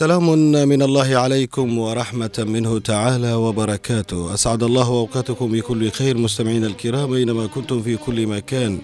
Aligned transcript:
سلام 0.00 0.28
من 0.68 0.82
الله 0.82 1.16
عليكم 1.16 1.78
ورحمة 1.78 2.44
منه 2.48 2.78
تعالى 2.78 3.32
وبركاته. 3.34 4.34
أسعد 4.34 4.62
الله 4.62 4.88
أوقاتكم 4.88 5.52
بكل 5.52 5.90
خير 5.90 6.16
مستمعين 6.16 6.64
الكرام 6.64 7.12
أينما 7.12 7.46
كنتم 7.46 7.82
في 7.82 7.96
كل 7.96 8.26
مكان. 8.26 8.78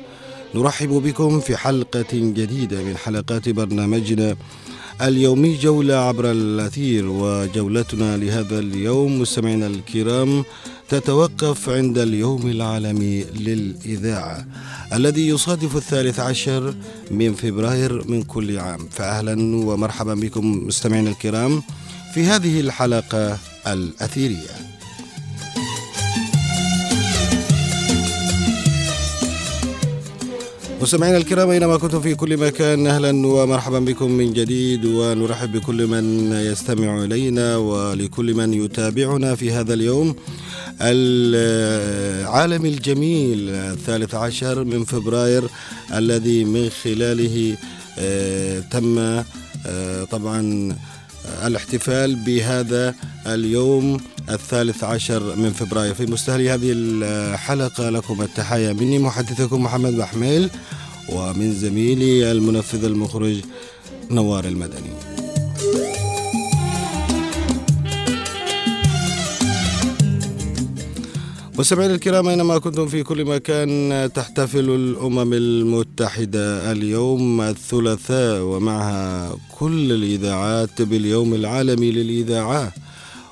نرحب 0.55 0.89
بكم 0.89 1.41
في 1.41 1.57
حلقة 1.57 2.13
جديدة 2.13 2.83
من 2.83 2.97
حلقات 2.97 3.49
برنامجنا 3.49 4.37
اليومي 5.03 5.57
جولة 5.57 5.95
عبر 5.95 6.31
الأثير 6.31 7.09
وجولتنا 7.09 8.17
لهذا 8.17 8.59
اليوم 8.59 9.21
مستمعينا 9.21 9.67
الكرام 9.67 10.45
تتوقف 10.89 11.69
عند 11.69 11.99
اليوم 11.99 12.47
العالمي 12.47 13.25
للإذاعة 13.25 14.47
الذي 14.93 15.29
يصادف 15.29 15.77
الثالث 15.77 16.21
عشر 16.21 16.75
من 17.11 17.35
فبراير 17.35 18.11
من 18.11 18.23
كل 18.23 18.59
عام. 18.59 18.89
فأهلا 18.91 19.57
ومرحبا 19.67 20.15
بكم 20.15 20.67
مستمعينا 20.67 21.11
الكرام 21.11 21.63
في 22.15 22.25
هذه 22.25 22.61
الحلقة 22.61 23.39
الأثيرية. 23.67 24.77
مستمعينا 30.83 31.17
الكرام 31.17 31.51
أينما 31.51 31.77
كنتم 31.77 32.01
في 32.01 32.15
كل 32.15 32.37
مكان 32.37 32.87
أهلا 32.87 33.27
ومرحبا 33.27 33.79
بكم 33.79 34.11
من 34.11 34.33
جديد 34.33 34.85
ونرحب 34.85 35.53
بكل 35.53 35.87
من 35.87 36.33
يستمع 36.33 37.05
إلينا 37.05 37.57
ولكل 37.57 38.35
من 38.35 38.55
يتابعنا 38.55 39.35
في 39.35 39.53
هذا 39.53 39.75
اليوم. 39.75 40.15
العالم 40.81 42.65
الجميل 42.65 43.51
الثالث 43.51 44.15
عشر 44.15 44.65
من 44.65 44.85
فبراير 44.85 45.45
الذي 45.95 46.45
من 46.45 46.71
خلاله 46.71 47.57
آه، 47.99 48.61
تم 48.61 48.99
آه، 49.67 50.05
طبعا 50.05 50.77
الاحتفال 51.45 52.15
بهذا 52.15 52.95
اليوم 53.27 54.01
الثالث 54.31 54.85
عشر 54.85 55.37
من 55.37 55.53
فبراير. 55.53 55.95
في 55.95 56.07
مستهل 56.07 56.49
هذه 56.49 56.73
الحلقة 56.73 57.91
لكم 57.91 58.23
التحية 58.23 58.73
مني 58.73 58.99
محدثكم 58.99 59.63
محمد 59.63 59.93
محميل 59.93 60.51
ومن 61.09 61.53
زميلي 61.53 62.33
المنفذ 62.33 62.85
المخرج 62.85 63.41
نوار 64.11 64.45
المدني. 64.45 64.96
مستمعينا 71.59 71.95
الكرام 71.95 72.29
أينما 72.29 72.59
كنتم 72.59 72.87
في 72.87 73.03
كل 73.03 73.25
مكان 73.25 74.11
تحتفل 74.15 74.71
الأمم 74.71 75.33
المتحدة 75.33 76.73
اليوم 76.73 77.41
الثلاثاء 77.41 78.43
ومعها 78.43 79.37
كل 79.59 79.93
الإذاعات 79.93 80.83
باليوم 80.83 81.35
العالمي 81.35 81.91
للإذاعة 81.91 82.73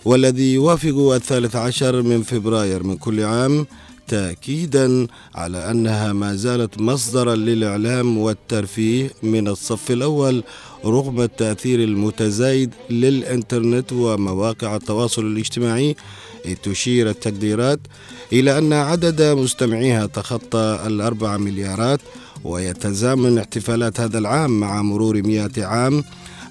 والذي 0.05 0.55
يوافق 0.55 1.13
الثالث 1.13 1.57
عشر 1.57 2.03
من 2.03 2.23
فبراير 2.23 2.83
من 2.83 2.97
كل 2.97 3.21
عام 3.25 3.67
تاكيدا 4.09 5.07
على 5.35 5.71
أنها 5.71 6.13
ما 6.13 6.35
زالت 6.37 6.81
مصدرا 6.81 7.35
للإعلام 7.35 8.19
والترفيه 8.19 9.11
من 9.23 9.49
الصف 9.49 9.91
الأول 9.91 10.43
رغم 10.85 11.21
التأثير 11.21 11.79
المتزايد 11.85 12.71
للإنترنت 12.91 13.93
ومواقع 13.93 14.77
التواصل 14.77 15.23
الاجتماعي 15.27 15.97
تشير 16.63 17.11
التقديرات 17.11 17.81
إلى 18.33 18.59
أن 18.59 18.73
عدد 18.73 19.23
مستمعيها 19.23 20.07
تخطى 20.07 20.81
الأربع 20.87 21.37
مليارات 21.37 22.01
ويتزامن 22.45 23.39
احتفالات 23.39 24.01
هذا 24.01 24.19
العام 24.19 24.61
مع 24.61 24.83
مرور 24.83 25.23
مئة 25.23 25.65
عام 25.65 26.05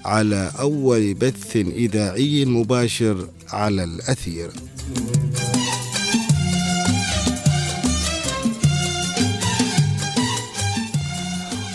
على 0.04 0.52
أول 0.60 1.14
بث 1.14 1.56
إذاعي 1.56 2.44
مباشر 2.44 3.28
على 3.52 3.84
الأثير. 3.84 4.50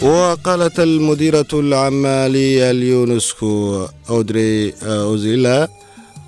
وقالت 0.01 0.79
المديرة 0.79 1.47
العامة 1.53 2.27
لليونسكو 2.27 3.87
أودري 4.09 4.73
أوزيلا 4.83 5.67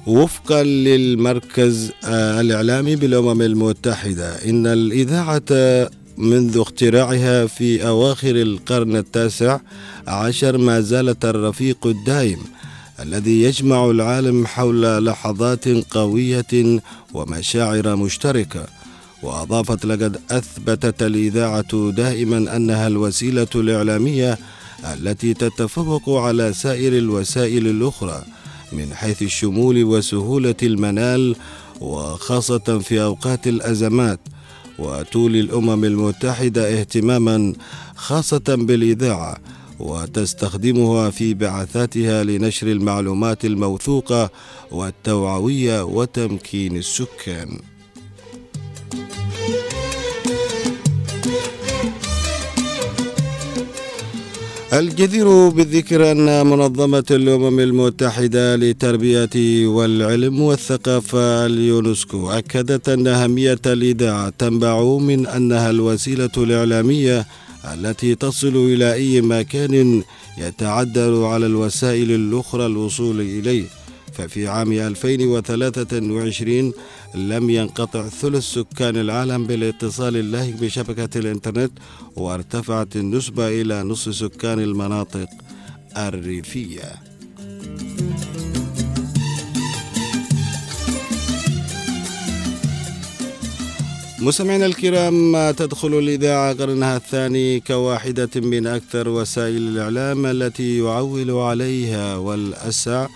وفقا 0.08 0.64
للمركز 0.64 1.92
الإعلامي 2.06 2.96
بالأمم 2.96 3.42
المتحدة 3.42 4.50
إن 4.50 4.68
الإذاعة 4.68 5.42
منذ 6.18 6.58
اختراعها 6.58 7.46
في 7.46 7.88
أواخر 7.88 8.36
القرن 8.36 8.96
التاسع 8.96 9.60
عشر 10.08 10.58
ما 10.58 10.82
زالت 10.82 11.26
الرفيق 11.26 11.88
الدائم 11.88 12.40
الذي 13.00 13.42
يجمع 13.44 13.90
العالم 13.90 14.48
حول 14.48 15.06
لحظات 15.06 15.68
قوية 15.68 16.80
ومشاعر 17.14 17.96
مشتركة. 17.96 18.66
وأضافت 19.24 19.86
لقد 19.86 20.20
أثبتت 20.32 21.04
الإذاعة 21.04 21.92
دائما 21.92 22.56
أنها 22.56 22.88
الوسيلة 22.88 23.48
الإعلامية 23.56 24.38
التي 24.94 25.34
تتفوق 25.34 26.10
على 26.10 26.54
سائر 26.54 26.98
الوسائل 26.98 27.68
الأخرى. 27.68 28.24
من 28.72 28.94
حيث 28.94 29.22
الشمول 29.22 29.84
وسهولة 29.84 30.56
المنال 30.64 31.36
وخاصة 31.82 32.80
في 32.80 33.04
أوقات 33.04 33.48
الأزمات 33.48 34.20
وتولي 34.80 35.40
الأمم 35.40 35.86
المتحدة 35.86 36.80
اهتماما 36.80 37.54
خاصة 37.96 38.44
بالإذاعة 38.48 39.38
وتستخدمها 39.80 41.10
في 41.10 41.34
بعثاتها 41.34 42.24
لنشر 42.24 42.68
المعلومات 42.68 43.46
الموثوقة 43.46 44.30
والتوعوية 44.72 45.84
وتمكين 45.84 46.78
السكان. 46.78 47.60
الجدير 54.74 55.50
بالذكر 55.50 56.12
أن 56.12 56.48
منظمة 56.48 57.04
الأمم 57.12 57.60
المتحدة 57.60 58.56
للتربية 58.56 59.68
والعلم 59.68 60.42
والثقافة 60.42 61.46
اليونسكو 61.46 62.30
أكدت 62.32 62.90
أن 62.90 63.08
أهمية 63.08 63.60
الإذاعة 63.66 64.34
تنبع 64.38 64.84
من 64.98 65.28
أنها 65.28 65.70
الوسيلة 65.70 66.30
الإعلامية 66.38 67.26
التي 67.74 68.16
تصل 68.16 68.56
إلى 68.56 68.94
أي 68.94 69.22
مكان 69.22 70.04
يتعذر 70.38 71.26
على 71.26 71.46
الوسائل 71.46 72.12
الأخرى 72.12 72.66
الوصول 72.66 73.22
إليه. 73.22 73.66
ففي 74.14 74.48
عام 74.48 74.72
2023 74.72 76.74
لم 77.16 77.50
ينقطع 77.50 78.08
ثلث 78.08 78.44
سكان 78.44 78.98
العالم 78.98 79.48
بالاتصال 79.48 80.18
اللهج 80.18 80.54
بشبكة 80.54 81.20
الإنترنت 81.20 81.72
وارتفعت 82.16 82.96
النسبة 82.96 83.62
إلى 83.62 83.84
نصف 83.84 84.16
سكان 84.16 84.60
المناطق 84.60 85.28
الريفية. 85.98 86.94
مستمعينا 94.20 94.66
الكرام 94.66 95.52
تدخل 95.52 96.00
الإذاعة 96.00 96.54
قرنها 96.54 96.98
الثاني 96.98 97.60
كواحدة 97.60 98.30
من 98.36 98.68
أكثر 98.68 99.10
وسائل 99.10 99.58
الإعلام 99.58 100.26
التي 100.26 100.78
يعول 100.78 101.32
عليها 101.32 102.16
والأسع. 102.16 103.08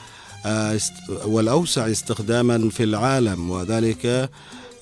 والأوسع 1.26 1.92
استخداما 1.92 2.70
في 2.70 2.84
العالم 2.84 3.50
وذلك 3.50 4.30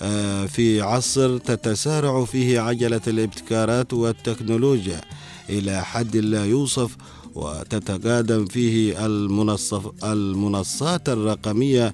آه، 0.01 0.45
في 0.45 0.81
عصر 0.81 1.37
تتسارع 1.37 2.25
فيه 2.25 2.59
عجلة 2.59 3.01
الابتكارات 3.07 3.93
والتكنولوجيا 3.93 5.01
إلى 5.49 5.85
حد 5.85 6.17
لا 6.17 6.45
يوصف 6.45 6.97
وتتقادم 7.35 8.45
فيه 8.45 9.05
المنصف 9.05 10.03
المنصات 10.03 11.09
الرقمية 11.09 11.93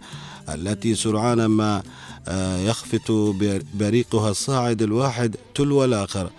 التي 0.50 0.96
سرعان 0.96 1.46
ما 1.46 1.84
آه، 2.28 2.58
يخفت 2.58 3.12
بريقها 3.74 4.30
الصاعد 4.30 4.82
الواحد 4.82 5.36
تلو 5.56 5.86
الآخر. 5.86 6.30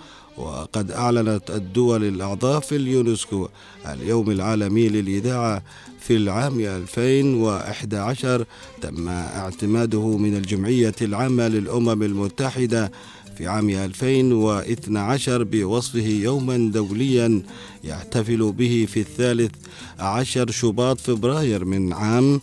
وقد 0.40 0.90
أعلنت 0.90 1.50
الدول 1.50 2.04
الأعضاء 2.04 2.60
في 2.60 2.76
اليونسكو 2.76 3.48
اليوم 3.86 4.30
العالمي 4.30 4.88
للإذاعة 4.88 5.62
في 6.00 6.16
العام 6.16 6.60
2011 6.60 8.44
تم 8.80 9.08
اعتماده 9.08 10.16
من 10.16 10.36
الجمعية 10.36 10.94
العامة 11.02 11.48
للأمم 11.48 12.02
المتحدة 12.02 12.92
في 13.38 13.46
عام 13.46 13.70
2012 13.70 15.42
بوصفه 15.44 16.06
يوما 16.06 16.70
دوليا 16.74 17.42
يحتفل 17.84 18.52
به 18.52 18.86
في 18.92 19.00
الثالث 19.00 19.50
عشر 19.98 20.50
شباط 20.50 21.00
فبراير 21.00 21.64
من 21.64 21.92
عام 21.92 22.40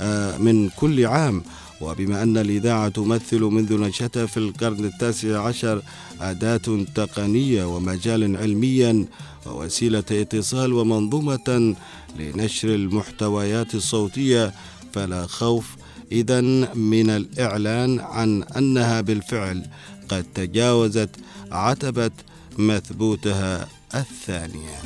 آه، 0.00 0.38
من 0.38 0.68
كل 0.68 1.06
عام. 1.06 1.42
وبما 1.80 2.22
أن 2.22 2.36
الإذاعة 2.38 2.88
تمثل 2.88 3.40
منذ 3.40 3.80
نشأتها 3.80 4.26
في 4.26 4.36
القرن 4.36 4.84
التاسع 4.84 5.40
عشر 5.46 5.82
أداة 6.20 6.84
تقنية 6.94 7.64
ومجال 7.76 8.36
علميا 8.36 9.04
ووسيلة 9.46 10.04
اتصال 10.10 10.72
ومنظومة 10.72 11.74
لنشر 12.18 12.68
المحتويات 12.68 13.74
الصوتية 13.74 14.52
فلا 14.92 15.26
خوف 15.26 15.76
إذا 16.12 16.40
من 16.74 17.10
الإعلان 17.10 18.00
عن 18.00 18.42
أنها 18.42 19.00
بالفعل 19.00 19.66
قد 20.08 20.26
تجاوزت 20.34 21.10
عتبة 21.52 22.10
مثبوتها 22.58 23.68
الثانية. 23.94 24.78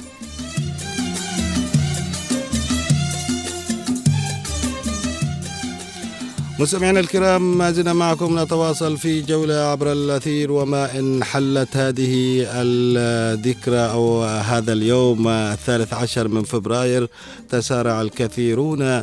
مستمعينا 6.58 7.00
الكرام 7.00 7.58
ما 7.58 7.72
زلنا 7.72 7.92
معكم 7.92 8.38
نتواصل 8.38 8.98
في 8.98 9.22
جولة 9.22 9.54
عبر 9.54 9.92
الأثير 9.92 10.52
وما 10.52 10.98
إن 10.98 11.24
حلت 11.24 11.76
هذه 11.76 12.46
الذكرى 12.52 13.78
أو 13.78 14.24
هذا 14.24 14.72
اليوم 14.72 15.28
الثالث 15.28 15.94
عشر 15.94 16.28
من 16.28 16.42
فبراير. 16.42 17.08
تسارع 17.50 18.00
الكثيرون. 18.02 19.02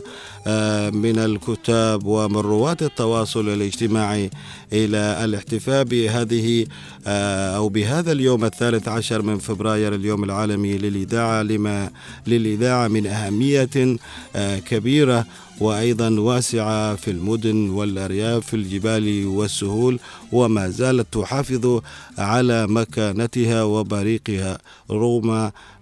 من 0.94 1.20
الكتاب 1.20 2.06
ومن 2.06 2.38
رواد 2.38 2.84
التواصل 2.84 3.50
الاجتماعي 3.50 4.30
إلى 4.74 5.26
الاحتفاء 5.26 5.84
بهذه 5.84 6.66
آه، 7.08 7.56
أو 7.56 7.70
بهذا 7.70 8.12
اليوم 8.12 8.46
الثالث 8.46 8.88
عشر 8.88 9.22
من 9.22 9.38
فبراير 9.38 9.96
اليوم 9.96 10.24
العالمي 10.24 10.78
للإذاعة 10.78 11.42
لما 11.42 11.90
للإذاعة 12.28 12.88
من 12.88 13.08
أهمية 13.08 13.98
آه، 14.36 14.60
كبيرة 14.60 15.26
وأيضا 15.60 16.10
واسعة 16.10 16.96
في 16.96 17.12
المدن 17.12 17.70
والأرياف 17.70 18.46
في 18.48 18.54
الجبال 18.56 19.26
والسهول 19.28 20.00
وما 20.34 20.70
زالت 20.70 21.08
تحافظ 21.14 21.82
على 22.18 22.68
مكانتها 22.68 23.64
وبريقها. 23.64 24.58
رغم 24.92 25.30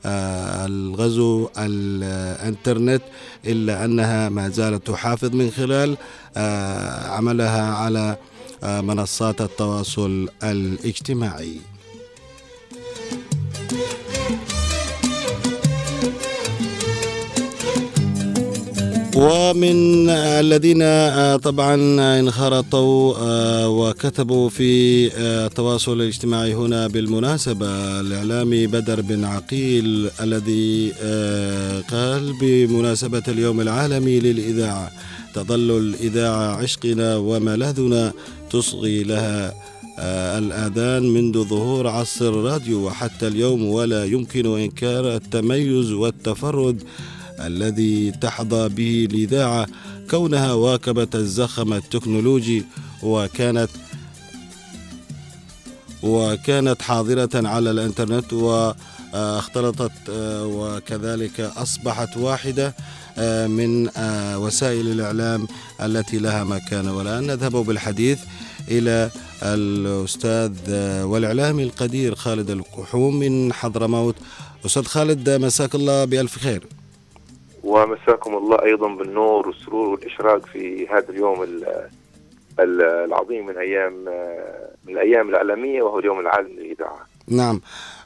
آه، 0.06 0.66
الغزو 0.66 1.50
الانترنت 1.58 3.02
إلا 3.46 3.86
أنها 3.86 4.30
ما 4.30 4.50
زالت 4.50 4.88
تحافظ 4.88 5.36
من 5.36 5.52
خلال 5.52 5.98
آه، 6.38 7.08
عملها 7.08 7.76
على 7.76 8.18
آه، 8.64 8.82
منصات 8.82 9.42
التواصل 9.42 10.30
الاجتماعي. 10.44 11.58
ومن 19.16 20.10
الذين 20.10 20.82
آه، 20.82 21.36
طبعا 21.36 21.76
انخرطوا 22.20 23.16
آه، 23.18 23.70
وكتبوا 23.70 24.50
في 24.50 25.08
آه، 25.14 25.48
التواصل 25.48 25.94
الاجتماعي 26.02 26.54
هنا 26.54 26.88
بالمناسبة 26.88 28.00
الإعلامي 28.00 28.68
بدر 28.68 29.02
بن 29.02 29.26
عقيل 29.26 30.10
الذي 30.22 30.92
قال 31.92 32.34
بمناسبة 32.42 33.24
اليوم 33.28 33.62
العالمي 33.62 34.20
للإذاعة 34.20 34.92
تظل 35.34 35.78
الإذاعة 35.78 36.56
عشقنا 36.56 37.16
وملاذنا 37.18 38.12
تصغي 38.52 39.04
لها 39.04 39.54
الآذان 40.38 41.04
منذ 41.14 41.44
ظهور 41.44 41.88
عصر 41.88 42.30
الراديو 42.30 42.86
وحتى 42.86 43.28
اليوم 43.28 43.66
ولا 43.66 44.06
يمكن 44.06 44.60
إنكار 44.60 45.16
التميز 45.16 45.92
والتفرد 45.92 46.84
الذي 47.48 48.12
تحظى 48.12 48.70
به 48.70 49.08
الإذاعة 49.12 49.68
كونها 50.10 50.54
واكبت 50.54 51.16
الزخم 51.16 51.74
التكنولوجي 51.74 52.66
وكانت 53.04 53.70
وكانت 56.04 56.82
حاضرة 56.82 57.30
على 57.36 57.72
الإنترنت 57.72 58.34
واختلطت 58.34 59.92
وكذلك 60.56 61.40
أصبحت 61.40 62.18
واحدة 62.18 62.76
من 63.48 63.90
وسائل 64.36 64.88
الإعلام 64.88 65.48
التي 65.82 66.18
لها 66.18 66.44
مكانة 66.44 66.98
والآن 66.98 67.28
نذهب 67.28 67.52
بالحديث 67.52 68.20
إلى 68.68 69.10
الأستاذ 69.44 70.52
والإعلامي 71.04 71.64
القدير 71.64 72.16
خالد 72.16 72.50
الكحوم 72.50 73.20
من 73.20 73.54
حضرموت. 73.54 74.16
أستاذ 74.66 74.84
خالد 74.84 75.30
مساك 75.30 75.76
الله 75.76 76.06
بألف 76.06 76.38
خير. 76.38 76.64
ومساكم 77.72 78.38
الله 78.38 78.64
أيضا 78.64 78.88
بالنور 78.88 79.48
والسرور 79.48 79.90
والإشراق 79.90 80.46
في 80.46 80.88
هذا 80.88 81.10
اليوم 81.10 81.48
العظيم 82.60 83.46
من 83.46 83.58
أيام 83.58 83.94
من 84.88 84.94
الأيام 84.94 85.30
الاعلاميه 85.30 85.82
وهو 85.82 86.00
اليوم 86.00 86.20
العالمي 86.20 86.54
للإذاعة. 86.54 87.00
نعم. 87.28 87.62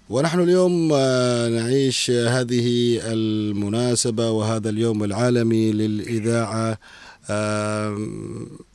ونحن 0.09 0.39
اليوم 0.39 0.89
آه، 0.93 1.49
نعيش 1.49 2.11
هذه 2.11 2.99
المناسبة 3.13 4.31
وهذا 4.31 4.69
اليوم 4.69 5.03
العالمي 5.03 5.71
للإذاعة 5.71 6.77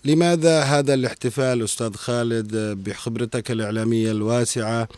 لماذا 0.05 0.61
هذا 0.61 0.95
الاحتفال 0.95 1.63
أستاذ 1.65 1.95
خالد 1.95 2.57
بخبرتك 2.57 3.51
الإعلامية 3.51 4.11
الواسعة 4.11 4.89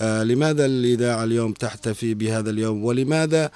آه، 0.00 0.22
لماذا 0.22 0.66
الإذاعة 0.66 1.24
اليوم 1.24 1.52
تحتفي 1.52 2.14
بهذا 2.14 2.50
اليوم 2.50 2.84
ولماذا 2.84 3.50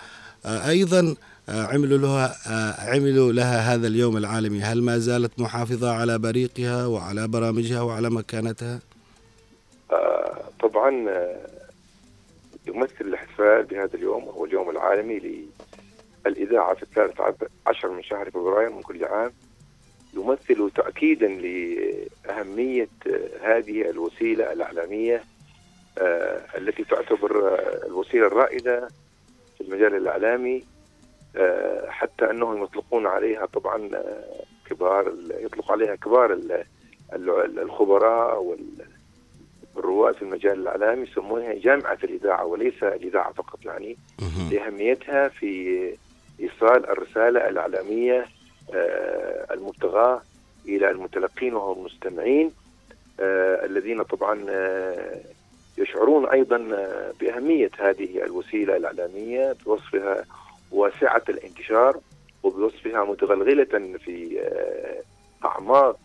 آه، 0.46 0.68
أيضا 0.68 1.00
آه، 1.00 1.14
عملوا 1.48 1.98
لها 1.98 2.36
آه، 2.46 2.90
عملوا 2.90 3.32
لها 3.32 3.74
هذا 3.74 3.86
اليوم 3.86 4.16
العالمي. 4.16 4.60
هل 4.60 4.82
ما 4.82 4.98
زالت 4.98 5.38
محافظة 5.38 5.92
على 5.92 6.18
بريقها 6.18 6.86
وعلى 6.86 7.28
برامجها 7.28 7.80
وعلى 7.80 8.10
مكانتها؟ 8.10 8.80
آه، 9.92 10.38
طبعا 10.60 10.90
يمثل 12.66 13.00
الاحتفال 13.00 13.64
بهذا 13.64 13.94
اليوم 13.94 14.24
وهو 14.24 14.44
اليوم 14.44 14.70
العالمي 14.70 15.46
للإذاعة 16.26 16.74
في 16.74 16.82
الثالث 16.82 17.20
عشر 17.66 17.90
من 17.90 18.02
شهر 18.02 18.30
فبراير 18.30 18.72
من 18.72 18.82
كل 18.82 19.04
عام. 19.04 19.32
يمثل 20.14 20.70
تأكيدا 20.74 21.28
لأهمية 21.28 22.88
هذه 23.42 23.90
الوسيلة 23.90 24.52
الإعلامية 24.52 25.24
التي 26.58 26.84
تعتبر 26.84 27.60
الوسيلة 27.86 28.26
الرائدة 28.26 28.88
في 29.58 29.64
المجال 29.64 29.94
الإعلامي. 29.94 30.56
آه، 30.56 30.75
حتى 31.88 32.30
أنهم 32.30 32.62
يطلقون 32.62 33.06
عليها 33.06 33.46
طبعا 33.46 33.90
آه، 33.94 34.24
كبار 34.70 35.12
يطلق 35.40 35.72
عليها 35.72 35.94
كبار 35.94 36.38
الخبراء 37.58 38.56
والرواد 39.74 40.14
في 40.14 40.22
المجال 40.22 40.52
الإعلامي 40.60 41.02
يسمونها 41.02 41.54
جامعة 41.54 41.98
الإذاعة 42.04 42.44
وليس 42.44 42.82
الإذاعة 42.82 43.32
فقط 43.32 43.64
يعني. 43.64 43.96
لأهميتها 44.50 45.28
في 45.28 45.80
إيصال 46.40 46.90
الرسالة 46.90 47.48
الإعلامية 47.48 48.26
آه، 48.74 49.54
المبتغاة 49.54 50.22
إلى 50.68 50.90
المتلقين 50.90 51.54
وهم 51.54 51.78
المستمعين 51.78 52.50
الذين 53.20 54.02
طبعا 54.02 54.44
يشعرون 55.78 56.28
أيضا 56.28 56.58
بأهمية 57.20 57.70
هذه 57.78 58.22
الوسيلة 58.24 58.76
الإعلامية 58.76 59.56
بوصفها 59.66 60.24
واسعة 60.72 61.22
الانتشار 61.28 62.00
وبوصفها 62.42 63.04
متغلغلة 63.04 63.98
في 64.04 64.40
آه، 64.40 65.02
أعماق 65.46 65.98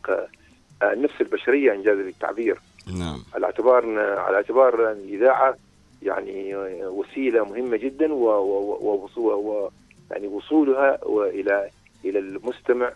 آه، 0.82 0.94
النفس 0.94 1.22
البشرية 1.22 1.74
إنجاز 1.74 1.98
التعبير 1.98 2.60
نعم. 3.00 3.24
على 3.36 3.46
اعتبار 3.46 4.00
على 4.00 4.36
اعتبار 4.36 4.92
الإذاعة 4.92 5.56
يعني 6.02 6.56
وسيلة 6.86 7.46
مهمة 7.46 7.78
جدا 7.78 8.14
و, 8.14 8.26
و, 8.26 9.10
و, 9.18 9.70
يعني 10.12 10.28
وصولها 10.28 11.00
إلى 11.08 11.70
إلى 12.06 12.20
المستمع 12.20 12.92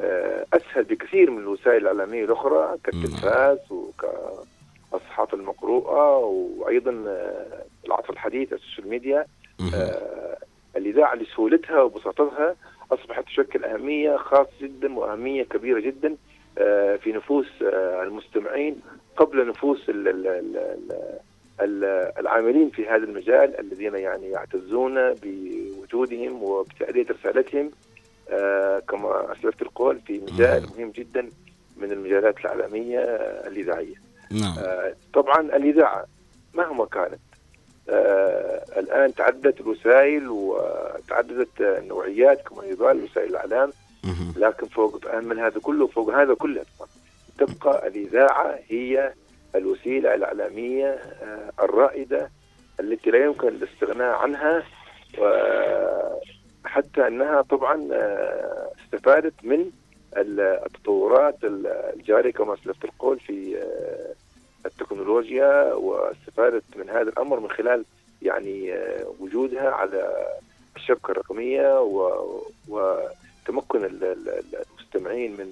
آه، 0.00 0.46
أسهل 0.52 0.84
بكثير 0.84 1.30
من 1.30 1.38
الوسائل 1.38 1.82
الإعلامية 1.82 2.24
الأخرى 2.24 2.76
كالتلفاز 2.84 3.58
نعم. 3.70 3.82
وكالصحافة 4.90 5.36
المقروءة 5.36 6.18
وأيضا 6.18 6.90
العصر 7.86 8.12
الحديث 8.12 8.52
السوشيال 8.52 8.88
ميديا 8.88 9.26
الإذاعة 10.76 11.14
لسهولتها 11.14 11.82
وبساطتها 11.82 12.56
أصبحت 12.92 13.24
تشكل 13.24 13.64
أهمية 13.64 14.16
خاصة 14.16 14.50
جدا 14.62 14.98
وأهمية 14.98 15.42
كبيرة 15.42 15.80
جدا 15.80 16.16
آه، 16.58 16.96
في 16.96 17.12
نفوس 17.12 17.46
آه، 17.62 18.02
المستمعين 18.02 18.80
قبل 19.16 19.48
نفوس 19.48 19.90
العاملين 22.18 22.70
في 22.70 22.88
هذا 22.88 23.04
المجال 23.04 23.60
الذين 23.60 23.94
يعني 23.94 24.30
يعتزون 24.30 25.14
بوجودهم 25.14 26.42
وبتأدية 26.42 27.06
رسالتهم 27.10 27.70
آه، 28.30 28.78
كما 28.78 29.32
أسلفت 29.32 29.62
القول 29.62 30.00
في 30.00 30.20
مجال 30.20 30.66
مهم 30.76 30.90
جدا 30.90 31.28
من 31.76 31.92
المجالات 31.92 32.38
الإعلامية 32.38 32.98
الإذاعية 33.46 33.94
نعم. 34.30 34.54
طبعا 35.14 35.40
الإذاعة 35.40 36.06
مهما 36.54 36.86
كانت 36.86 37.18
الآن 38.78 39.14
تعددت 39.14 39.60
الوسائل 39.60 40.28
وتعددت 40.28 41.60
النوعيات 41.60 42.42
كما 42.48 42.64
يقال 42.64 43.04
وسائل 43.04 43.28
الإعلام. 43.30 43.72
لكن 44.36 44.66
فوق 44.66 45.06
اهم 45.06 45.24
من 45.24 45.38
هذا 45.38 45.60
كله 45.60 45.86
فوق 45.86 46.10
هذا 46.14 46.34
كله 46.34 46.64
تبقى 47.38 47.86
الإذاعة 47.88 48.58
هي 48.68 49.12
الوسيلة 49.54 50.14
الإعلامية 50.14 50.86
آه 51.22 51.50
الرائدة 51.64 52.30
التي 52.80 53.10
لا 53.10 53.24
يمكن 53.24 53.48
الاستغناء 53.48 54.14
عنها 54.16 54.62
حتى 56.64 57.06
أنها 57.06 57.42
طبعا 57.42 57.88
آه، 57.92 58.70
استفادت 58.84 59.34
من 59.42 59.70
التطورات 60.16 61.36
الجارية 61.44 62.32
كما 62.32 62.54
اسلفت 62.54 62.84
القول 62.84 63.18
في 63.20 63.58
آه، 63.58 64.14
التكنولوجيا 64.66 65.72
واستفادت 65.74 66.64
من 66.76 66.90
هذا 66.90 67.02
الأمر 67.08 67.40
من 67.40 67.50
خلال 67.50 67.84
يعني 68.22 68.74
وجودها 69.20 69.70
على 69.70 70.26
الشبكة 70.76 71.10
الرقمية 71.10 71.80
وتمكن 72.68 73.84
المستمعين 73.84 75.32
من 75.32 75.46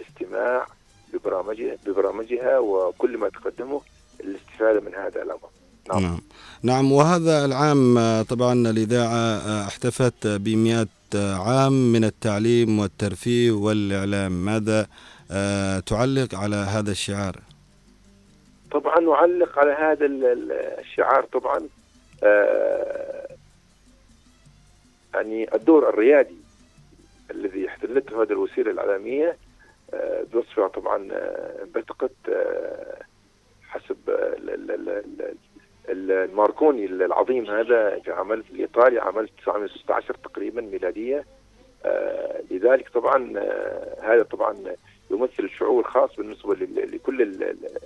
الاستماع 0.00 0.66
ببرامجها 1.12 1.76
ببرامجها 1.86 2.58
وكل 2.58 3.18
ما 3.18 3.28
تقدمه 3.28 3.80
الاستفاده 4.20 4.80
من 4.80 4.94
هذا 4.94 5.22
الأمر. 5.22 5.48
نعم. 5.88 6.02
نعم 6.02 6.20
نعم 6.62 6.92
وهذا 6.92 7.44
العام 7.44 7.98
طبعا 8.22 8.52
الإذاعة 8.70 9.38
احتفت 9.66 10.26
بمئة 10.26 10.86
عام 11.14 11.92
من 11.92 12.04
التعليم 12.04 12.78
والترفيه 12.78 13.50
والإعلام 13.50 14.32
ماذا 14.44 14.86
آه، 15.30 15.78
تعلق 15.80 16.34
على 16.34 16.56
هذا 16.56 16.90
الشعار 16.90 17.36
طبعا 18.70 19.00
نعلق 19.00 19.58
على 19.58 19.72
هذا 19.72 20.06
الشعار 20.78 21.24
طبعا 21.24 21.68
آه، 22.22 23.28
يعني 25.14 25.54
الدور 25.54 25.88
الريادي 25.88 26.36
الذي 27.30 27.68
احتلته 27.68 28.22
هذه 28.22 28.32
الوسيلة 28.32 28.70
الإعلامية 28.70 29.36
آه، 29.94 30.22
بوصفها 30.32 30.68
طبعا 30.68 31.08
بعتقد 31.74 32.10
حسب 33.68 33.96
الماركوني 35.88 36.84
العظيم 36.84 37.50
هذا 37.50 38.00
عمل 38.08 38.42
في 38.42 38.50
الايطالي 38.50 38.98
عام 38.98 39.18
1916 39.18 40.14
تقريبا 40.14 40.60
ميلادية. 40.60 41.24
آه 41.84 42.40
لذلك 42.50 42.88
طبعا 42.88 43.32
آه 43.38 43.96
هذا 44.02 44.22
طبعا 44.22 44.56
يمثل 45.10 45.44
الشعور 45.44 45.80
الخاص 45.80 46.16
بالنسبة 46.16 46.54
لكل 46.54 47.22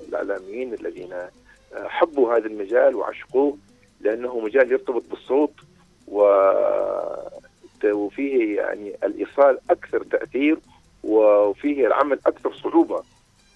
الإعلاميين 0.08 0.74
الذين 0.74 1.12
آه 1.12 1.30
حبوا 1.74 2.36
هذا 2.36 2.46
المجال 2.46 2.94
وعشقوه 2.94 3.58
لأنه 4.00 4.40
مجال 4.40 4.72
يرتبط 4.72 5.02
بالصوت 5.10 5.54
وفيه 7.84 8.56
يعني 8.56 8.94
الإيصال 9.04 9.58
أكثر 9.70 10.02
تأثير 10.02 10.58
وفيه 11.04 11.86
العمل 11.86 12.18
أكثر 12.26 12.54
صعوبة. 12.54 13.02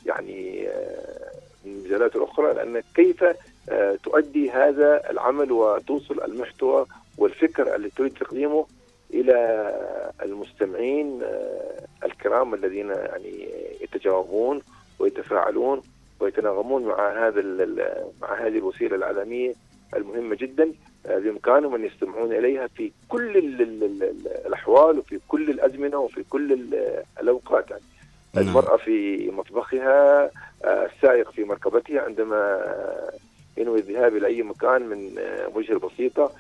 يعني 0.07 0.69
آه، 0.69 1.31
من 1.65 1.73
المجالات 1.73 2.17
الاخرى 2.17 2.55
لأن 2.55 2.83
كيف 2.95 3.25
آه، 3.69 3.99
تؤدي 4.03 4.51
هذا 4.51 5.11
العمل 5.11 5.53
وتوصل 5.53 6.25
المحتوى 6.25 6.87
والفكر 7.19 7.75
اللي 7.75 7.91
تريد 7.91 8.15
تقديمه 8.15 8.67
إلى 9.15 9.37
المستمعين 10.23 11.23
آه، 11.23 11.87
الكرام 12.05 12.55
الذين 12.55 12.91
يعني 12.91 13.49
يتجاوبون 13.81 14.63
ويتفاعلون 14.99 15.83
ويتناغمون 16.21 16.85
مع 16.85 17.27
هذا 17.27 17.43
مع 18.23 18.47
هذه 18.47 18.59
الوسيلة 18.59 18.97
الاعلاميه 18.97 19.55
المهمة 19.97 20.37
جدا 20.37 20.73
آه، 21.07 21.19
بإمكانهم 21.19 21.75
أن 21.75 21.85
يستمعون 21.85 22.33
إليها 22.33 22.67
في 22.67 22.93
كل 23.09 23.37
الأحوال 24.47 24.99
وفي 24.99 25.21
كل 25.29 25.51
الأزمنة 25.51 25.99
وفي 25.99 26.23
كل 26.23 26.53
الأوقات 27.21 27.71
يعني 27.71 27.83
نعم. 28.35 28.49
المرأة 28.49 28.77
في 28.77 29.29
مطبخها 29.31 30.31
السائق 30.65 31.31
في 31.31 31.45
مركبتها 31.45 32.01
عندما 32.01 32.63
ينوي 33.57 33.79
الذهاب 33.79 34.17
إلى 34.17 34.27
أي 34.27 34.43
مكان 34.43 34.83
من 34.83 35.19
آه، 35.19 35.49
وجهه 35.55 35.79
بسيطه 35.79 36.31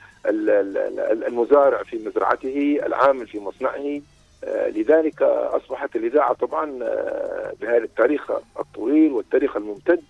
المزارع 1.26 1.83
في 1.83 1.97
مزرعته 1.97 2.80
العامل 2.87 3.26
في 3.26 3.38
مصنعه 3.38 4.00
آه، 4.45 4.68
لذلك 4.68 5.23
أصبحت 5.23 5.97
الإذاعة 5.97 6.33
طبعا 6.33 6.78
آه، 6.83 7.52
بهذا 7.61 7.85
التاريخ 7.85 8.30
الطويل 8.61 9.12
والتاريخ 9.12 9.56
الممتد 9.56 10.02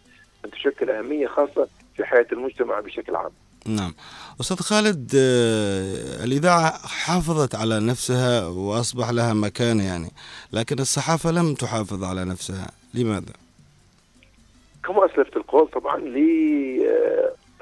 أن 0.45 0.51
تشكل 0.51 0.91
أهمية 0.91 1.27
خاصة 1.27 1.69
في 1.97 2.05
حياة 2.05 2.27
المجتمع 2.33 2.81
بشكل 2.81 3.17
عام. 3.17 3.31
نعم 3.67 3.95
أستاذ 4.41 4.57
خالد 4.57 5.11
الإذاعة 6.25 6.87
حافظت 6.87 7.55
على 7.55 7.81
نفسها 7.81 8.47
وأصبح 8.47 9.11
لها 9.11 9.35
مكانة 9.35 9.85
يعني 9.85 10.11
لكن 10.53 10.79
الصحافة 10.79 11.31
لم 11.31 11.55
تحافظ 11.55 12.05
على 12.05 12.25
نفسها 12.25 12.67
لماذا؟ 12.95 13.33
كما 14.85 15.07
أسلفت 15.07 15.37
القول 15.37 15.69
طبعا 15.69 15.99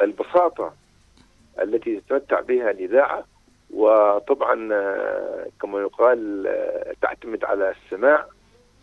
للبساطة 0.01 0.73
التي 1.63 2.01
تتمتع 2.01 2.41
بها 2.41 2.71
الاذاعه 2.71 3.25
وطبعا 3.71 4.69
آه، 4.73 5.47
كما 5.63 5.81
يقال 5.81 6.47
آه، 6.47 6.95
تعتمد 7.03 7.45
على 7.45 7.75
السماع 7.85 8.27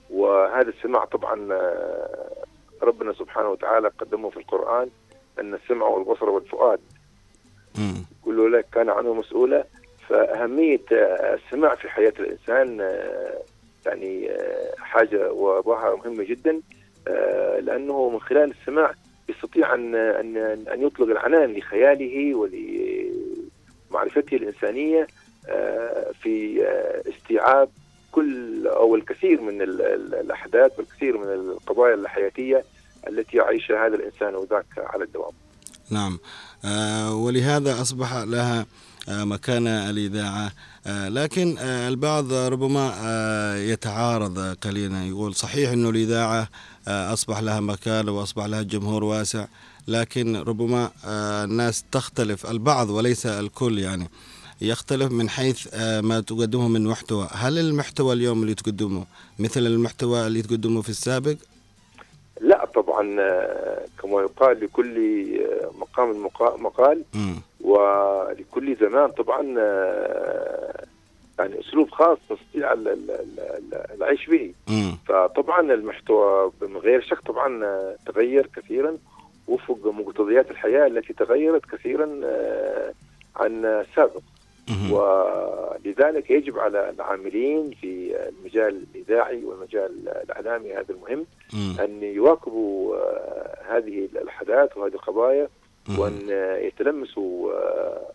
وهذا 0.09 0.69
السماع 0.69 1.05
طبعا 1.05 1.53
آه، 1.53 2.45
ربنا 2.81 3.13
سبحانه 3.13 3.49
وتعالى 3.49 3.87
قدمه 3.87 4.29
في 4.29 4.37
القرآن 4.37 4.89
أن 5.39 5.53
السمع 5.53 5.87
والبصر 5.87 6.29
والفؤاد. 6.29 6.79
كل 8.25 8.51
لك 8.53 8.65
كان 8.73 8.89
عنه 8.89 9.13
مسؤولا 9.13 9.65
فأهمية 10.09 10.81
السماع 10.91 11.75
في 11.75 11.89
حياة 11.89 12.13
الإنسان 12.19 12.91
يعني 13.85 14.31
حاجة 14.77 15.31
وظاهره 15.31 15.95
مهمة 15.95 16.23
جدا 16.23 16.61
لأنه 17.59 18.09
من 18.09 18.19
خلال 18.19 18.51
السماع 18.51 18.93
يستطيع 19.29 19.73
ان 19.73 19.95
ان 19.95 20.37
أن 20.73 20.81
يطلق 20.81 21.07
العنان 21.07 21.53
لخياله 21.53 22.35
ولمعرفته 22.35 24.35
الإنسانية 24.35 25.07
آه، 25.49 26.11
في 26.21 26.65
آه، 26.65 27.09
استيعاب 27.09 27.69
كل 28.11 28.67
أو 28.67 28.95
الكثير 28.95 29.41
من 29.41 29.61
الأحداث 29.61 30.79
والكثير 30.79 31.17
من 31.17 31.33
القضايا 31.33 31.95
الحياتية 31.95 32.63
التي 33.07 33.37
يعيشها 33.37 33.87
هذا 33.87 33.95
الإنسان 33.95 34.35
وذاك 34.35 34.65
على 34.77 35.03
الدوام. 35.03 35.31
نعم. 35.89 36.19
ولهذا 37.13 37.81
أصبح 37.81 38.17
لها 38.17 38.65
مكانه 39.09 39.89
الإذاعة. 39.89 40.51
لكن 41.09 41.57
البعض 41.57 42.33
ربما 42.33 42.93
يتعارض 43.57 44.39
قليلا. 44.39 45.05
يقول 45.05 45.35
صحيح 45.35 45.71
إنه 45.71 45.89
الإذاعة 45.89 46.41
آه، 46.41 46.47
أصبح 46.87 47.39
لها 47.39 47.59
مكان 47.59 48.09
وأصبح 48.09 48.45
لها 48.45 48.61
جمهور 48.61 49.03
واسع 49.03 49.45
لكن 49.87 50.35
ربما 50.35 50.91
آه، 51.05 51.43
الناس 51.43 51.85
تختلف 51.91 52.51
البعض 52.51 52.89
وليس 52.89 53.25
الكل 53.25 53.79
يعني 53.79 54.09
يختلف 54.61 55.11
من 55.11 55.29
حيث 55.29 55.67
آه، 55.73 56.01
ما 56.01 56.19
تقدمه 56.19 56.67
من 56.67 56.87
محتوى. 56.87 57.27
هل 57.31 57.59
المحتوى 57.59 58.13
اليوم 58.13 58.41
اللي 58.41 58.55
تقدمه 58.55 59.05
مثل 59.39 59.59
المحتوى 59.59 60.27
اللي 60.27 60.41
تقدمه 60.41 60.81
في 60.81 60.89
السابق؟ 60.89 61.35
لا 62.41 62.65
طبعا 62.65 63.01
كما 64.01 64.21
يقال 64.21 64.59
لكل 64.59 65.25
مقام 65.79 66.25
مقال 66.63 67.03
ولكل 67.61 68.75
زمان 68.75 69.11
طبعا 69.11 69.41
يعني 71.39 71.59
أسلوب 71.59 71.89
خاص 71.89 72.17
نستطيع 72.31 72.73
العيش 73.95 74.27
به 74.27 74.53
فطبعا 75.07 75.73
المحتوى 75.73 76.51
من 76.61 76.77
غير 76.77 77.01
شك 77.01 77.19
طبعا 77.19 77.65
تغير 78.05 78.49
كثيرا 78.55 78.97
وفق 79.47 79.87
مقتضيات 79.87 80.51
الحياة 80.51 80.87
التي 80.87 81.13
تغيرت 81.13 81.65
كثيرا 81.65 82.21
آه، 82.23 82.93
عن 83.35 83.65
السابق 83.65 84.21
ولذلك 84.91 86.31
يجب 86.31 86.59
على 86.59 86.89
العاملين 86.89 87.71
في 87.81 88.15
المجال 88.29 88.85
الإذاعي 88.95 89.43
والمجال 89.43 90.09
الإعلامي 90.09 90.73
هذا 90.73 90.85
المهم 90.89 91.25
أن 91.79 92.03
يواكبوا 92.03 92.95
آه، 92.95 93.57
هذه 93.67 94.09
الأحداث 94.21 94.77
وهذه 94.77 94.93
القضايا 94.93 95.47
وأن 95.97 96.19
يتلمسوا 96.61 97.53
آه، 97.53 98.11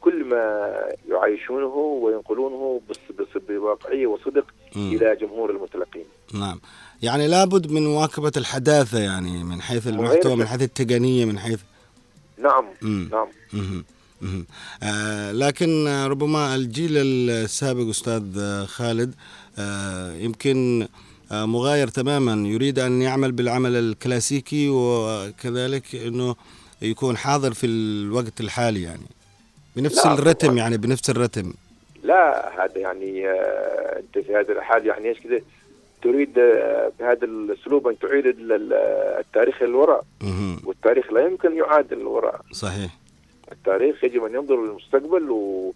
كل 0.00 0.24
ما 0.24 0.70
يعيشونه 1.08 1.66
وينقلونه 2.02 2.80
بواقعية 3.48 4.06
وصدق 4.06 4.44
مم. 4.76 4.92
إلى 4.92 5.16
جمهور 5.20 5.50
المتلقين. 5.50 6.04
نعم. 6.34 6.60
يعني 7.02 7.28
لابد 7.28 7.70
من 7.72 7.86
مواكبة 7.86 8.32
الحداثة 8.36 8.98
يعني 8.98 9.44
من 9.44 9.62
حيث 9.62 9.86
المحتوى 9.86 10.36
من 10.36 10.46
حيث 10.46 10.62
التقنية 10.62 11.24
من 11.24 11.38
حيث 11.38 11.60
نعم 12.38 12.64
مم. 12.82 13.08
نعم. 13.12 13.28
آه 14.82 15.32
لكن 15.32 15.88
ربما 15.88 16.54
الجيل 16.54 16.90
السابق 16.96 17.88
أستاذ 17.88 18.22
خالد 18.66 19.14
آه 19.58 20.14
يمكن 20.14 20.88
آه 21.32 21.44
مغاير 21.46 21.88
تماما 21.88 22.48
يريد 22.48 22.78
أن 22.78 23.02
يعمل 23.02 23.32
بالعمل 23.32 23.76
الكلاسيكي 23.76 24.68
وكذلك 24.68 25.94
إنه 25.94 26.36
يكون 26.82 27.16
حاضر 27.16 27.54
في 27.54 27.66
الوقت 27.66 28.40
الحالي 28.40 28.82
يعني 28.82 29.06
بنفس 29.76 30.06
الرتم 30.06 30.58
يعني 30.58 30.76
بنفس 30.76 31.10
الرتم. 31.10 31.52
لا 32.02 32.52
هذا 32.64 32.78
يعني 32.78 33.28
آه، 33.28 33.98
أنت 33.98 34.26
في 34.26 34.36
هذا 34.36 34.52
الحال 34.52 34.86
يعني 34.86 35.08
إيش 35.08 35.20
كذا 35.20 35.40
تريد 36.02 36.38
آه، 36.38 36.92
بهذا 37.00 37.24
الأسلوب 37.24 37.88
أن 37.88 37.98
تعيد 37.98 38.36
التاريخ 39.18 39.62
للوراء 39.62 40.04
والتاريخ 40.64 41.12
لا 41.12 41.26
يمكن 41.26 41.56
يعاد 41.56 41.94
للوراء 41.94 42.40
صحيح. 42.52 42.96
التاريخ 43.52 44.04
يجب 44.04 44.24
أن 44.24 44.34
ينظر 44.34 44.64
للمستقبل 44.64 45.30
و... 45.30 45.72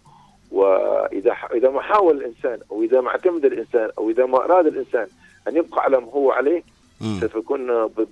واذا 0.51 1.35
إذا 1.53 1.69
ما 1.69 1.81
حاول 1.81 2.17
الإنسان 2.17 2.59
أو 2.71 2.83
إذا 2.83 3.01
ما 3.01 3.09
اعتمد 3.09 3.45
الإنسان 3.45 3.89
أو 3.97 4.09
إذا 4.09 4.25
ما 4.25 4.37
أراد 4.37 4.67
الإنسان 4.67 5.07
أن 5.47 5.55
يبقى 5.55 5.83
على 5.83 5.99
ما 5.99 6.11
هو 6.11 6.31
عليه 6.31 6.63
سوف 7.21 7.35
يكون 7.35 7.61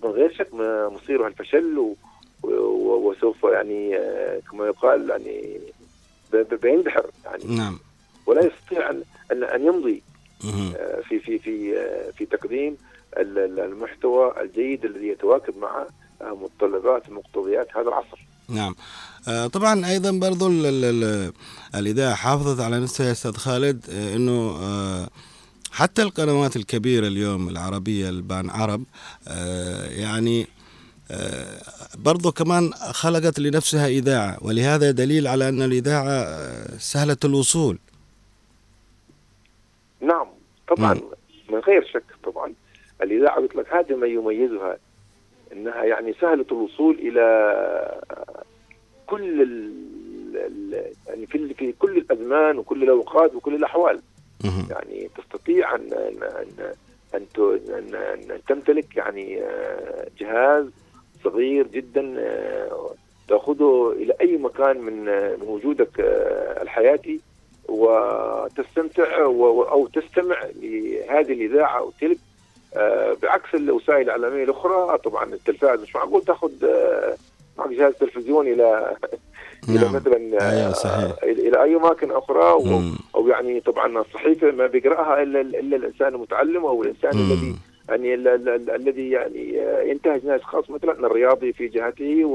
من 0.03 0.11
غير 0.11 0.33
شك 0.33 0.53
مصيره 0.93 1.27
الفشل 1.27 1.77
و 1.77 1.95
وسوف 2.43 3.43
يعني 3.43 3.97
آه، 3.97 4.39
كما 4.51 4.65
يقال 4.65 5.09
يعني 5.09 5.59
بيندحر 6.35 7.05
يعني. 7.25 7.43
نعم. 7.55 7.79
ولا 8.25 8.41
يستطيع 8.45 8.89
ان 8.89 9.43
ان 9.43 9.65
يمضي 9.65 10.03
آه، 10.45 11.01
في 11.09 11.19
في 11.19 11.39
في 11.39 11.77
آه، 11.77 12.11
في 12.11 12.25
تقديم 12.25 12.77
المحتوى 13.17 14.33
الجيد 14.41 14.85
الذي 14.85 15.07
يتواكب 15.07 15.53
مع 15.57 15.85
متطلبات 16.21 17.09
ومقتضيات 17.09 17.67
هذا 17.77 17.87
العصر. 17.87 18.25
نعم. 18.49 18.75
طبعا 19.47 19.89
أيضا 19.89 20.11
برضو 20.11 20.47
الإذاعة 21.75 22.15
حافظت 22.15 22.61
على 22.61 22.79
نفسها 22.79 23.07
يا 23.07 23.11
أستاذ 23.11 23.33
خالد 23.33 23.89
إنه 23.89 24.57
حتى 25.71 26.01
القنوات 26.01 26.55
الكبيرة 26.55 27.07
اليوم 27.07 27.49
العربية 27.49 28.09
البان 28.09 28.49
عرب 28.49 28.83
يعني 29.89 30.47
برضو 31.97 32.31
كمان 32.31 32.73
خلقت 32.73 33.39
لنفسها 33.39 33.87
إذاعة 33.87 34.37
ولهذا 34.41 34.91
دليل 34.91 35.27
على 35.27 35.49
أن 35.49 35.61
الإذاعة 35.61 36.37
سهلة 36.77 37.17
الوصول. 37.25 37.77
نعم 40.01 40.27
طبعا 40.67 40.93
م. 40.93 41.01
من 41.49 41.59
غير 41.59 41.85
شك 41.93 42.03
طبعا 42.23 42.53
الإذاعة 43.03 43.35
قلت 43.35 43.55
لك 43.55 43.73
هذا 43.73 43.95
ما 43.95 44.07
يميزها 44.07 44.77
أنها 45.53 45.83
يعني 45.83 46.13
سهلة 46.21 46.45
الوصول 46.51 46.95
إلى 46.95 47.23
كل 49.07 49.41
ال 49.41 49.73
يعني 51.07 51.25
في 51.25 51.53
في 51.53 51.71
كل 51.71 51.97
الأزمان 51.97 52.57
وكل 52.57 52.83
الأوقات 52.83 53.35
وكل 53.35 53.55
الأحوال. 53.55 53.99
يعني 54.69 55.09
تستطيع 55.17 55.75
أن 55.75 55.93
أن 55.93 56.73
أن, 57.13 57.25
أن, 57.69 57.95
أن 58.31 58.39
تمتلك 58.47 58.95
يعني 58.95 59.41
جهاز 60.19 60.65
صغير 61.23 61.67
جدا 61.67 62.15
آه، 62.17 62.91
تأخذه 63.27 63.93
إلى 63.97 64.13
أي 64.21 64.37
مكان 64.37 64.77
من 64.77 65.09
آه، 65.09 65.37
وجودك 65.47 65.99
آه، 65.99 66.61
الحياتي 66.61 67.19
وتستمتع 67.69 69.17
أو 69.21 69.87
تستمع 69.87 70.37
لهذه 70.61 71.33
الإذاعة 71.33 71.77
أو 71.77 71.91
تلك 72.01 72.17
بعكس 73.21 73.55
الوسائل 73.55 74.01
الإعلامية 74.01 74.43
الأخرى 74.43 74.97
طبعا 74.97 75.33
التلفاز 75.33 75.81
مش 75.81 75.95
معقول 75.95 76.21
تأخذ 76.21 76.51
معك 77.57 77.69
جهاز 77.69 77.93
تلفزيون 77.93 78.47
إلى 78.53 78.95
نعم. 79.67 79.77
إلى 79.77 79.89
مثلا 79.89 80.51
أيوة 80.51 80.73
صحيح. 80.73 81.11
إلى 81.23 81.63
أي 81.63 81.75
اماكن 81.75 82.11
أخرى 82.11 82.43
أو, 83.15 83.27
يعني 83.27 83.59
طبعا 83.59 84.01
الصحيفه 84.01 84.51
ما 84.51 84.67
بيقرأها 84.67 85.23
إلا 85.23 85.41
إلا 85.41 85.75
الإنسان 85.75 86.15
المتعلم 86.15 86.65
أو 86.65 86.83
الإنسان 86.83 87.17
مم. 87.17 87.31
الذي 87.31 87.55
يعني 87.89 88.13
الذي 88.75 89.09
يعني 89.09 89.59
ينتهج 89.89 90.25
ناس 90.25 90.41
خاص 90.41 90.69
مثلا 90.69 90.91
الرياضي 90.91 91.53
في 91.53 91.67
جهته 91.67 92.25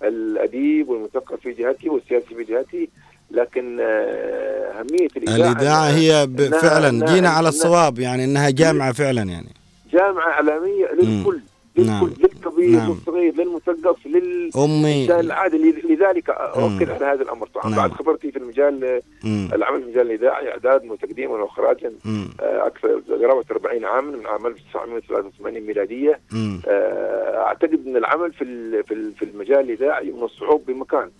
والأديب 0.00 0.88
والمثقف 0.88 1.40
في 1.40 1.52
جهته 1.52 1.90
والسياسي 1.90 2.34
في 2.34 2.44
جهته 2.44 2.88
لكن 3.30 3.80
آه، 3.80 4.80
أهمية 4.80 5.08
الإذاعة 5.16 5.52
الإذاعة 5.52 5.88
هي 5.90 6.28
فعلا 6.50 7.14
جينا 7.14 7.28
على 7.28 7.48
الصواب 7.48 7.98
يعني 7.98 8.24
إنها 8.24 8.50
جامعة 8.50 8.92
فعلا 8.92 9.22
يعني. 9.22 9.48
جامعة 9.92 10.28
إعلامية 10.28 10.86
للكل. 11.02 11.40
نعم. 11.76 12.10
للكبير 12.18 12.70
نعم. 12.70 12.90
للصغير 12.90 13.34
للمثقف 13.34 14.06
للانسان 14.06 15.20
العادي. 15.20 15.58
لذلك 15.84 16.30
أؤكد 16.30 16.90
على 16.90 17.04
هذا 17.04 17.22
الأمر. 17.22 17.46
طبعا 17.46 17.70
نعم. 17.70 17.76
بعد 17.76 17.92
خبرتي 17.92 18.32
في 18.32 18.38
المجال 18.38 19.00
العمل 19.24 19.80
في 19.80 19.86
المجال 19.86 20.06
الاذاعي 20.10 20.50
إعداد 20.50 20.90
وتقديم 20.90 21.30
واخراج 21.30 21.84
آه، 21.84 22.66
أكثر 22.66 23.00
قرابه 23.08 23.44
40 23.50 23.84
عاما 23.84 24.16
من 24.16 24.26
عام 24.26 24.46
1983 24.46 25.60
ميلادية. 25.60 26.20
آه، 26.66 27.36
أعتقد 27.46 27.86
إن 27.86 27.96
العمل 27.96 28.32
في 28.32 28.82
في 29.12 29.22
المجال 29.24 29.60
الإذاعي 29.60 30.10
من 30.10 30.22
الصعوب 30.22 30.66
بمكان. 30.66 31.10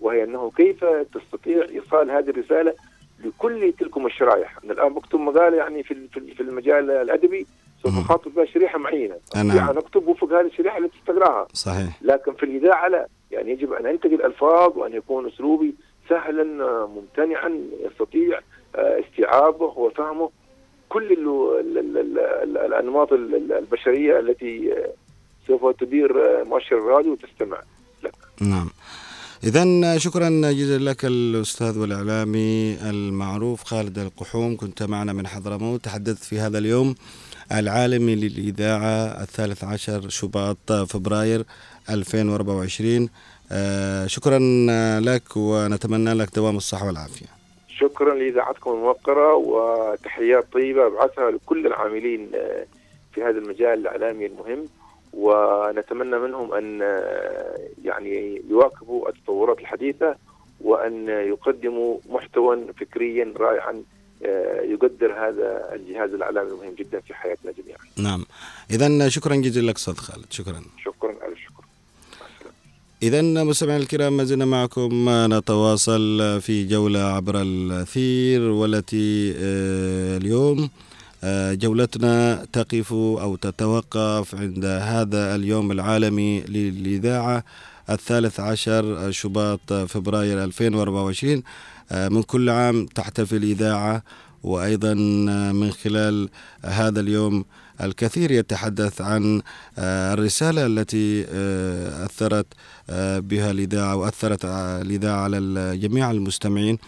وهي 0.00 0.24
أنه 0.24 0.52
كيف 0.56 0.84
تستطيع 0.84 1.66
إيصال 1.74 2.10
هذه 2.10 2.30
الرسالة 2.30 2.74
لكل 3.24 3.72
تلكم 3.78 4.06
الشرائح. 4.06 4.58
أنا 4.64 4.72
الآن 4.72 4.94
بكتب 4.94 5.20
مقالة 5.20 5.56
يعني 5.56 5.82
في 5.82 5.96
في 6.36 6.40
المجال 6.40 6.90
الأدبي. 6.90 7.46
سوف 7.84 7.98
أخاطب 7.98 8.34
بها 8.34 8.44
شريحة 8.44 8.78
معينة. 8.78 9.16
نعم. 9.36 9.50
أنا 9.50 9.78
أكتب 9.78 10.08
وفق 10.08 10.32
هذه 10.32 10.46
الشريحة 10.46 10.78
التي 10.78 10.96
تقراها. 11.06 11.46
صحيح. 11.52 12.02
لكن 12.02 12.34
في 12.34 12.42
الإذاعة 12.42 12.88
لا. 12.88 13.08
يعني 13.30 13.50
يجب 13.50 13.72
أن 13.72 13.86
انتقل 13.86 14.22
الفاظ 14.24 14.78
وأن 14.78 14.92
يكون 14.92 15.26
أسلوبي 15.26 15.74
سهلا 16.08 16.44
ممتنعا 16.86 17.60
يستطيع 17.84 18.40
آه، 18.76 19.00
استيعابه 19.00 19.64
وفهمه. 19.64 20.30
كل 20.88 21.12
الأنماط 22.66 23.12
البشرية 23.12 24.20
التي 24.20 24.72
آه، 24.72 24.92
سوف 25.46 25.76
تدير 25.80 26.40
آه، 26.40 26.42
مؤشر 26.44 26.78
الراديو 26.78 27.12
وتستمع 27.12 27.60
لك. 28.04 28.14
نعم. 28.40 28.70
إذا 29.44 29.98
شكرا 29.98 30.28
جزيلا 30.28 30.90
لك 30.90 31.04
الأستاذ 31.04 31.78
والإعلامي 31.78 32.78
المعروف 32.90 33.64
خالد 33.64 33.98
القحوم. 33.98 34.56
كنت 34.56 34.82
معنا 34.82 35.12
من 35.12 35.26
حضرموت. 35.26 35.84
تحدثت 35.84 36.24
في 36.24 36.38
هذا 36.38 36.58
اليوم 36.58 36.94
العالمي 37.58 38.14
للإذاعة 38.14 39.22
الثالث 39.22 39.64
عشر 39.64 40.08
شباط 40.08 40.72
فبراير 40.72 41.44
2024 41.90 43.08
آه 43.52 44.06
شكرا 44.06 44.38
لك 45.00 45.36
ونتمنى 45.36 46.12
لك 46.14 46.34
دوام 46.36 46.56
الصحة 46.56 46.86
والعافية. 46.86 47.26
شكرا 47.68 48.14
لإذاعتكم 48.14 48.70
الموقرة 48.70 49.34
وتحيات 49.34 50.52
طيبة 50.52 50.86
أبعثها 50.86 51.30
لكل 51.30 51.66
العاملين 51.66 52.30
آه، 52.34 52.66
في 53.12 53.22
هذا 53.22 53.38
المجال 53.38 53.78
الإعلامي 53.78 54.26
المهم. 54.26 54.64
ونتمنى 55.12 56.18
منهم 56.18 56.54
أن 56.54 56.82
آه، 56.82 57.58
يعني 57.84 58.42
يواكبوا 58.50 59.08
التطورات 59.08 59.58
الحديثة 59.60 60.16
وأن 60.60 61.08
يقدموا 61.08 61.98
محتوى 62.08 62.58
فكريا 62.80 63.34
رائعا 63.36 63.82
يقدر 64.64 65.12
هذا 65.12 65.74
الجهاز 65.74 66.10
الإعلامي 66.10 66.50
المهم 66.50 66.74
جدا 66.74 67.00
في 67.00 67.14
حياتنا 67.14 67.52
جميعا. 67.52 67.78
نعم. 67.96 68.26
اذا 68.70 69.08
شكرا 69.08 69.36
جزيلا 69.36 69.70
لك 69.70 69.76
أستاذ 69.76 69.94
خالد، 69.94 70.26
شكرا. 70.30 70.62
شكرا 70.84 71.10
الف 71.10 71.38
شكر. 71.38 71.64
إذا 73.02 73.22
مستمعينا 73.22 73.82
الكرام 73.82 74.16
ما 74.16 74.24
زلنا 74.24 74.44
معكم 74.44 75.08
نتواصل 75.08 76.40
في 76.40 76.64
جولة 76.64 77.00
عبر 77.00 77.42
الأثير 77.42 78.40
والتي 78.40 79.34
آه، 79.38 80.16
اليوم 80.16 80.70
آه، 81.24 81.54
جولتنا 81.54 82.44
تقف 82.52 82.92
أو 82.92 83.36
تتوقف 83.36 84.34
عند 84.34 84.64
هذا 84.64 85.34
اليوم 85.34 85.72
العالمي 85.72 86.40
للإذاعة 86.40 87.44
الثالث 87.90 88.40
عشر 88.40 89.10
شباط 89.10 89.72
فبراير 89.72 90.44
2024 90.44 91.36
آه، 91.36 91.42
من 91.94 92.22
كل 92.22 92.50
عام 92.50 92.86
تحتفل 92.86 93.36
الإذاعة 93.36 94.02
وأيضا 94.42 94.92
آه، 94.92 95.52
من 95.52 95.70
خلال 95.70 96.28
هذا 96.64 97.00
اليوم 97.00 97.44
الكثير 97.80 98.30
يتحدث 98.30 99.00
عن 99.00 99.42
آه، 99.78 100.14
الرسالة 100.14 100.66
التي 100.66 101.26
أثرت 102.04 102.46
بها 103.18 103.50
الإذاعة 103.50 103.96
وأثرت 103.96 104.44
الإذاعة 104.44 105.20
على 105.20 105.38
جميع 105.78 106.10
المستمعين. 106.10 106.78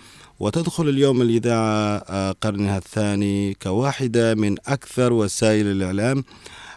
وتدخل 0.41 0.89
اليوم 0.89 1.23
الإذاعة 1.23 2.33
قرنها 2.33 2.79
الثاني 2.79 3.55
كواحدة 3.55 4.35
من 4.35 4.55
أكثر 4.67 5.13
وسائل 5.13 5.67
الإعلام 5.67 6.25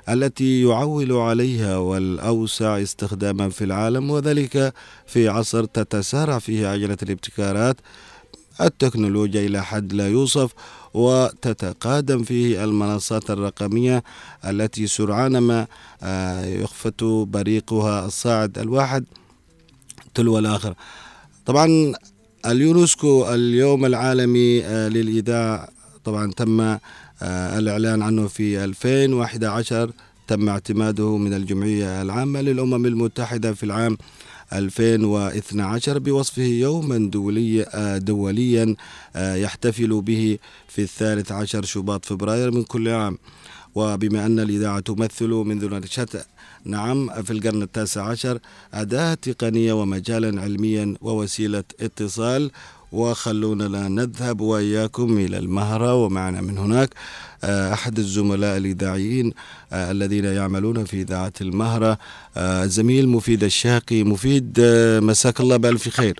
التي 0.09 0.61
يعول 0.61 1.11
عليها 1.11 1.77
والأوسع 1.77 2.81
استخداما 2.81 3.49
في 3.49 3.63
العالم 3.63 4.09
وذلك 4.09 4.73
في 5.07 5.27
عصر 5.27 5.65
تتسارع 5.65 6.39
فيه 6.39 6.67
عجلة 6.67 6.97
الابتكارات. 7.03 7.75
التكنولوجيا 8.61 9.45
إلى 9.45 9.63
حد 9.63 9.93
لا 9.93 10.07
يوصف 10.07 10.51
وتتقادم 10.93 12.23
فيه 12.23 12.63
المنصات 12.63 13.31
الرقمية 13.31 14.03
التي 14.45 14.87
سرعان 14.87 15.37
ما 15.37 15.67
آه، 16.03 16.45
يخفت 16.45 17.03
بريقها 17.03 18.05
الصاعد 18.05 18.57
الواحد 18.57 19.05
تلو 20.13 20.39
الآخر. 20.39 20.73
طبعا 21.45 21.93
اليونسكو 22.45 23.33
اليوم 23.33 23.85
العالمي 23.85 24.65
آه، 24.65 24.87
للإذاعة 24.87 25.67
طبعا 26.05 26.31
تم 26.31 26.61
آه، 26.61 26.79
الإعلان 27.59 28.01
عنه 28.01 28.27
في 28.27 28.63
2011 28.63 29.91
تم 30.27 30.49
اعتماده 30.49 31.17
من 31.17 31.33
الجمعية 31.33 32.01
العامة 32.01 32.41
للأمم 32.41 32.85
المتحدة 32.85 33.53
في 33.53 33.63
العام 33.63 33.97
2012 34.53 35.99
بوصفه 35.99 36.43
يوما 36.43 36.97
دولي 37.09 37.65
دوليا 37.97 38.75
آه، 39.15 39.35
يحتفل 39.35 40.01
به 40.01 40.37
في 40.67 40.81
الثالث 40.81 41.31
عشر 41.31 41.65
شباط 41.65 42.05
فبراير 42.05 42.51
من 42.51 42.63
كل 42.63 42.89
عام. 42.89 43.17
وبما 43.75 44.25
أن 44.25 44.39
الإذاعة 44.39 44.79
تمثل 44.79 45.27
منذ 45.27 45.69
نشأت 45.75 46.09
نعم 46.65 47.23
في 47.23 47.33
القرن 47.33 47.61
التاسع 47.61 48.03
عشر 48.03 48.39
أداة 48.73 49.13
تقنية 49.13 49.73
ومجالا 49.73 50.41
علميا 50.41 50.95
ووسيلة 51.01 51.63
اتصال 51.79 52.51
وخلونا 52.91 53.87
نذهب 53.87 54.41
وإياكم 54.41 55.17
إلى 55.17 55.37
المهرة 55.37 55.95
ومعنا 55.95 56.41
من 56.41 56.57
هناك 56.57 56.89
آه، 57.43 57.73
أحد 57.73 57.97
الزملاء 57.97 58.57
الإذاعيين 58.57 59.33
آه، 59.73 59.91
الذين 59.91 60.25
يعملون 60.25 60.85
في 60.85 61.01
إذاعة 61.01 61.33
المهرة 61.41 61.97
آه، 62.37 62.63
الزميل 62.63 63.09
مفيد 63.09 63.43
الشاقي. 63.43 64.03
مفيد 64.03 64.59
مساك 65.03 65.39
الله 65.39 65.57
بألف 65.57 65.89
خير. 65.89 66.19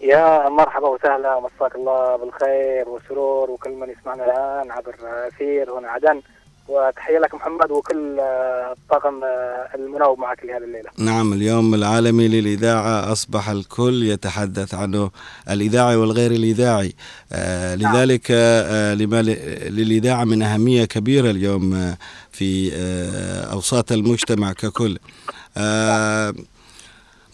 يا 0.00 0.48
مرحبا 0.48 0.88
وسهلا 0.88 1.40
مساك 1.40 1.74
الله 1.74 2.16
بالخير 2.16 2.88
والسرور 2.88 3.50
وكل 3.50 3.70
من 3.70 3.90
يسمعنا 3.90 4.24
الآن 4.24 4.70
عبر 4.70 4.94
أثير 5.28 5.78
هنا 5.78 5.88
عدن. 5.88 6.22
وتحية 6.70 7.18
لك 7.18 7.34
محمد 7.34 7.70
وكل 7.70 8.20
الطاقم 8.72 9.20
المناوب 9.74 10.18
معك 10.18 10.44
لهذه 10.44 10.64
الليلة. 10.64 10.90
نعم 10.98 11.32
اليوم 11.32 11.74
العالمي 11.74 12.28
للإذاعة 12.28 13.12
أصبح 13.12 13.48
الكل 13.48 14.02
يتحدث 14.02 14.74
عنه 14.74 15.10
الإذاعي 15.50 15.96
والغير 15.96 16.30
الإذاعي. 16.30 16.94
آه 17.32 17.76
نعم. 17.76 17.96
لذلك 17.96 18.26
آه 18.30 18.94
للإذاعة 18.94 20.24
من 20.24 20.42
أهمية 20.42 20.84
كبيرة 20.84 21.30
اليوم 21.30 21.74
آه 21.74 21.96
في 22.32 22.70
آه 22.74 23.52
أوساط 23.52 23.92
المجتمع 23.92 24.52
ككل. 24.52 24.98
آه 25.56 26.34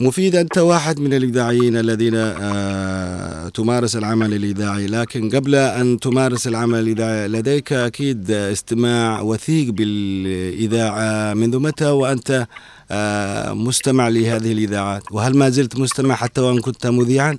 مفيد 0.01 0.37
أنت 0.37 0.59
واحد 0.59 1.01
من 1.01 1.15
الإذاعيين 1.15 1.77
الذين 1.77 2.15
آه 2.17 3.49
تمارس 3.49 3.97
العمل 3.97 4.35
الإذاعي. 4.35 4.87
لكن 4.87 5.31
قبل 5.31 5.55
أن 5.55 6.01
تمارس 6.01 6.47
العمل 6.47 6.79
الإذاعي 6.79 7.29
لديك 7.29 7.73
أكيد 7.73 8.31
استماع 8.31 9.21
وثيق 9.21 9.73
بالإذاعة. 9.73 11.35
منذ 11.35 11.59
متى 11.59 11.91
وأنت 11.91 12.47
آه 12.91 13.53
مستمع 13.53 14.09
لهذه 14.09 14.53
الإذاعات؟ 14.53 15.03
وهل 15.13 15.37
ما 15.37 15.49
زلت 15.49 15.79
مستمع 15.79 16.15
حتى 16.15 16.41
وأن 16.41 16.61
كنت 16.61 16.87
مذيعا؟ 16.87 17.39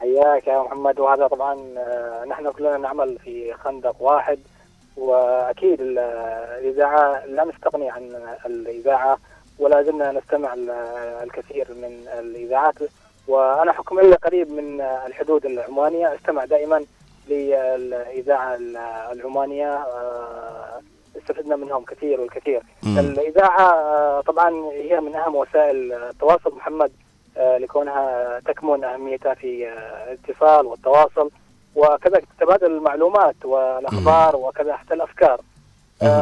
حياك 0.00 0.46
يا 0.46 0.62
محمد. 0.62 0.98
وهذا 0.98 1.26
طبعا 1.26 1.54
آه 1.54 2.24
نحن 2.30 2.50
كلنا 2.50 2.76
نعمل 2.76 3.18
في 3.24 3.54
خندق 3.64 4.02
واحد. 4.02 4.38
وأكيد 4.96 5.80
الإذاعة 5.80 7.26
لا 7.26 7.44
نستغني 7.44 7.90
عن 7.90 8.02
الإذاعة. 8.46 9.18
ولا 9.58 9.82
زلنا 9.82 10.12
نستمع 10.12 10.54
الكثير 11.22 11.66
من 11.70 12.08
الإذاعات. 12.18 12.74
وأنا 13.28 13.72
حكم 13.72 14.00
لي 14.00 14.14
قريب 14.14 14.50
من 14.50 14.80
الحدود 14.80 15.46
العمانية. 15.46 16.14
أستمع 16.14 16.44
دائما 16.44 16.84
للإذاعة 17.28 18.58
العمانية. 19.12 19.74
آه، 19.74 20.80
استفدنا 21.16 21.56
منهم 21.56 21.84
كثير 21.84 22.20
والكثير. 22.20 22.62
مم. 22.82 22.98
الإذاعة 22.98 23.72
آه، 23.72 24.20
طبعا 24.20 24.50
هي 24.72 25.00
من 25.00 25.14
أهم 25.14 25.36
وسائل 25.36 25.92
التواصل. 25.92 26.54
محمد 26.56 26.92
آه، 27.36 27.58
لكونها 27.58 28.40
تكمن 28.40 28.84
أهميتها 28.84 29.34
في 29.34 29.68
الاتصال 30.08 30.66
والتواصل. 30.66 31.30
وكذا 31.74 32.20
تبادل 32.40 32.66
المعلومات 32.66 33.44
والأخبار 33.44 34.36
وكذا 34.36 34.76
حتى 34.76 34.94
الأفكار. 34.94 35.40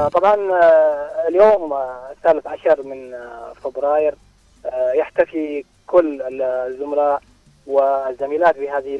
طبعا 0.08 0.34
آه 0.52 1.28
اليوم 1.28 1.72
آه، 1.72 2.10
الثالث 2.12 2.46
عشر 2.46 2.82
من 2.82 3.14
آه 3.14 3.52
فبراير 3.64 4.14
آه 4.66 4.92
يحتفي 4.92 5.64
كل 5.86 6.22
الزملاء 6.42 7.22
والزميلات 7.66 8.58
بهذه 8.58 8.96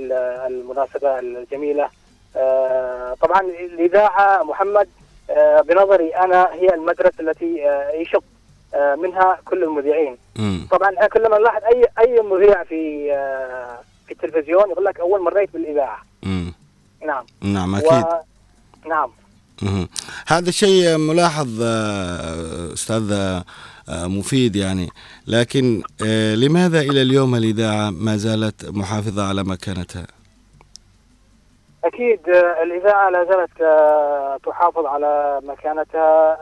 المناسبة 0.47 1.19
الجميلة. 1.19 1.89
آه 2.37 3.15
طبعا 3.21 3.41
الإذاعة 3.41 4.43
محمد 4.43 4.89
آه 5.31 5.61
بنظري 5.61 6.17
أنا 6.17 6.53
هي 6.53 6.75
المدرسة 6.75 7.21
التي 7.21 7.69
آه 7.69 7.91
يشق 7.91 8.23
آه 8.75 8.95
منها 8.95 9.39
كل 9.45 9.65
المذيعين. 9.65 10.19
طبعا 10.71 11.07
كلما 11.07 11.39
نلاحظ 11.39 11.63
أي 11.65 11.87
أي 11.99 12.21
مذيع 12.23 12.63
في 12.65 13.13
آه 13.13 13.79
في 14.07 14.13
التلفزيون 14.13 14.71
يقول 14.71 14.85
لك 14.85 15.01
أول 15.01 15.21
مريت 15.23 15.53
بالإذاعة. 15.53 15.99
نعم. 17.07 17.27
نعم 17.43 17.75
أكيد. 17.75 17.93
و... 18.05 18.89
نعم. 18.89 19.11
هذا 20.27 20.51
شيء 20.51 20.99
ملاحظ 20.99 21.63
آه، 21.63 22.73
أستاذ 22.73 23.13
آه، 23.13 24.07
مفيد 24.07 24.57
يعني. 24.57 24.89
لكن 25.27 25.83
آه، 26.07 26.35
لماذا 26.35 26.81
إلى 26.81 27.03
اليوم 27.03 27.35
الإذاعة 27.35 27.91
ما 27.91 28.17
زالت 28.17 28.71
محافظة 28.71 29.29
على 29.29 29.45
مكانتها؟ 29.45 30.07
أكيد 31.85 32.21
الإذاعة 32.63 33.11
لا 33.11 33.25
زالت 33.25 33.51
تحافظ 34.47 34.87
على 34.87 35.41
مكانتها. 35.45 36.39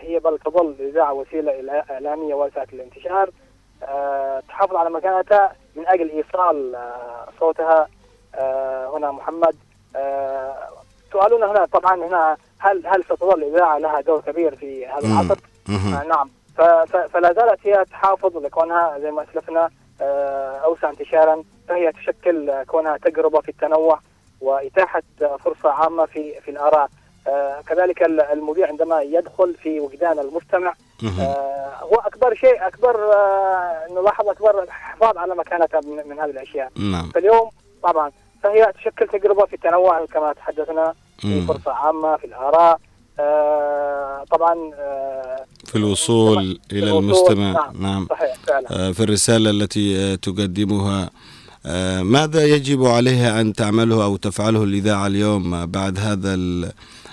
هي 0.00 0.18
بل 0.18 0.38
تظل 0.44 0.74
الإذاعة 0.80 1.12
وسيلة 1.12 1.82
إعلامية 1.90 2.34
واسعة 2.34 2.66
الانتشار. 2.72 3.30
تحافظ 4.48 4.76
على 4.76 4.90
مكانتها 4.90 5.52
من 5.76 5.86
أجل 5.86 6.10
إيصال 6.10 6.76
صوتها 7.40 7.88
هنا 8.94 9.12
محمد. 9.12 9.56
سؤالنا 11.12 11.50
هنا 11.50 11.64
طبعا 11.66 11.94
هنا 11.94 12.36
هل 12.58 12.86
هل 12.86 13.04
ستظل 13.04 13.42
الاذاعه 13.42 13.78
لها 13.78 14.00
دور 14.00 14.20
كبير 14.20 14.56
في 14.56 14.86
هذا 14.86 15.06
العصر؟ 15.06 15.38
آه 15.68 16.02
نعم. 16.04 16.30
فلا 17.08 17.32
زالت 17.32 17.58
هي 17.66 17.84
تحافظ 17.84 18.36
لكونها 18.36 18.98
زي 18.98 19.10
ما 19.10 19.22
أسلفنا 19.22 19.70
آه 20.00 20.56
أوسع 20.64 20.90
انتشارا 20.90 21.42
فهي 21.68 21.92
تشكل 21.92 22.62
كونها 22.64 22.96
تجربة 22.96 23.40
في 23.40 23.48
التنوع 23.48 24.00
وإتاحة 24.40 25.02
فرصة 25.44 25.70
عامة 25.70 26.06
في 26.06 26.40
في 26.40 26.50
الآراء. 26.50 26.88
آه 27.28 27.60
كذلك 27.66 28.02
المذيع 28.02 28.68
عندما 28.68 29.00
يدخل 29.02 29.54
في 29.54 29.80
وجدان 29.80 30.18
المستمع 30.18 30.74
آه 31.20 31.70
هو 31.82 31.94
أكبر 31.94 32.34
شيء 32.34 32.66
أكبر 32.66 32.96
نلاحظ 33.90 34.28
أكبر 34.28 34.62
الحفاظ 34.62 35.18
على 35.18 35.34
مكانتها 35.34 35.80
من, 35.80 36.08
من 36.08 36.20
هذه 36.20 36.30
الأشياء. 36.30 36.70
نعم. 36.92 37.10
فاليوم 37.14 37.50
طبعا 37.82 38.12
فهي 38.42 38.72
تشكل 38.78 39.06
تجربة 39.18 39.46
في 39.46 39.54
التنوع 39.56 40.06
كما 40.06 40.32
تحدثنا 40.32 40.94
في 41.18 41.40
فرصة 41.40 41.72
عامة 41.72 42.16
في 42.16 42.24
الآراء 42.26 42.80
آه 43.20 44.24
طبعا 44.30 44.54
آه 44.78 45.44
في 45.66 45.76
الوصول 45.78 46.60
في 46.70 46.78
إلى 46.78 46.90
المستمع. 46.98 47.52
نعم, 47.52 47.82
نعم. 47.82 48.06
صحيح 48.10 48.34
فعلا. 48.46 48.88
آه 48.88 48.92
في 48.92 49.00
الرسالة 49.02 49.50
التي 49.50 49.96
آه 49.98 50.14
تقدمها 50.14 51.10
آه 51.66 52.02
ماذا 52.02 52.44
يجب 52.46 52.84
عليها 52.84 53.40
أن 53.40 53.52
تعمله 53.52 54.04
أو 54.04 54.16
تفعله 54.16 54.64
الإذاعة 54.64 55.06
اليوم 55.06 55.66
بعد 55.66 55.98
هذا 55.98 56.34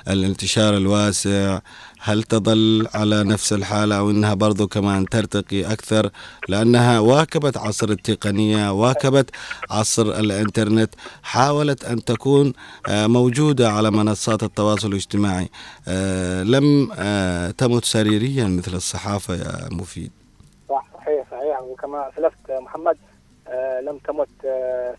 الانتشار 0.08 0.78
الواسع؟ 0.78 1.60
هل 2.00 2.24
تظل 2.24 2.88
على 2.94 3.24
نفس 3.24 3.54
الحالة 3.54 3.98
أو 3.98 4.10
أنها 4.12 4.34
برضو 4.34 4.68
كمان 4.68 5.06
ترتقي 5.06 5.74
أكثر؟ 5.74 6.10
لأنها 6.50 7.00
واكبت 7.00 7.58
عصر 7.58 7.90
التقنية 7.90 8.72
واكبت 8.72 9.30
عصر 9.70 10.02
الإنترنت 10.20 10.90
حاولت 11.24 11.86
أن 11.86 12.04
تكون 12.04 12.54
آه، 12.88 13.08
موجودة 13.08 13.72
على 13.72 13.92
منصات 13.92 14.44
التواصل 14.44 14.88
الاجتماعي. 14.88 15.50
آه، 15.88 16.44
لم 16.44 16.90
آه، 16.98 17.52
تمت 17.52 17.86
سريريا 17.86 18.46
مثل 18.46 18.74
الصحافة 18.74 19.36
يا 19.36 19.70
مفيد. 19.72 20.12
صح 20.70 20.86
صحيح 20.94 21.26
صحيح. 21.32 21.62
وكما 21.62 22.10
أسلفت 22.10 22.52
محمد 22.62 22.98
لم 23.88 23.98
تمت 23.98 24.28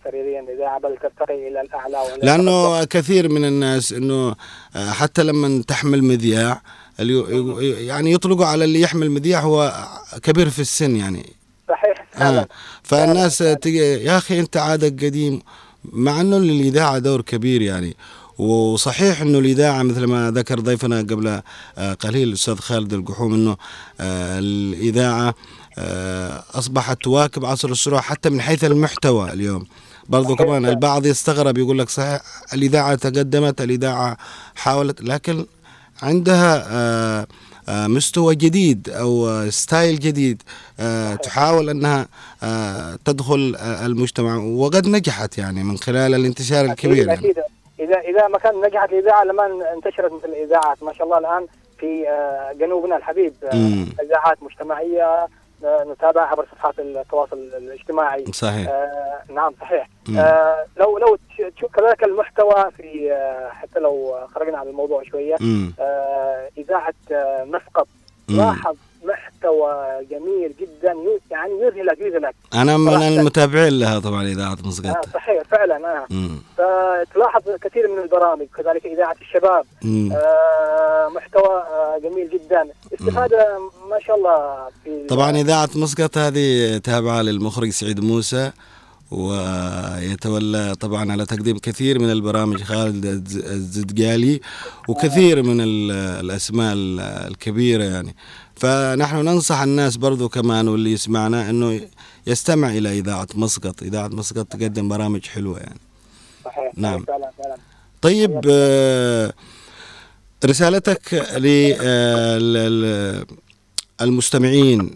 سريريا. 0.04 0.40
الاذاعه 0.40 0.80
بل 0.80 0.96
ترتقي 1.02 1.48
إلى 1.48 1.60
الأعلى 1.60 1.96
لأنه 2.22 2.84
كثير 2.84 3.28
من 3.28 3.44
الناس 3.44 3.92
إنه 3.92 4.34
حتى 4.74 5.22
لما 5.22 5.62
تحمل 5.68 6.02
مذياع 6.02 6.60
يعني 6.98 8.12
يطلقوا 8.12 8.46
على 8.46 8.64
اللي 8.64 8.80
يحمل 8.80 9.10
مذياع 9.10 9.40
هو 9.40 9.86
كبير 10.22 10.50
في 10.50 10.58
السن 10.58 10.96
يعني. 10.96 11.32
صحيح. 11.68 12.22
آه. 12.22 12.48
فالناس 12.82 13.38
تجي 13.38 13.78
يا 13.78 14.18
أخي 14.18 14.40
أنت 14.40 14.56
عادك 14.56 15.04
قديم 15.04 15.42
مع 15.84 16.20
إنه 16.20 16.38
للاذاعه 16.38 16.98
دور 16.98 17.20
كبير 17.20 17.62
يعني. 17.62 17.96
وصحيح 18.38 19.20
إنه 19.20 19.38
الإذاعة 19.38 19.82
مثل 19.82 20.04
ما 20.04 20.30
ذكر 20.30 20.60
ضيفنا 20.60 20.98
قبل 20.98 21.42
آه، 21.78 21.94
قليل 21.94 22.28
الأستاذ 22.28 22.56
خالد 22.56 22.92
القحوم 22.92 23.34
إنه 23.34 23.56
آه، 24.00 24.38
الإذاعة 24.38 25.34
آه، 25.78 26.44
أصبحت 26.54 27.02
تواكب 27.02 27.44
عصر 27.44 27.68
السرعه 27.68 28.00
حتى 28.00 28.30
من 28.30 28.40
حيث 28.40 28.64
المحتوى 28.64 29.32
اليوم. 29.32 29.66
برضو 30.08 30.36
كمان 30.36 30.66
البعض 30.66 31.06
يستغرب 31.06 31.58
يقول 31.58 31.78
لك 31.78 31.88
صحيح 31.88 32.20
الإذاعة 32.54 32.94
تقدمت 32.94 33.60
الإذاعة 33.60 34.16
حاولت 34.54 35.02
لكن 35.02 35.46
عندها 36.02 36.64
آه، 36.70 37.26
آه، 37.68 37.86
مستوى 37.86 38.34
جديد 38.34 38.90
أو 38.90 39.26
ستايل 39.50 39.98
جديد 39.98 40.42
آه، 40.80 41.14
تحاول 41.14 41.70
أنها 41.70 42.08
تدخل 43.04 43.56
المجتمع 43.60 44.36
وقد 44.36 44.86
نجحت 44.88 45.38
يعني 45.38 45.64
من 45.64 45.76
خلال 45.76 46.14
الانتشار 46.14 46.64
الكبير 46.64 47.06
يعني. 47.06 47.12
أكيد. 47.12 47.38
إذا 47.80 48.00
إذا 48.00 48.28
ما 48.28 48.38
كان 48.38 48.60
نجحت 48.66 48.92
الإذاعة 48.92 49.24
لما 49.24 49.46
انتشرت 49.76 50.12
مثل 50.12 50.28
الإذاعات. 50.28 50.82
ما 50.82 50.92
شاء 50.92 51.06
الله 51.06 51.18
الآن 51.18 51.46
في 51.78 52.04
جنوبنا 52.60 52.96
الحبيب 52.96 53.32
إذاعات 54.02 54.42
مجتمعية 54.42 55.28
نتابع 55.64 56.22
عبر 56.22 56.46
صفحات 56.52 56.78
التواصل 56.78 57.36
الاجتماعي. 57.36 58.24
صحيح. 58.32 58.68
آه 58.68 59.22
نعم 59.32 59.52
صحيح. 59.60 59.88
آه 60.18 60.66
لو 60.76 60.98
لو 60.98 61.18
تشوف 61.56 61.72
كذلك 61.72 62.04
المحتوى 62.04 62.70
في 62.76 63.12
آه 63.12 63.48
حتى 63.48 63.80
لو 63.80 64.18
خرجنا 64.34 64.58
عن 64.58 64.68
الموضوع 64.68 65.02
شوية. 65.02 65.36
آه 65.80 66.48
إذاعة 66.58 66.94
آه 67.12 67.44
مسقط 67.44 67.88
لاحظ 68.28 68.76
محتوى 69.04 69.74
جميل 70.10 70.52
جدا 70.60 70.94
يعني 71.30 71.52
يذهلك 71.62 72.00
يذهلك 72.00 72.34
أنا 72.54 72.76
من. 72.76 73.02
المتابعين 73.02 73.78
لها 73.78 73.98
طبعا 73.98 74.26
اذاعه 74.26 74.52
آه 74.52 74.68
مسقط 74.68 75.08
صحيح 75.14 75.42
فعلا 75.50 75.76
آه. 75.76 76.06
مم. 76.10 76.38
فتلاحظ 76.56 77.42
كثير 77.62 77.88
من 77.88 78.02
البرامج 78.02 78.46
كذلك 78.56 78.86
إذاعة 78.86 79.16
الشباب 79.22 79.64
مم. 79.82 80.12
آه 80.12 81.08
محتوى 81.16 81.56
آه 81.56 81.98
جميل 82.02 82.30
جدا 82.30 82.68
استفادة 82.94 83.58
ما 83.90 83.98
شاء 84.06 84.16
الله 84.16 84.68
في 84.84 85.06
طبعا 85.08 85.30
إذاعة 85.30 85.68
مسقط 85.74 86.18
هذه 86.18 86.78
تابعة 86.78 87.22
للمخرج 87.22 87.68
سعيد 87.68 88.00
موسى 88.00 88.50
ويتولى 89.10 90.74
طبعا 90.80 91.12
على 91.12 91.26
تقديم 91.26 91.58
كثير 91.58 91.98
من 91.98 92.10
البرامج 92.10 92.62
خالد 92.62 93.04
الز- 93.06 93.36
الزدقالي 93.36 94.40
وكثير 94.88 95.42
من 95.42 95.60
ال- 95.60 95.90
الأسماء 96.24 96.72
ال- 96.74 97.00
الكبيرة 97.00 97.84
يعني 97.84 98.16
فنحن 98.60 99.16
ننصح 99.16 99.60
الناس 99.60 99.96
برضو 99.96 100.28
كمان 100.28 100.68
واللي 100.68 100.92
يسمعنا 100.92 101.50
أنه 101.50 101.80
يستمع 102.26 102.68
إلى 102.70 102.98
إذاعة 102.98 103.26
مسقط. 103.34 103.82
إذاعة 103.82 104.08
مسقط 104.08 104.46
تقدم 104.46 104.88
برامج 104.88 105.26
حلوة 105.26 105.58
يعني. 105.58 105.80
صحيح. 106.44 106.72
نعم. 106.76 107.04
فعلا 107.04 107.30
فعلا. 107.38 107.56
طيب 108.02 108.40
آه، 108.50 109.32
رسالتك 110.44 111.14
للمستمعين 114.00 114.90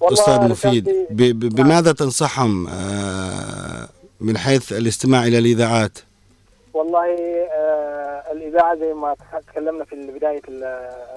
والله 0.00 0.20
أستاذ 0.20 0.48
مفيد 0.48 0.88
ب- 1.10 1.38
بماذا 1.54 1.92
تنصحهم 1.92 2.66
آه، 2.68 3.88
من 4.20 4.38
حيث 4.38 4.72
الاستماع 4.72 5.26
إلى 5.26 5.38
الإذاعات؟ 5.38 5.98
والله 6.74 7.14
آه 7.52 8.32
الإذاعة 8.32 8.74
زي 8.74 8.94
ما 8.94 9.16
تكلمنا 9.46 9.84
في 9.84 9.96
بداية 9.96 10.42
ال- 10.48 10.64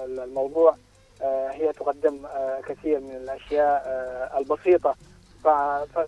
ال- 0.04 0.20
الموضوع 0.20 0.74
آه 1.22 1.48
هي 1.50 1.72
تقدم 1.72 2.26
آه 2.26 2.60
كثير 2.60 3.00
من 3.00 3.16
الأشياء 3.16 3.82
آه 3.86 4.38
البسيطة. 4.38 4.94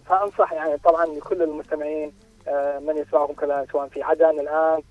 فأنصح 0.07 0.53
يعني 0.53 0.77
طبعا 0.79 1.07
لكل 1.07 1.43
المستمعين 1.43 2.13
آه 2.49 2.79
من 2.79 2.97
يسمعكم 2.97 3.33
كذا 3.33 3.67
سواء 3.73 3.87
في 3.89 4.03
عدن 4.03 4.41
الآن 4.41 4.83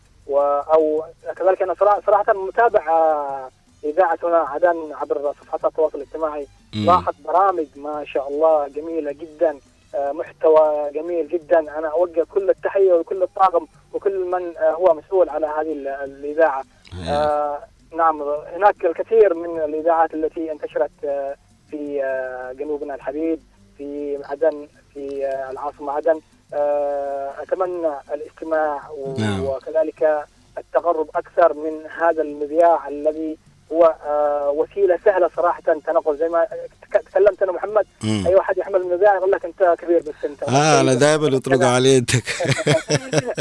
أو 0.73 1.03
كذلك 1.35 1.61
أنا 1.61 1.73
صراحة, 1.73 2.01
صراحة 2.05 2.33
متابع 2.33 2.87
آه 2.89 3.49
إذاعة 3.83 4.17
هنا 4.23 4.37
عدن 4.37 4.93
عبر 4.93 5.33
صفحات 5.41 5.65
التواصل 5.65 5.97
الاجتماعي. 5.97 6.47
لاحظ 6.73 7.13
برامج 7.25 7.65
ما 7.75 8.05
شاء 8.05 8.27
الله 8.29 8.67
جميلة 8.67 9.11
جدا. 9.11 9.49
آه، 9.49 9.59
محتوى 9.95 10.91
جميل 10.93 11.27
جدا. 11.27 11.59
أنا 11.59 11.87
أوجه 11.87 12.25
كل 12.33 12.49
التحية 12.49 12.93
وكل 12.93 13.23
الطاقم 13.23 13.67
وكل 13.93 14.25
من 14.25 14.57
آه، 14.57 14.71
هو 14.71 14.93
مسؤول 14.93 15.29
على 15.29 15.47
هذه 15.47 15.71
ال- 15.73 15.87
الإذاعة. 15.87 16.63
آه، 17.09 17.59
نعم 17.97 18.21
هناك 18.55 18.85
الكثير 18.85 19.33
من 19.33 19.61
الإذاعات 19.61 20.13
التي 20.13 20.51
انتشرت 20.51 20.91
آه، 21.03 21.35
في 21.69 22.03
آه، 22.03 22.51
جنوبنا 22.51 22.95
الحبيب 22.95 23.39
في 23.77 24.19
عدن 24.25 24.67
في 24.93 25.25
آه، 25.25 25.51
العاصمة 25.51 25.91
عدن 25.93 26.19
آه، 26.53 27.31
أتمنى 27.41 27.91
الاستماع 28.13 28.81
نعم. 29.17 29.45
وكذلك 29.45 30.25
التقرب 30.57 31.09
أكثر 31.15 31.53
من 31.53 31.85
هذا 32.01 32.21
المذياع 32.21 32.87
الذي 32.87 33.37
هو 33.71 33.83
آه، 34.05 34.49
وسيلة 34.55 34.99
سهلة 35.05 35.29
صراحة. 35.35 35.61
تنقل 35.61 36.17
زي 36.17 36.27
ما 36.29 36.45
تك- 36.81 37.03
تكلمت 37.11 37.41
أنا 37.43 37.51
محمد. 37.51 37.85
مم. 38.03 38.27
أي 38.27 38.35
واحد 38.35 38.57
يحمل 38.57 38.75
المذياع 38.75 39.15
يقول 39.15 39.31
لك 39.31 39.45
أنت 39.45 39.75
كبير 39.81 39.99
بالسن 39.99 40.55
آه 40.55 40.81
أنا 40.81 40.93
دائما 40.93 41.27
يطلق 41.27 41.65
علي 41.67 41.93
يدك 41.93 42.23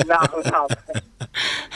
نعم 0.08 0.26
نعم. 0.52 0.66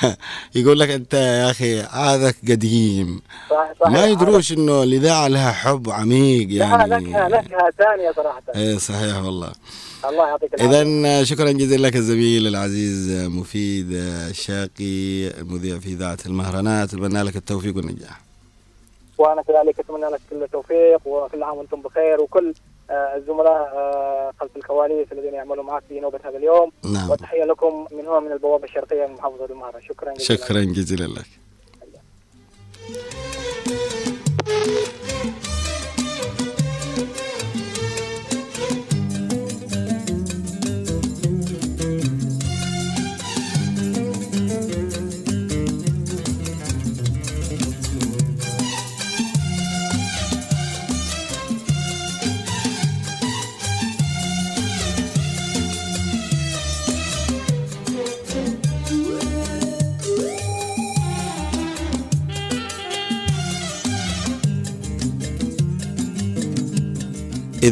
يقول 0.55 0.81
لك 0.81 0.91
أنت 0.91 1.15
يا 1.15 1.51
أخي 1.51 1.81
هذاك 1.81 2.37
قديم. 2.49 3.23
صح- 3.51 3.73
صحيح. 3.81 3.93
ما 3.93 4.07
يدروش 4.07 4.53
إنه 4.53 4.83
الإذاعة 4.83 5.29
لها 5.29 5.53
حب 5.53 5.91
عميق 5.91 6.49
لها 6.49 6.87
يعني. 6.87 6.95
نكهة 7.11 7.29
نكهة 7.29 7.71
ثانية 7.79 8.13
صراحة. 8.17 8.43
إيه 8.57 8.79
صحيح 8.79 9.17
والله. 9.17 9.53
الله 10.09 10.29
يعطيك 10.29 10.55
العافية. 10.55 10.83
إذا 10.83 11.25
شكرا 11.25 11.51
جزيلا 11.53 11.87
لك 11.87 11.97
الزميل 11.97 12.47
العزيز 12.47 13.27
مفيد 13.27 13.87
الشاقي 14.31 15.29
المذيع 15.41 15.79
في 15.79 15.89
إذاعة 15.89 16.19
المهرجانات 16.27 16.89
أتمنى 16.95 17.23
لك 17.23 17.37
التوفيق 17.37 17.77
والنجاح. 17.77 18.21
وأنا 19.19 19.43
كذلك 19.43 19.81
أتمنى 19.81 20.07
لك 20.07 20.21
كل 20.31 20.43
التوفيق 20.43 21.07
وكل 21.07 21.43
عام 21.43 21.57
وأنتم 21.57 21.83
بخير 21.83 22.21
وكل 22.21 22.55
آه، 22.91 23.17
الزملاء 23.17 23.73
آه، 23.75 24.33
خلف 24.41 24.57
الكواليس 24.57 25.13
الذين 25.13 25.35
يعملوا 25.35 25.65
معك 25.65 25.83
في 25.89 26.01
نوبة 26.01 26.21
هذا 26.25 26.37
اليوم. 26.37 26.73
نعم. 26.85 27.11
وتحية 27.11 27.45
لكم 27.45 27.87
من 27.93 28.07
هنا 28.07 28.21
من 28.21 28.33
البوابة 28.33 28.65
الشرقية 28.65 29.07
من 29.07 29.15
محافظه 29.15 29.45
المهره 29.45 29.81
شكرا 29.81 30.13
جزيلا. 30.13 30.41
شكرا 30.41 30.61
جزيلا 30.65 31.05
لك. 31.05 31.27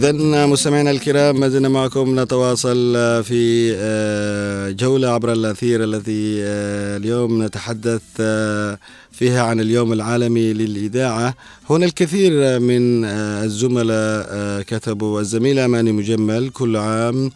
إذا 0.04 0.46
مستمعينا 0.46 0.90
الكرام 0.90 1.40
ما 1.40 1.48
زلنا 1.48 1.68
معكم 1.68 2.20
نتواصل 2.20 2.92
في 3.24 3.72
آه، 3.76 4.70
جولة 4.70 5.08
عبر 5.08 5.32
الأثير 5.32 5.84
التي 5.84 6.42
آه، 6.42 6.96
اليوم 6.96 7.42
نتحدث 7.42 8.02
آه، 8.20 8.78
فيها 9.12 9.42
عن 9.42 9.60
اليوم 9.60 9.92
العالمي 9.92 10.52
للإذاعة. 10.52 11.34
هنا 11.70 11.84
الكثير 11.86 12.60
من 12.60 13.04
آه، 13.04 13.44
الزملاء 13.44 14.26
آه، 14.30 14.62
كتبوا 14.62 15.20
الزميلة 15.20 15.64
أماني 15.64 15.92
مجمل 15.92 16.50
كل 16.50 16.76
عام 16.76 17.30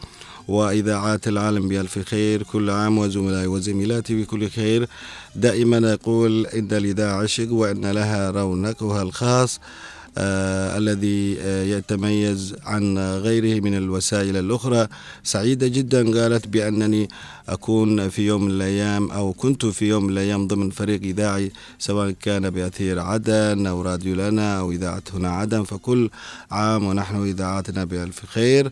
وإذاعات 0.48 1.29
العالم 1.29 1.68
بألف 1.68 1.98
خير 1.98 2.42
كل 2.42 2.70
عام 2.70 2.98
وزملائي 2.98 3.46
وزميلاتي 3.46 4.22
بكل 4.22 4.48
خير. 4.50 4.88
دائما 5.37 5.92
أقول 5.92 6.46
إن 6.46 6.68
الإذاعة 6.72 7.22
عشق 7.22 7.53
وإن 7.53 7.87
لها 7.90 8.31
رونقها 8.31 9.03
الخاص 9.03 9.61
آه 9.61 9.93
الذي 10.18 11.37
آه 11.40 11.64
يتميز 11.64 12.55
عن 12.64 12.98
غيره 12.98 13.61
من 13.61 13.77
الوسائل 13.77 14.37
الأخرى. 14.37 14.88
سعيدة 15.22 15.68
جدا 15.68 16.20
قالت 16.20 16.48
بأنني 16.48 17.09
أكون 17.48 18.09
في 18.09 18.27
يوم 18.27 18.44
من 18.44 18.50
الأيام 18.50 19.11
أو 19.11 19.33
كنت 19.33 19.66
في 19.66 19.88
يوم 19.88 20.05
من 20.05 20.11
الأيام 20.11 20.46
ضمن 20.46 20.70
فريق 20.70 21.00
إذاعي 21.03 21.53
سواء 21.79 22.11
كان 22.11 22.50
بأثير 22.50 23.00
عدن 23.00 23.66
أو 23.66 23.83
راديو 23.83 24.14
لنا 24.14 24.59
أو 24.59 24.72
إذاعة 24.72 25.03
هنا 25.14 25.31
عدن. 25.31 25.62
فكل 25.64 26.11
عام 26.50 26.85
ونحن 26.87 27.27
إذاعاتنا 27.27 27.85
بألف 27.85 28.27
خير. 28.27 28.70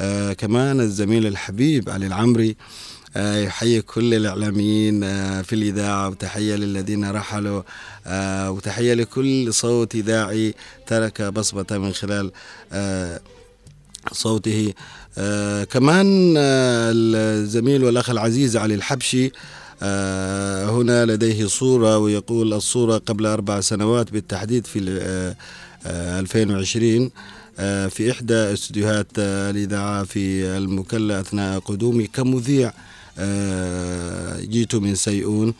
آه 0.00 0.32
كمان 0.32 0.80
الزميل 0.80 1.26
الحبيب 1.26 1.90
علي 1.90 2.06
العمري 2.06 2.50
آه، 2.50 2.56
يحيي 3.16 3.82
كل 3.82 4.14
الإعلاميين 4.14 5.04
آه، 5.04 5.42
في 5.42 5.52
الإذاعة 5.54 6.08
وتحية 6.08 6.54
للذين 6.54 7.10
رحلوا 7.10 7.62
آه، 8.06 8.50
وتحية 8.50 8.94
لكل 8.94 9.54
صوت 9.54 9.94
إذاعي 9.94 10.54
ترك 10.86 11.22
بصمة 11.22 11.66
من 11.70 11.92
خلال 11.92 12.30
آه، 12.72 13.20
صوته. 14.12 14.72
آه، 15.18 15.64
كمان 15.64 16.34
آه، 16.36 16.92
الزميل 16.94 17.84
والأخ 17.84 18.10
العزيز 18.10 18.56
علي 18.56 18.74
الحبشي 18.74 19.32
آه، 19.82 20.70
هنا 20.70 21.04
لديه 21.06 21.46
صورة 21.46 21.98
ويقول 21.98 22.52
الصورة 22.54 22.98
قبل 22.98 23.26
أربع 23.26 23.60
سنوات 23.60 24.10
بالتحديد 24.12 24.66
في 24.66 24.98
آه، 25.02 25.36
آه، 25.86 26.20
2020 26.20 27.10
آه، 27.58 27.86
في 27.86 28.10
إحدى 28.10 28.34
استديوهات 28.34 29.06
آه، 29.18 29.50
الإذاعة 29.50 30.04
في 30.04 30.44
المكلا 30.56 31.20
أثناء 31.20 31.58
قدومي 31.58 32.06
كمذيع. 32.06 32.68
آه، 32.68 32.72
جئت 34.50 34.74
من 34.74 34.94
سيئون 34.94 35.54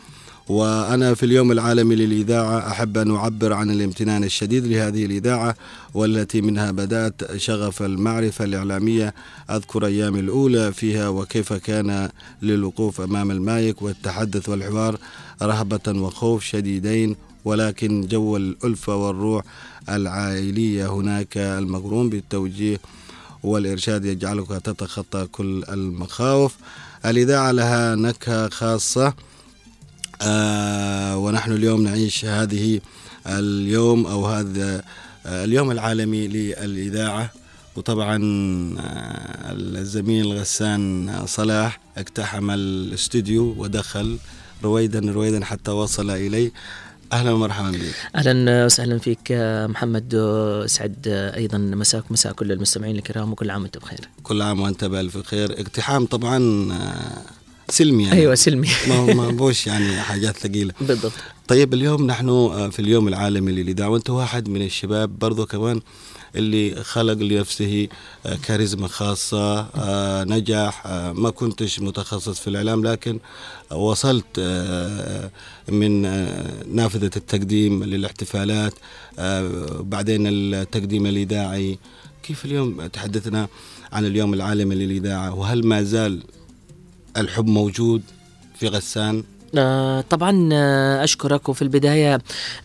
وأنا 0.49 1.13
في 1.13 1.25
اليوم 1.25 1.51
العالمي 1.51 1.95
للإذاعة 1.95 2.67
أحب 2.67 2.97
أن 2.97 3.15
أعبر 3.15 3.53
عن 3.53 3.69
الامتنان 3.69 4.23
الشديد 4.23 4.67
لهذه 4.67 5.05
الإذاعة 5.05 5.55
والتي 5.93 6.41
منها 6.41 6.71
بدأت 6.71 7.37
شغف 7.37 7.81
المعرفة 7.81 8.45
الإعلامية. 8.45 9.13
أذكر 9.49 9.85
أيام 9.85 10.15
الأولى 10.15 10.73
فيها 10.73 11.09
وكيف 11.09 11.53
كان 11.53 12.09
للوقوف 12.41 13.01
أمام 13.01 13.31
المايك 13.31 13.81
والتحدث 13.81 14.49
والحوار 14.49 14.97
رهبة 15.41 15.99
وخوف 16.01 16.43
شديدين 16.43 17.15
ولكن 17.45 18.07
جو 18.07 18.37
الألفة 18.37 18.95
والروح 18.95 19.43
العائلية 19.89 20.91
هناك 20.93 21.37
المقرون 21.37 22.09
بالتوجيه 22.09 22.79
والإرشاد 23.43 24.05
يجعلك 24.05 24.47
تتخطى 24.47 25.25
كل 25.31 25.63
المخاوف. 25.69 26.55
الإذاعة 27.05 27.51
لها 27.51 27.95
نكهة 27.95 28.49
خاصة. 28.49 29.13
آه 30.21 31.17
ونحن 31.17 31.51
اليوم 31.51 31.83
نعيش 31.83 32.25
هذه 32.25 32.79
اليوم 33.27 34.05
أو 34.07 34.25
هذا 34.25 34.83
اليوم 35.25 35.71
العالمي 35.71 36.27
للإذاعة. 36.27 37.31
وطبعا 37.75 38.19
الزميل 39.51 40.27
غسان 40.27 41.11
صلاح 41.25 41.79
اقتحم 41.97 42.51
الاستوديو 42.51 43.55
ودخل 43.57 44.17
رويدا 44.63 45.11
رويدا 45.11 45.45
حتى 45.45 45.71
وصل 45.71 46.11
إليه. 46.11 46.51
أهلا 47.13 47.31
ومرحبا 47.31 47.71
بك. 47.71 47.95
أهلا 48.15 48.65
وسهلا 48.65 48.97
فيك 48.99 49.31
محمد 49.69 50.15
سعد 50.67 51.07
أيضا 51.35 51.57
مساك 51.57 52.11
مساء 52.11 52.33
كل 52.33 52.51
المستمعين 52.51 52.95
الكرام 52.95 53.31
وكل 53.31 53.49
عام 53.51 53.61
وأنتم 53.61 53.79
بخير. 53.79 53.99
كل 54.23 54.41
عام 54.41 54.59
وأنت 54.59 54.85
بألف 54.85 55.17
خير. 55.17 55.51
اقتحام 55.61 56.05
طبعا 56.05 56.39
سلمي 57.69 58.03
يعني. 58.03 58.19
أيوه 58.19 58.35
سلمي. 58.35 58.67
ما 59.15 59.29
بوش 59.31 59.67
يعني 59.67 60.01
حاجات 60.09 60.37
ثقيلة. 60.37 60.73
بالضبط. 60.81 61.11
طيب 61.47 61.73
اليوم 61.73 62.07
نحن 62.07 62.27
في 62.71 62.79
اليوم 62.79 63.07
العالمي 63.07 63.51
للإذاعة 63.51 63.89
وأنت 63.89 64.09
واحد 64.09 64.49
من 64.49 64.61
الشباب 64.61 65.19
برضو 65.19 65.45
كمان 65.45 65.81
اللي 66.35 66.83
خلق 66.83 67.13
لنفسه 67.13 67.87
كاريزما 68.43 68.87
خاصة 68.87 69.67
نجح 70.23 70.87
ما 71.15 71.29
كنتش 71.29 71.79
متخصص 71.79 72.39
في 72.39 72.47
الإعلام 72.47 72.83
لكن 72.83 73.19
وصلت 73.71 74.39
من 75.69 76.01
نافذة 76.75 77.11
التقديم 77.17 77.83
للاحتفالات 77.83 78.73
بعدين 79.79 80.27
التقديم 80.27 81.05
الإذاعي 81.05 81.77
كيف 82.23 82.45
اليوم 82.45 82.87
تحدثنا 82.87 83.47
عن 83.91 84.05
اليوم 84.05 84.33
العالمي 84.33 84.75
للإذاعة 84.75 85.33
وهل 85.35 85.65
ما 85.67 85.83
زال 85.83 86.23
الحب 87.17 87.47
موجود 87.47 88.01
في 88.59 88.67
غسان؟ 88.67 89.17
آه 89.17 89.23
طبعا 90.09 90.49
آه 90.53 91.03
أشكرك. 91.03 91.49
وفي 91.49 91.61
البداية 91.61 92.19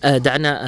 آه 0.04 0.18
دعنا 0.18 0.58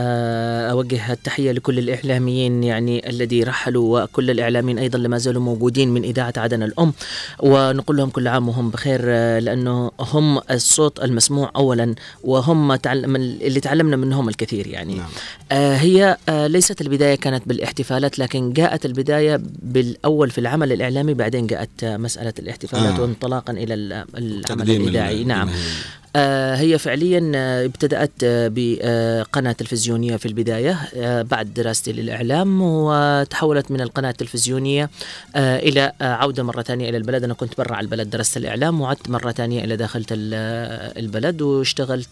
أوجه 0.71 1.13
التحية 1.13 1.53
لكل 1.53 1.79
الإعلاميين 1.79 2.65
يعني 2.65 3.09
الذي 3.09 3.43
رحلوا 3.43 4.03
وكل 4.03 4.31
الإعلاميين 4.31 4.79
أيضا 4.79 4.99
لما 4.99 5.19
زالوا 5.19 5.43
موجودين 5.43 5.89
من 5.91 6.05
إذاعة 6.05 6.33
عدن 6.37 6.63
الأم. 6.63 6.93
ونقول 7.39 7.97
لهم 7.97 8.11
كل 8.11 8.29
عام 8.29 8.49
وهم 8.49 8.71
بخير 8.71 9.05
لأنه 9.39 9.91
هم 10.01 10.41
الصوت 10.51 11.05
المسموع 11.05 11.51
أولا 11.57 11.95
وهم 12.25 12.75
تعلم 12.75 13.17
اللي 13.17 13.61
تعلمنا 13.61 13.97
منهم 13.97 14.29
الكثير 14.29 14.67
يعني. 14.67 14.95
نعم. 14.95 15.09
هي 15.53 16.17
ليست 16.29 16.81
البداية 16.81 17.15
كانت 17.15 17.49
بالاحتفالات 17.49 18.19
لكن 18.19 18.53
جاءت 18.53 18.87
البداية 18.87 19.41
بالأول 19.63 20.31
في 20.31 20.39
العمل 20.39 20.73
الإعلامي 20.73 21.15
بعدين 21.15 21.47
جاءت 21.47 21.85
مسألة 21.85 22.33
الاحتفالات 22.39 22.99
آه. 22.99 23.03
وانطلاقا 23.03 23.53
إلى 23.53 23.75
العمل 23.75 24.71
الإذاعي. 24.71 25.25
نعم. 25.25 25.49
آه 25.49 26.10
هي 26.17 26.79
فعليا 26.79 27.33
ابتدأت 27.65 28.13
بقناة 28.25 29.53
تلفزيونية 29.53 30.17
في 30.17 30.27
البداية 30.27 30.79
آه 30.97 31.23
بعد 31.23 31.55
دراستي 31.55 31.93
للإعلام 31.93 32.63
وتحولت 32.63 33.71
من 33.71 33.81
القناة 33.81 34.11
التلفزيونية 34.11 34.91
آه 35.37 35.59
إلى 35.59 35.93
عودة 36.01 36.43
مرة 36.43 36.63
ثانية 36.63 36.89
إلى 36.89 36.97
البلد. 36.97 37.25
أنا 37.25 37.35
كنت 37.35 37.59
برا 37.59 37.81
البلد 37.81 38.11
درست 38.11 38.37
الإعلام 38.37 38.81
وعدت 38.81 39.11
مرة 39.11 39.33
ثانية 39.33 39.65
إلى 39.65 39.77
داخل 39.77 40.05
البلد 40.11 41.43
واشتغلت 41.43 42.09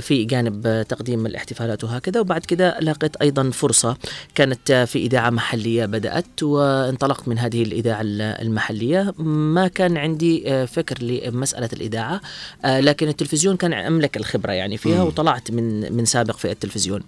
في 0.00 0.24
جانب 0.24 0.86
تقديم 0.88 1.26
الاحتفالات 1.26 1.84
وهكذا. 1.84 2.20
وبعد 2.20 2.40
كده 2.40 2.80
لقيت 2.80 3.16
أيضا 3.16 3.50
فرصة 3.50 3.96
كانت 4.34 4.72
في 4.72 4.98
إذاعة 4.98 5.30
محلية 5.30 5.86
بدأت 5.86 6.42
وانطلقت 6.42 7.28
من 7.28 7.38
هذه 7.38 7.62
الإذاعة 7.62 8.00
المحلية. 8.02 9.14
ما 9.18 9.68
كان 9.68 9.96
عندي 9.96 10.66
فكر 10.66 11.02
لمسألة 11.02 11.68
الإذاعة 11.72 12.20
آه 12.64 12.80
لكن 12.80 13.08
التلفزيون 13.08 13.56
كان 13.56 13.72
أملك 13.72 14.16
الخبرة 14.16 14.52
يعني 14.52 14.76
فيها 14.76 15.00
مم. 15.02 15.06
وطلعت 15.06 15.50
من 15.50 15.92
من 15.92 16.04
سابق 16.04 16.36
في 16.36 16.50
التلفزيون 16.50 17.02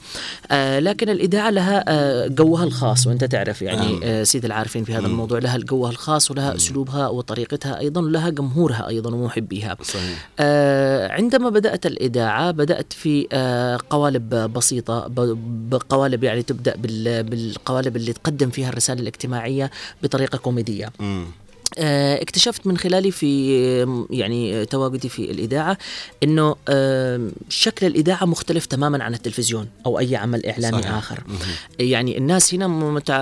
آه 0.50 0.78
لكن 0.78 1.08
الاذاعه 1.08 1.50
لها 1.50 1.84
آه 1.88 2.26
جوها 2.26 2.64
الخاص 2.64 3.06
وأنت 3.06 3.24
تعرف 3.24 3.62
يعني 3.62 4.00
آه 4.04 4.22
سيد 4.22 4.44
العارفين 4.44 4.84
في 4.84 4.92
هذا 4.92 5.00
مم. 5.00 5.06
الموضوع 5.06 5.38
لها 5.38 5.58
جوها 5.58 5.90
الخاص 5.90 6.30
ولها 6.30 6.50
مم. 6.50 6.56
أسلوبها 6.56 7.08
وطريقتها 7.08 7.78
أيضا 7.78 8.00
ولها 8.00 8.30
جمهورها 8.30 8.88
أيضا 8.88 9.14
ومحبيها 9.14 9.76
صحيح. 9.82 10.28
آه 10.38 11.12
عندما 11.12 11.50
بدأت 11.50 11.86
الاذاعه 11.86 12.50
بدأت 12.50 12.92
في 12.92 13.26
آه 13.32 13.78
قوالب 13.90 14.28
بسيطة 14.34 15.06
بقوالب 15.70 16.24
يعني 16.24 16.42
تبدأ 16.42 16.76
بالقوالب 17.22 17.96
اللي 17.96 18.12
تقدم 18.12 18.50
فيها 18.50 18.68
الرسالة 18.68 19.00
الاجتماعية 19.00 19.70
بطريقة 20.02 20.38
كوميدية 20.38 20.92
مم. 21.00 21.24
اكتشفت 21.78 22.66
من 22.66 22.78
خلالي 22.78 23.10
في 23.10 24.06
يعني 24.10 24.66
تواجدي 24.66 25.08
في 25.08 25.30
الإذاعة 25.30 25.78
إنه 26.22 26.56
شكل 27.48 27.86
الإذاعة 27.86 28.24
مختلف 28.24 28.66
تماما 28.66 29.04
عن 29.04 29.14
التلفزيون 29.14 29.68
أو 29.86 29.98
أي 29.98 30.16
عمل 30.16 30.46
إعلامي 30.46 30.82
صحيح. 30.82 30.94
آخر. 30.94 31.24
يعني 31.78 32.18
الناس 32.18 32.54
هنا 32.54 32.66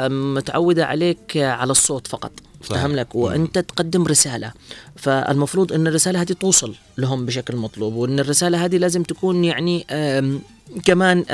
متعودة 0.08 0.86
عليك 0.86 1.36
على 1.36 1.70
الصوت 1.70 2.06
فقط. 2.06 2.32
فهم 2.60 2.96
لك 2.96 3.14
وأنت 3.14 3.58
تقدم 3.58 4.06
رسالة. 4.06 4.52
فالمفروض 4.96 5.72
إن 5.72 5.86
الرسالة 5.86 6.22
هذه 6.22 6.32
توصل 6.32 6.74
لهم 6.98 7.26
بشكل 7.26 7.56
مطلوب 7.56 7.94
وإن 7.94 8.20
الرسالة 8.20 8.64
هذه 8.64 8.76
لازم 8.76 9.02
تكون 9.02 9.44
يعني 9.44 9.86
كمان 10.84 11.24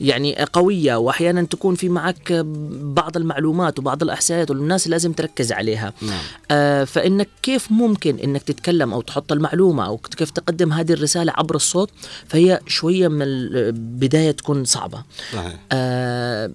يعني 0.00 0.36
قوية 0.52 0.96
وأحيانا 0.96 1.42
تكون 1.42 1.74
في 1.74 1.88
معك 1.88 2.32
بعض 2.72 3.16
المعلومات 3.16 3.78
وبعض 3.78 4.02
الإحصائيات 4.02 4.50
والناس 4.50 4.88
لازم 4.88 5.12
تركز 5.12 5.52
عليها 5.52 5.92
نعم. 6.02 6.84
فإنك 6.84 7.28
كيف 7.42 7.72
ممكن 7.72 8.18
إنك 8.18 8.42
تتكلم 8.42 8.92
أو 8.92 9.00
تحط 9.00 9.32
المعلومة 9.32 9.86
أو 9.86 9.96
كيف 9.96 10.30
تقدم 10.30 10.72
هذه 10.72 10.92
الرسالة 10.92 11.32
عبر 11.36 11.54
الصوت 11.54 11.90
فهي 12.28 12.60
شوية 12.66 13.08
من 13.08 13.22
البداية 13.22 14.30
تكون 14.30 14.64
صعبة 14.64 15.02
صحيح. 15.32 15.56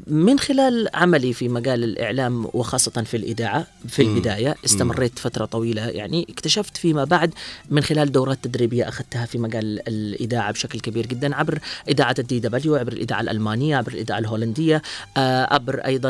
من 0.07 0.39
خلال 0.39 0.89
عملي 0.93 1.33
في 1.33 1.49
مجال 1.49 1.83
الإعلام 1.83 2.47
وخاصة 2.53 3.03
في 3.03 3.17
الإذاعة 3.17 3.67
في 3.87 4.03
مم. 4.03 4.15
البداية 4.15 4.55
استمريت 4.65 5.11
مم. 5.11 5.17
فترة 5.23 5.45
طويلة 5.45 5.87
يعني 5.87 6.28
اكتشفت 6.29 6.77
فيما 6.77 7.03
بعد 7.03 7.33
من 7.69 7.81
خلال 7.81 8.11
دورات 8.11 8.37
تدريبية 8.43 8.87
أخذتها 8.87 9.25
في 9.25 9.37
مجال 9.37 9.87
الإذاعة 9.87 10.51
بشكل 10.51 10.79
كبير 10.79 11.05
جدا 11.05 11.35
عبر 11.35 11.59
إذاعة 11.89 12.15
الدي 12.19 12.39
دبليو 12.39 12.75
عبر 12.75 12.93
الإذاعة 12.93 13.21
الألمانية 13.21 13.77
عبر 13.77 13.91
الإذاعة 13.91 14.19
الهولندية 14.19 14.81
عبر 15.17 15.79
أيضا 15.79 16.09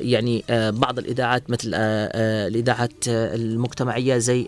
يعني 0.00 0.44
بعض 0.70 0.98
الإذاعات 0.98 1.50
مثل 1.50 1.70
الإذاعات 1.74 2.92
المجتمعية 3.08 4.18
زي 4.18 4.46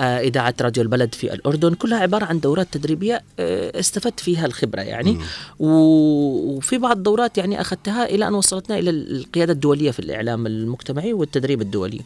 إذاعة 0.00 0.54
راديو 0.60 0.82
البلد 0.82 1.14
في 1.14 1.34
الأردن. 1.34 1.74
كلها 1.74 1.98
عبارة 1.98 2.24
عن 2.24 2.40
دورات 2.40 2.68
تدريبية 2.72 3.22
استفدت 3.38 4.20
فيها 4.20 4.46
الخبرة 4.46 4.80
يعني. 4.80 5.18
وفي 5.58 6.78
بعض 6.78 6.96
الدورات 6.96 7.38
يعني 7.38 7.60
أخذتها 7.60 8.04
إلى 8.04 8.28
أن 8.28 8.34
وصلتنا 8.34 8.78
إلى 8.78 8.90
القيادة 8.90 9.52
الدولية 9.52 9.90
في 9.90 9.98
الإعلام 9.98 10.46
المجتمعي 10.46 11.12
والتدريب 11.12 11.60
الدولي. 11.60 12.00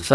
ف 0.00 0.14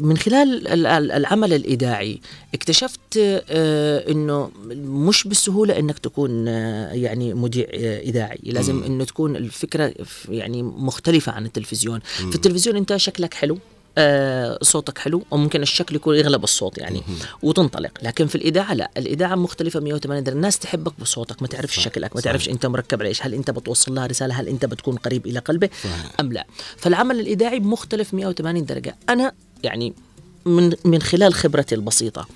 من 0.00 0.16
خلال 0.16 0.86
العمل 1.12 1.52
الإذاعي 1.52 2.20
اكتشفت 2.54 3.00
أنه 3.16 4.50
مش 4.74 5.28
بالسهولة 5.28 5.78
أنك 5.78 5.98
تكون 5.98 6.46
يعني 6.46 7.34
مذيع 7.34 7.66
إذاعي. 8.00 8.38
لازم 8.42 8.82
أنه 8.82 9.04
تكون 9.04 9.36
الفكرة 9.36 9.94
يعني 10.28 10.62
مختلفة 10.62 11.32
عن 11.32 11.46
التلفزيون. 11.46 12.00
في 12.00 12.34
التلفزيون 12.34 12.76
أنت 12.76 12.96
شكلك 12.96 13.34
حلو 13.34 13.58
آه 13.98 14.58
صوتك 14.62 14.98
حلو 14.98 15.22
وممكن 15.30 15.62
الشكل 15.62 15.96
يكون 15.96 16.16
يغلب 16.16 16.44
الصوت 16.44 16.78
يعني 16.78 17.02
وتنطلق. 17.42 17.90
لكن 18.02 18.26
في 18.26 18.34
الاذاعه 18.34 18.74
لا. 18.74 18.90
الاذاعه 18.96 19.34
مختلفة 19.34 19.80
180 19.80 20.22
درجة. 20.22 20.34
الناس 20.36 20.58
تحبك 20.58 20.92
بصوتك 21.00 21.42
ما 21.42 21.48
تعرفش 21.48 21.76
صح. 21.76 21.82
شكلك 21.82 22.16
ما 22.16 22.20
تعرفش 22.22 22.48
أنت 22.48 22.66
مركب 22.66 23.00
على 23.00 23.08
إيش 23.08 23.22
هل 23.22 23.34
أنت 23.34 23.50
بتوصل 23.50 23.94
لها 23.94 24.06
رسالة 24.06 24.34
هل 24.34 24.48
أنت 24.48 24.64
بتكون 24.64 24.96
قريب 24.96 25.26
إلى 25.26 25.38
قلبه 25.38 25.68
صح. 25.84 26.12
أم 26.20 26.32
لا. 26.32 26.46
فالعمل 26.76 27.20
الاذاعي 27.20 27.60
مختلف 27.60 28.14
180 28.14 28.64
درجة. 28.64 28.96
أنا 29.08 29.32
يعني 29.64 29.92
من 30.46 30.72
من 30.84 31.02
خلال 31.02 31.34
خبرتي 31.34 31.74
البسيطة 31.74 32.26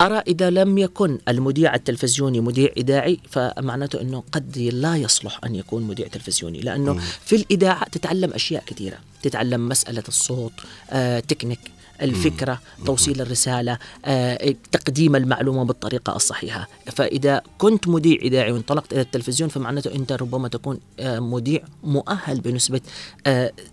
أرى 0.00 0.18
إذا 0.18 0.50
لم 0.50 0.78
يكن 0.78 1.18
المذيع 1.28 1.74
التلفزيوني 1.74 2.40
مذيع 2.40 2.70
إذاعي 2.76 3.20
فمعناته 3.30 4.00
أنه 4.00 4.22
قد 4.32 4.58
لا 4.58 4.96
يصلح 4.96 5.40
أن 5.44 5.54
يكون 5.54 5.82
مذيع 5.82 6.06
تلفزيوني 6.06 6.60
لأنه. 6.60 7.00
في 7.24 7.36
الإذاعة 7.36 7.88
تتعلم 7.88 8.32
أشياء 8.32 8.64
كثيرة 8.66 8.98
تتعلم 9.22 9.68
مسألة 9.68 10.02
الصوت 10.08 10.52
آه، 10.90 11.20
تكنيك 11.20 11.58
الفكرة 12.02 12.60
توصيل 12.86 13.20
الرسالة 13.20 13.78
آه، 14.04 14.54
تقديم 14.72 15.16
المعلومة 15.16 15.64
بالطريقة 15.64 16.16
الصحيحة. 16.16 16.68
فإذا 16.92 17.42
كنت 17.58 17.88
مذيع 17.88 18.18
إذاعي 18.22 18.52
وانطلقت 18.52 18.92
إلى 18.92 19.00
التلفزيون 19.00 19.50
فمعناته 19.50 19.94
أنت 19.94 20.12
ربما 20.12 20.48
تكون 20.48 20.78
آه، 21.00 21.20
مذيع 21.20 21.62
مؤهل 21.84 22.40
بنسبة 22.40 22.80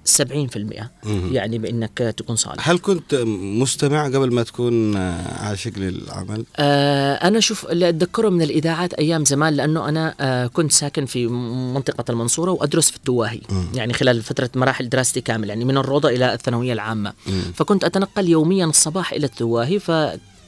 70% 0.05 0.89
يعني 1.31 1.57
بأنك 1.57 2.13
تكون 2.17 2.35
صالح. 2.35 2.69
هل 2.69 2.79
كنت 2.79 3.15
مستمع 3.37 4.05
قبل 4.05 4.33
ما 4.33 4.43
تكون 4.43 4.97
عاشق 4.97 5.71
للعمل؟ 5.77 6.45
أنا 6.59 7.39
شوف 7.39 7.65
اللي 7.65 7.89
أتذكره 7.89 8.29
من 8.29 8.41
الإذاعات 8.41 8.93
أيام 8.93 9.25
زمان 9.25 9.53
لأنه 9.53 9.89
أنا 9.89 10.47
كنت 10.53 10.71
ساكن 10.71 11.05
في 11.05 11.27
منطقة 11.27 12.11
المنصورة 12.11 12.51
وأدرس 12.51 12.89
في 12.89 12.97
التواهي 12.97 13.41
يعني 13.73 13.93
خلال 13.93 14.21
فترة 14.21 14.49
مراحل 14.55 14.89
دراستي 14.89 15.21
كامل 15.21 15.49
يعني 15.49 15.65
من 15.65 15.77
الروضة 15.77 16.09
إلى 16.09 16.33
الثانوية 16.33 16.73
العامة. 16.73 17.13
فكنت 17.53 17.83
أتنقل 17.83 18.10
يوميا 18.17 18.65
الصباح 18.65 19.13
إلى 19.13 19.25
التواهي 19.25 19.79
ف 19.79 19.91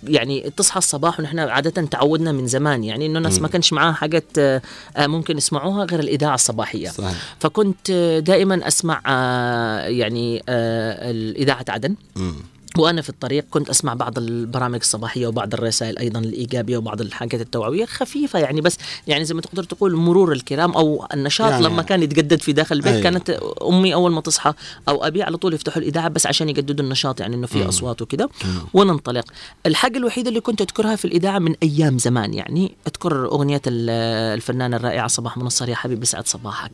يعني 0.08 0.50
تصحى 0.58 0.78
الصباح 0.78 1.20
ونحن 1.20 1.40
عادة 1.40 1.82
تعودنا 1.82 2.32
من 2.32 2.48
زمان. 2.48 2.84
يعني 2.84 3.06
إنه 3.06 3.18
الناس 3.18 3.40
ما 3.40 3.48
كانش 3.48 3.74
معاها 3.74 3.94
حاجات 3.94 4.26
آه، 4.38 4.62
آه، 4.98 5.08
ممكن 5.08 5.38
يسمعوها 5.38 5.86
غير 5.86 6.00
الإذاعة 6.00 6.36
الصباحية. 6.36 6.90
صحيح. 6.90 7.36
فكنت 7.40 7.92
دائما 8.26 8.68
أسمع 8.68 9.02
آه، 9.08 9.80
يعني 9.80 10.44
الإذاعة 10.48 11.66
عدن. 11.70 11.96
مم. 12.16 12.36
وأنا 12.78 13.02
في 13.02 13.10
الطريق 13.10 13.46
كنت 13.52 13.70
أسمع 13.70 13.94
بعض 13.94 14.18
البرامج 14.18 14.80
الصباحية 14.82 15.28
وبعض 15.28 15.54
الرسائل 15.54 15.98
أيضا 16.00 16.20
الإيجابية 16.20 16.78
وبعض 16.78 17.02
الحاجات 17.02 17.42
التوعوية 17.42 17.86
خفيفة 17.86 18.40
يعني 18.40 18.62
بس 18.62 18.78
يعني 19.08 19.26
زي 19.26 19.34
ما 19.34 19.42
تقدر 19.42 19.64
تقول 19.64 19.96
مرور 19.96 20.32
الكرام 20.32 20.72
أو 20.72 21.08
النشاط 21.14 21.50
يعني- 21.52 21.64
يعني. 21.64 21.74
لما 21.74 21.84
كان 21.84 22.04
يتجدد 22.04 22.42
في 22.42 22.54
داخل 22.54 22.76
البيت 22.76 22.92
أيوة. 22.94 23.04
كانت 23.04 23.30
أمي 23.70 23.94
أول 23.94 24.12
ما 24.12 24.22
تصحى 24.22 24.54
أو 24.90 25.04
أبي 25.08 25.24
على 25.24 25.38
طول 25.38 25.54
يفتحوا 25.54 25.82
الإذاعة 25.82 26.08
بس 26.10 26.28
عشان 26.28 26.50
يجددوا 26.50 26.86
النشاط 26.86 27.20
يعني 27.20 27.36
إنه 27.36 27.48
في 27.48 27.70
أصوات 27.70 28.02
وكذا 28.02 28.28
وننطلق. 28.74 29.26
الحاجة 29.66 29.98
الوحيدة 29.98 30.30
اللي 30.30 30.40
كنت 30.42 30.62
أذكرها 30.62 30.96
في 30.96 31.06
الإذاعة 31.06 31.40
من 31.40 31.56
أيام 31.64 31.98
زمان 31.98 32.34
يعني 32.34 32.76
أذكر 32.88 33.26
أغنية 33.26 33.62
ال- 33.68 33.90
الفنانة 34.38 34.78
الرائعة 34.78 35.08
صباح 35.08 35.38
منصر 35.38 35.70
يا 35.70 35.76
حبيبي 35.76 36.06
سعد 36.06 36.28
صباحك. 36.28 36.72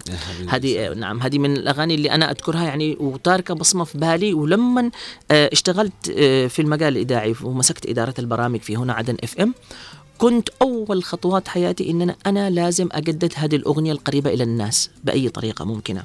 هذه 0.48 0.94
نعم 0.94 1.22
هذه 1.22 1.40
من 1.40 1.58
الأغاني 1.58 1.96
اللي 1.96 2.12
أنا 2.12 2.32
أذكرها 2.32 2.64
يعني 2.64 2.98
وتاركة 3.00 3.54
بصمة 3.54 3.84
في 3.84 3.98
بالي 3.98 4.34
ولما 4.34 4.92
آه، 5.32 5.50
اشتغلت 5.90 6.18
آه، 6.20 6.48
في 6.48 6.62
المجال 6.62 6.98
الإذاعي 6.98 7.36
ومسكت 7.44 7.90
إدارة 7.90 8.14
البرامج 8.20 8.60
في 8.60 8.78
هنا 8.78 8.94
عدن 8.94 9.18
اف 9.24 9.40
ام 9.40 9.54
كنت 10.20 10.50
أول 10.62 11.04
خطوات 11.04 11.48
حياتي 11.48 11.92
ان 11.92 12.02
أنا 12.02 12.16
أنا 12.26 12.50
لازم 12.50 12.90
أجدد 12.92 13.34
هذه 13.36 13.56
الأغنية 13.56 13.92
القريبة 13.92 14.34
إلى 14.34 14.44
الناس 14.44 14.90
بأي 15.04 15.30
طريقة 15.30 15.66
ممكنة. 15.66 16.04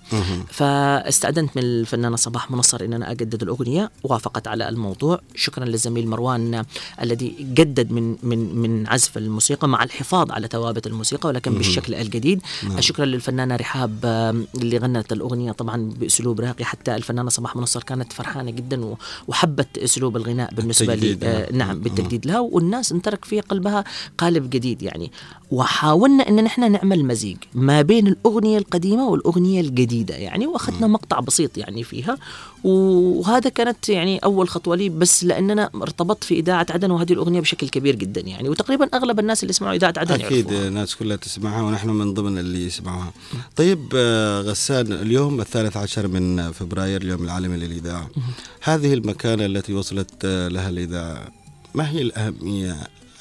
فاستأذنت 0.48 1.56
من 1.56 1.62
الفنانة 1.62 2.16
صباح 2.16 2.50
منصر 2.50 2.84
ان 2.84 2.92
أنا 2.92 3.10
أجدد 3.10 3.42
الأغنية 3.42 3.90
وافقت 4.02 4.48
على 4.48 4.68
الموضوع. 4.68 5.20
شكرا 5.34 5.64
للزميل 5.64 6.08
مروان 6.08 6.64
الذي 7.02 7.34
جدد 7.40 7.92
من 7.92 8.16
من 8.22 8.56
من 8.56 8.86
عزف 8.86 9.18
الموسيقى 9.18 9.68
مع 9.68 9.84
الحفاظ 9.84 10.30
على 10.30 10.48
ثوابت 10.52 10.86
الموسيقى 10.86 11.28
ولكن 11.28 11.54
بالشكل 11.54 11.94
الجديد. 11.94 12.40
شكرا 12.78 13.04
للفنانة 13.04 13.56
رحاب 13.56 14.04
اللي 14.54 14.78
غنت 14.78 15.12
الأغنية 15.12 15.52
طبعا 15.52 15.92
بأسلوب 15.96 16.40
راقي. 16.40 16.64
حتى 16.64 16.96
الفنانة 16.96 17.30
صباح 17.30 17.56
منصر 17.56 17.82
كانت 17.82 18.12
فرحانة 18.12 18.50
جدا 18.50 18.96
وحبت 19.28 19.78
أسلوب 19.78 20.16
الغناء 20.16 20.54
بالنسبة 20.54 20.94
لي. 20.94 21.18
آه. 21.22 21.52
نعم 21.52 21.80
بالتجديد 21.80 22.26
لها. 22.26 22.40
والناس 22.40 22.92
انترك 22.92 23.24
في 23.24 23.40
قلبها 23.40 23.84
قالب 24.18 24.50
جديد 24.50 24.82
يعني. 24.82 25.10
وحاولنا 25.50 26.28
إن 26.28 26.44
نحن 26.44 26.72
نعمل 26.72 27.04
مزيج 27.04 27.36
ما 27.54 27.82
بين 27.82 28.06
الأغنية 28.06 28.58
القديمة 28.58 29.08
والأغنية 29.08 29.60
الجديدة 29.60 30.14
يعني 30.14 30.46
وأخذنا 30.46 30.86
مقطع 30.86 31.20
بسيط 31.20 31.58
يعني 31.58 31.84
فيها. 31.84 32.18
وهذا 32.64 33.50
كانت 33.50 33.88
يعني 33.88 34.18
أول 34.18 34.48
خطوة 34.48 34.76
لي 34.76 34.88
بس 34.88 35.24
لأننا 35.24 35.70
ارتبطت 35.74 36.24
في 36.24 36.34
إذاعة 36.34 36.66
عدن 36.70 36.90
وهذه 36.90 37.12
الأغنية 37.12 37.40
بشكل 37.40 37.68
كبير 37.68 37.94
جدا 37.94 38.20
يعني. 38.20 38.48
وتقريبا 38.48 38.88
أغلب 38.94 39.18
الناس 39.20 39.42
اللي 39.42 39.50
يسمعوا 39.50 39.74
إذاعة 39.74 39.94
عدن 39.96 40.14
أكيد 40.14 40.46
يعرفوها. 40.46 40.68
الناس 40.68 40.96
كلها 40.96 41.16
تسمعها 41.16 41.62
ونحن 41.62 41.88
من 41.88 42.14
ضمن 42.14 42.38
اللي 42.38 42.66
يسمعوها. 42.66 43.12
طيب 43.56 43.92
آه، 43.96 44.40
غسان 44.40 44.92
اليوم 44.92 45.40
الثالث 45.40 45.76
عشر 45.76 46.08
من 46.08 46.52
فبراير 46.52 47.02
اليوم 47.02 47.24
العالمي 47.24 47.56
للإذاعة. 47.56 48.10
هذه 48.62 48.94
المكانة 48.94 49.46
التي 49.46 49.74
وصلت 49.74 50.10
آه، 50.24 50.48
لها 50.48 50.68
الإذاعة. 50.68 51.28
ما 51.74 51.90
هي 51.90 52.02
الأهمية 52.02 52.76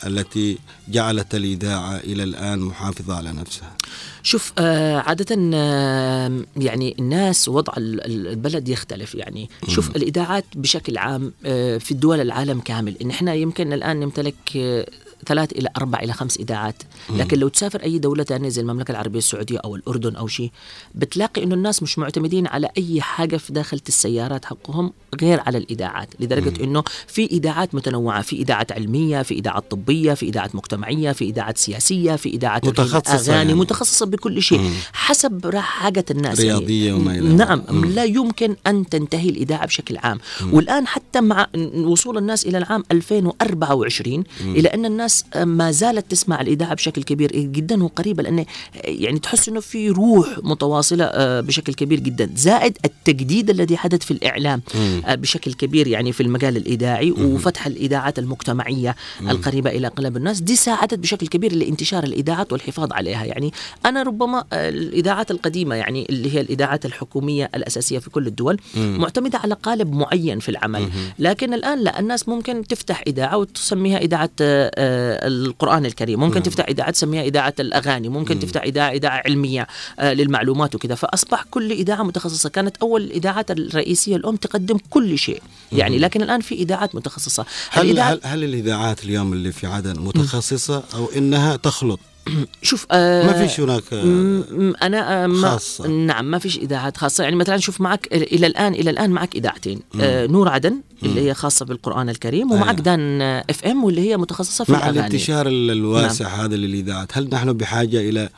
التي 0.08 0.58
جعلت 0.88 1.36
الإذاعة 1.36 1.96
إلى 1.98 2.24
الآن 2.24 2.60
محافظة 2.60 3.16
على 3.16 3.32
نفسها. 3.32 3.76
شوف 4.24 4.54
آه 4.58 4.98
عادة 4.98 5.36
آه 5.54 6.42
يعني 6.58 6.96
الناس 7.00 7.48
وضع 7.48 7.74
ال- 7.78 8.06
ال- 8.06 8.28
البلد 8.28 8.70
يختلف. 8.70 9.16
يعني 9.16 9.50
شوف 9.68 9.96
الإذاعات 9.96 10.46
بشكل 10.56 10.98
عام 10.98 11.34
آه 11.46 11.78
في 11.78 11.92
الدول 11.92 12.22
العالم 12.22 12.60
كامل. 12.60 12.98
إن 13.02 13.10
إحنا 13.10 13.34
يمكن 13.34 13.74
الآن 13.74 14.00
نمتلك 14.00 14.36
آه 14.56 14.88
ثلاث 15.24 15.52
إلى 15.52 15.70
أربع 15.78 16.00
إلى 16.00 16.14
خمس 16.14 16.38
إذاعات. 16.38 16.84
لكن 17.10 17.40
لو 17.40 17.48
تسافر 17.48 17.84
أي 17.84 18.00
دولة 18.00 18.24
تانية 18.24 18.50
زي 18.50 18.62
المملكة 18.62 18.92
العربية 18.92 19.18
السعودية 19.20 19.58
أو 19.58 19.76
الأردن 19.76 20.16
أو 20.16 20.28
شيء 20.28 20.52
بتلاقي 20.96 21.44
إنه 21.44 21.56
الناس 21.56 21.84
مش 21.84 22.00
معتمدين 22.00 22.48
على 22.48 22.70
أي 22.78 23.02
حاجة 23.02 23.38
في 23.38 23.54
داخل 23.54 23.80
السيارات 23.88 24.46
حقهم 24.46 24.94
غير 25.22 25.40
على 25.46 25.58
الإذاعات. 25.58 26.10
لدرجة 26.20 26.64
إنه 26.64 26.84
في 27.08 27.26
إذاعات 27.26 27.76
متنوعة 27.76 28.22
في 28.22 28.36
إذاعات 28.36 28.72
علمية 28.72 29.22
في 29.22 29.34
إذاعات 29.34 29.72
طبية 29.72 30.14
في 30.14 30.26
إذاعات 30.30 30.56
مجتمعية 30.56 31.12
في 31.12 31.26
إذاعات 31.26 31.58
سياسية 31.58 32.16
في 32.16 32.30
إذاعات 32.30 32.66
متخصصة 32.66 33.14
أغاني 33.34 33.50
يعني. 33.50 33.54
متخصصة 33.54 34.06
بكل 34.06 34.42
شيء 34.42 34.72
حسب 34.94 35.46
را- 35.46 35.60
حاجة 35.62 36.06
الناس 36.12 36.40
رياضية 36.40 36.94
وما 36.94 37.12
إلى 37.12 37.30
نعم 37.34 37.60
ذلك. 37.72 37.96
لا 37.96 38.04
يمكن 38.04 38.56
أن 38.68 38.90
تنتهي 38.90 39.30
الإذاعة 39.30 39.66
بشكل 39.66 39.98
عام. 39.98 40.20
والآن 40.52 40.88
حتى 40.88 41.22
مع 41.22 41.48
وصول 41.76 42.18
الناس 42.18 42.46
إلى 42.46 42.58
العام 42.58 42.84
2024 42.92 44.24
إلى 44.42 44.68
أن 44.70 44.86
الناس 44.86 45.13
ما 45.36 45.72
زالت 45.72 46.12
تسمع 46.12 46.42
الإذاعة 46.42 46.74
بشكل 46.74 47.04
كبير 47.04 47.32
جدا 47.32 47.84
وقريبة 47.84 48.24
لأن 48.24 48.46
يعني 48.84 49.20
تحس 49.20 49.50
أنه 49.50 49.60
في 49.60 49.90
روح 49.90 50.28
متواصلة 50.44 51.06
آه، 51.06 51.42
بشكل 51.42 51.74
كبير 51.74 52.00
جدا. 52.00 52.30
زائد 52.36 52.78
التجديد 52.86 53.50
الذي 53.50 53.78
حدث 53.78 54.04
في 54.06 54.12
الإعلام 54.12 54.62
آه، 55.06 55.16
بشكل 55.16 55.54
كبير 55.54 55.88
يعني 55.88 56.12
في 56.12 56.24
المجال 56.24 56.58
الإذاعي 56.58 57.12
وفتح 57.12 57.68
الإذاعات 57.68 58.20
المجتمعية 58.20 58.96
القريبة 59.22 59.70
إلى 59.70 59.88
قلب 59.88 60.18
الناس. 60.18 60.42
دي 60.42 60.56
ساعدت 60.56 60.94
بشكل 60.94 61.28
كبير 61.28 61.54
لانتشار 61.54 62.04
الإذاعات 62.04 62.52
والحفاظ 62.52 62.94
عليها. 62.94 63.26
يعني 63.26 63.54
أنا 63.86 64.04
ربما 64.04 64.44
آه، 64.54 64.70
الإذاعات 64.70 65.32
القديمة 65.32 65.76
يعني 65.76 66.06
اللي 66.10 66.36
هي 66.36 66.42
الإذاعات 66.42 66.86
الحكومية 66.86 67.50
الأساسية 67.56 68.00
في 68.00 68.10
كل 68.10 68.28
الدول 68.28 68.60
معتمدة 68.76 69.38
على 69.38 69.54
قالب 69.54 69.94
معين 69.94 70.40
في 70.40 70.50
العمل. 70.50 70.90
لكن 71.20 71.54
الآن 71.54 71.80
لا 71.80 72.00
الناس 72.00 72.30
ممكن 72.30 72.68
تفتح 72.68 73.04
إذاعة 73.08 73.38
وتسميها 73.38 74.00
آه، 74.42 74.72
القرآن 75.04 75.86
الكريم. 75.86 76.20
ممكن 76.20 76.44
تفتح 76.44 76.66
إذاعة 76.70 76.92
تسميها 76.92 77.24
إذاعة 77.24 77.54
الأغاني. 77.60 78.10
ممكن 78.10 78.40
تفتح 78.40 78.62
إذاعة 78.62 78.92
إذاعة 78.92 79.22
علمية 79.26 79.68
آه، 80.00 80.14
للمعلومات 80.14 80.76
وكذا. 80.76 80.96
فأصبح 80.96 81.46
كل 81.52 81.72
إذاعة 81.72 82.04
متخصصة. 82.04 82.50
كانت 82.50 82.78
أول 82.78 83.02
الإذاعات 83.02 83.52
الرئيسية 83.52 84.16
الأم 84.16 84.36
تقدم 84.36 84.78
كل 84.90 85.18
شيء. 85.18 85.42
يعني 85.72 86.00
لكن 86.00 86.22
الآن 86.22 86.42
في 86.42 86.56
إذاعات 86.56 86.96
متخصصة. 86.96 87.46
هل 87.70 88.00
هل, 88.00 88.20
هل 88.24 88.44
الإذاعات 88.44 89.04
اليوم 89.04 89.34
اللي 89.34 89.52
في 89.52 89.68
عدن 89.68 90.00
متخصصة 90.00 90.84
أو 90.94 91.10
إنها 91.18 91.56
تخلط؟ 91.56 92.00
شوف 92.62 92.86
آه 92.92 93.26
ما 93.28 93.34
فيش 93.48 93.60
هناك 93.60 93.84
آه، 93.94 94.44
أنا 94.82 95.24
آه، 95.24 95.28
ما 95.28 95.50
خاصة. 95.50 95.88
نعم 95.88 96.26
ما 96.32 96.40
فيش 96.40 96.58
إذاعات 96.58 96.98
خاصة. 96.98 97.24
يعني 97.24 97.36
مثلا 97.36 97.58
شوف 97.58 97.82
معك 97.82 98.08
إلى 98.14 98.48
الآن 98.48 98.74
إلى 98.74 98.90
الآن 98.90 99.10
معك 99.10 99.36
إذاعتين 99.36 99.80
آه 100.02 100.26
نور 100.28 100.50
عدن 100.50 100.82
اللي 101.04 101.22
هي 101.22 101.34
خاصة 101.34 101.66
بالقرآن 101.66 102.10
الكريم 102.10 102.52
ومعك 102.52 102.68
أيوة. 102.70 102.82
دان 102.82 103.22
إف 103.22 103.66
إم 103.66 103.84
واللي 103.84 104.02
هي 104.10 104.18
متخصصة 104.18 104.64
في 104.66 104.72
مع 104.72 104.78
الأغاني. 104.78 105.00
الانتشار 105.00 105.48
ال- 105.48 105.72
الواسع 105.72 106.28
هذا 106.46 106.56
للإذاعات 106.56 107.18
هل 107.18 107.30
نحن 107.34 107.54
بحاجة 107.54 108.10
إلى 108.10 108.30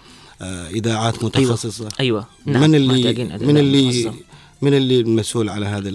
آه، 0.42 0.68
إذاعات 0.70 1.24
متخصصة؟ 1.24 1.90
أيوه. 2.00 2.26
نعم 2.46 2.62
من 2.62 2.76
اللي 2.76 3.14
من 3.42 3.58
اللي. 3.58 4.12
من 4.62 4.74
اللي 4.74 5.00
المسؤول 5.00 5.50
على 5.50 5.66
هذا 5.66 5.92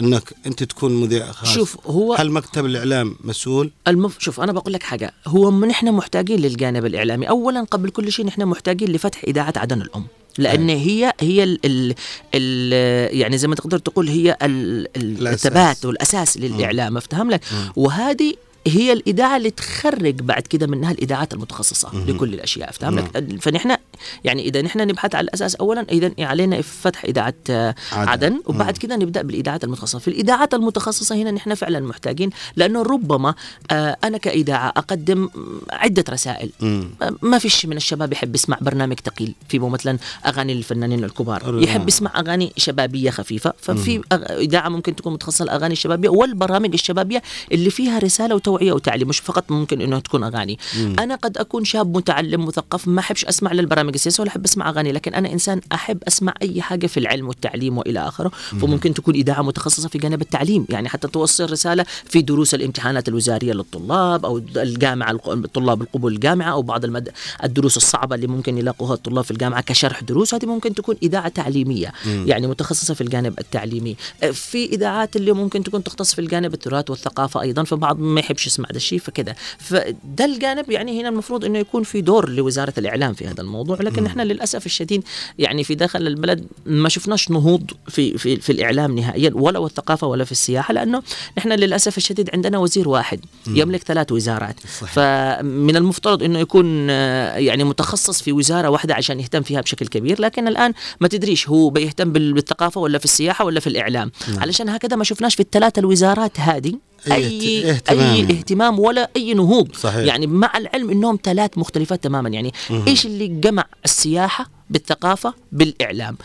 إنك 0.00 0.32
أنت 0.46 0.62
تكون 0.62 1.00
مذيع 1.00 1.32
خاص. 1.32 1.48
شوف 1.48 1.86
هو 1.86 2.14
هل 2.14 2.30
مكتب 2.30 2.66
الإعلام 2.66 3.16
مسؤول؟ 3.24 3.70
المف... 3.88 4.16
شوف 4.18 4.40
أنا 4.40 4.52
بقول 4.52 4.72
لك 4.72 4.82
حاجة. 4.82 5.12
هو 5.26 5.50
من 5.50 5.70
إحنا 5.70 5.90
محتاجين 5.90 6.40
للجانب 6.40 6.86
الإعلامي. 6.86 7.28
اولا 7.28 7.60
قبل 7.60 7.90
كل 7.90 8.12
شيء 8.12 8.26
نحن 8.26 8.42
محتاجين 8.42 8.88
لفتح 8.88 9.24
إذاعة 9.24 9.52
عدن 9.56 9.82
الأم. 9.82 10.06
لأن 10.38 10.68
هي 10.68 11.12
هي 11.20 11.44
ال 11.44 11.60
ال 11.64 11.94
ال 12.34 13.16
يعني 13.16 13.38
زي 13.38 13.48
ما 13.48 13.54
تقدر 13.54 13.78
تقول 13.78 14.08
هي 14.08 14.36
ال. 14.42 15.26
الثبات 15.28 15.84
والأساس 15.84 16.36
للإعلام. 16.36 16.96
افتهم 16.96 17.30
لك؟ 17.30 17.40
وهذه 17.76 18.34
هي 18.66 18.92
الاذاعه 18.92 19.36
اللي 19.36 19.50
تخرج 19.50 20.14
بعد 20.14 20.42
كده 20.42 20.66
منها 20.66 20.92
الاذاعات 20.92 21.34
المتخصصة 21.34 21.90
لكل 22.06 22.34
الأشياء 22.34 22.70
افتهم 22.70 22.98
لك 22.98 23.40
فنحن 23.40 23.76
يعني 24.24 24.42
إذا 24.42 24.62
نحن 24.62 24.78
نبحث 24.80 25.14
على 25.14 25.24
الأساس 25.24 25.54
اولا 25.54 25.86
إذا 25.90 26.12
علينا 26.18 26.62
فتح 26.62 27.04
اذاعه 27.04 27.34
عدن. 27.48 27.74
عدن 27.92 28.42
وبعد 28.46 28.76
كده 28.76 28.96
نبدأ 28.96 29.22
بالاذاعات 29.22 29.64
المتخصصة. 29.64 29.98
في 29.98 30.08
الاذاعات 30.08 30.54
المتخصصة 30.54 31.14
هنا 31.16 31.30
نحن 31.30 31.54
فعلا 31.54 31.80
محتاجين 31.80 32.30
لأنه 32.56 32.82
ربما 32.82 33.34
آه، 33.70 33.96
أنا 34.04 34.18
كاذاعه 34.18 34.68
أقدم 34.68 35.28
عدة 35.70 36.04
رسائل. 36.10 36.50
مم. 36.60 36.90
ما 37.22 37.38
فيش 37.38 37.66
من 37.66 37.76
الشباب 37.76 38.12
يحب 38.12 38.34
يسمع 38.34 38.58
برنامج 38.60 39.00
ثقيل 39.00 39.34
في 39.48 39.58
مثلا 39.58 39.98
أغاني 40.26 40.52
الفنانين 40.52 41.04
الكبار. 41.04 41.62
يحب 41.62 41.88
يسمع 41.88 42.20
أغاني 42.20 42.52
شبابية 42.56 43.10
خفيفة. 43.10 43.52
ففي 43.58 44.02
اذاعه 44.30 44.68
ممكن 44.68 44.96
تكون 44.96 45.12
متخصصة 45.12 45.42
الاغاني 45.42 45.72
الشبابيه 45.72 46.08
والبرامج 46.08 46.72
الشبابية 46.72 47.22
اللي 47.52 47.70
فيها 47.70 47.98
رسالة 47.98 48.34
وتوعيه 48.56 48.72
وتعليم 48.72 49.08
مش 49.08 49.18
فقط 49.18 49.50
ممكن 49.50 49.80
إنه 49.80 49.98
تكون 49.98 50.22
أغاني. 50.24 50.58
أنا 50.98 51.14
قد 51.14 51.38
أكون 51.38 51.64
شاب 51.64 51.96
متعلم 51.96 52.44
مثقف 52.44 52.88
ما 52.88 53.00
أحبش 53.00 53.24
أسمع 53.24 53.52
للبرامج 53.52 53.94
السياسية 53.94 54.22
ولا 54.22 54.30
أحب 54.30 54.44
أسمع 54.44 54.68
أغاني 54.68 54.92
لكن 54.92 55.14
أنا 55.14 55.32
إنسان 55.32 55.60
أحب 55.72 55.98
أسمع 56.08 56.34
أي 56.42 56.62
حاجة 56.62 56.86
في 56.86 57.00
العلم 57.00 57.28
والتعليم 57.28 57.78
وإلى 57.78 58.08
آخره. 58.08 58.28
فممكن 58.28 58.94
تكون 58.94 59.14
إذاعة 59.14 59.42
متخصصة 59.42 59.88
في 59.88 59.98
جانب 59.98 60.22
التعليم 60.22 60.66
يعني 60.68 60.88
حتى 60.88 61.08
توصل 61.08 61.50
رسالة 61.50 61.84
في 62.04 62.22
دروس 62.22 62.54
الامتحانات 62.54 63.08
الوزارية 63.08 63.52
للطلاب 63.52 64.24
أو 64.24 64.42
الجامعة 64.56 65.10
الطلاب 65.26 65.82
القبول 65.82 66.12
الجامعة 66.12 66.52
أو 66.52 66.62
بعض 66.62 66.84
المد... 66.84 67.08
الدروس 67.44 67.76
الصعبة 67.76 68.14
اللي 68.14 68.26
ممكن 68.26 68.58
يلاقوها 68.58 68.94
الطلاب 68.94 69.24
في 69.24 69.30
الجامعة 69.30 69.60
كشرح 69.60 70.00
دروس. 70.00 70.34
هذه 70.34 70.46
ممكن 70.46 70.74
تكون 70.74 70.96
إذاعة 71.02 71.28
تعليمية 71.28 71.92
يعني 72.06 72.46
متخصصة 72.46 72.94
في 72.94 73.00
الجانب 73.00 73.38
التعليمي. 73.38 73.96
في 74.32 74.64
إذاعات 74.64 75.16
اللي 75.16 75.32
ممكن 75.32 75.62
تكون 75.62 75.84
تختص 75.84 76.14
في 76.14 76.20
الجانب 76.20 76.54
التراث 76.54 76.90
والثقافة 76.90 77.40
أيضا 77.40 77.64
فبعض 77.64 77.98
ما 77.98 78.20
يحبش 78.20 78.45
نقدرش 78.46 78.52
نسمع 78.54 78.66
هذا 78.70 78.76
الشيء 78.76 78.98
فكذا. 78.98 79.34
فده 79.58 80.24
الجانب 80.24 80.70
يعني 80.70 81.00
هنا 81.00 81.08
المفروض 81.08 81.44
إنه 81.44 81.58
يكون 81.58 81.82
في 81.82 82.00
دور 82.00 82.28
لوزارة 82.28 82.72
الإعلام 82.78 83.14
في 83.14 83.26
هذا 83.26 83.40
الموضوع 83.40 83.76
لكن 83.80 84.06
إحنا 84.06 84.22
للأسف 84.22 84.66
الشديد 84.66 85.04
يعني 85.38 85.64
في 85.64 85.74
داخل 85.74 86.06
البلد 86.06 86.46
ما 86.66 86.88
شفناش 86.88 87.30
نهوض 87.30 87.70
في 87.88 88.18
في 88.18 88.36
في 88.36 88.52
الإعلام 88.52 88.98
نهائيا 88.98 89.30
ولا 89.34 89.58
والثقافه 89.58 90.06
ولا 90.06 90.24
في 90.24 90.32
السياحة 90.32 90.74
لأنه 90.74 91.02
نحن 91.38 91.52
للأسف 91.52 91.96
الشديد 91.96 92.30
عندنا 92.34 92.58
وزير 92.58 92.88
واحد 92.88 93.20
يملك 93.46 93.82
ثلاث 93.82 94.12
وزارات. 94.12 94.56
صحيح. 94.80 94.92
فمن 94.92 95.76
المفترض 95.76 96.22
إنه 96.22 96.38
يكون 96.38 96.86
آه، 96.90 97.36
يعني 97.36 97.64
متخصص 97.64 98.22
في 98.22 98.32
وزارة 98.32 98.68
واحدة 98.68 98.94
عشان 98.94 99.20
يهتم 99.20 99.42
فيها 99.42 99.60
بشكل 99.60 99.86
كبير 99.86 100.20
لكن 100.20 100.48
الآن 100.48 100.72
ما 101.00 101.08
تدريش 101.08 101.48
هو 101.48 101.70
بيهتم 101.70 102.12
بال- 102.12 102.32
بالثقافة 102.32 102.80
ولا 102.80 102.98
في 102.98 103.04
السياحة 103.04 103.44
ولا 103.44 103.60
في 103.60 103.66
الإعلام. 103.66 104.10
علشان 104.38 104.68
هكذا 104.68 104.96
ما 104.96 105.04
شفناش 105.04 105.34
في 105.34 105.40
الثلاثة 105.40 105.80
الوزارات 105.80 106.40
هذه 106.40 106.74
أي 107.12 107.60
اهت- 107.60 107.64
اهتمام. 107.74 108.14
أي 108.14 108.20
اهتمام 108.22 108.78
ولا 108.80 109.10
أي 109.16 109.34
نهوض. 109.34 109.76
صحيح. 109.76 110.04
يعني 110.06 110.26
مع 110.26 110.52
العلم 110.56 110.90
إنهم 110.90 111.18
ثلاث 111.22 111.50
مختلفات 111.58 112.04
تماما. 112.04 112.28
يعني 112.28 112.52
إيش 112.70 113.06
اللي 113.06 113.26
جمع 113.28 113.64
السياحة 113.84 114.50
بالثقافة 114.70 115.34
بالإعلام؟ 115.52 116.16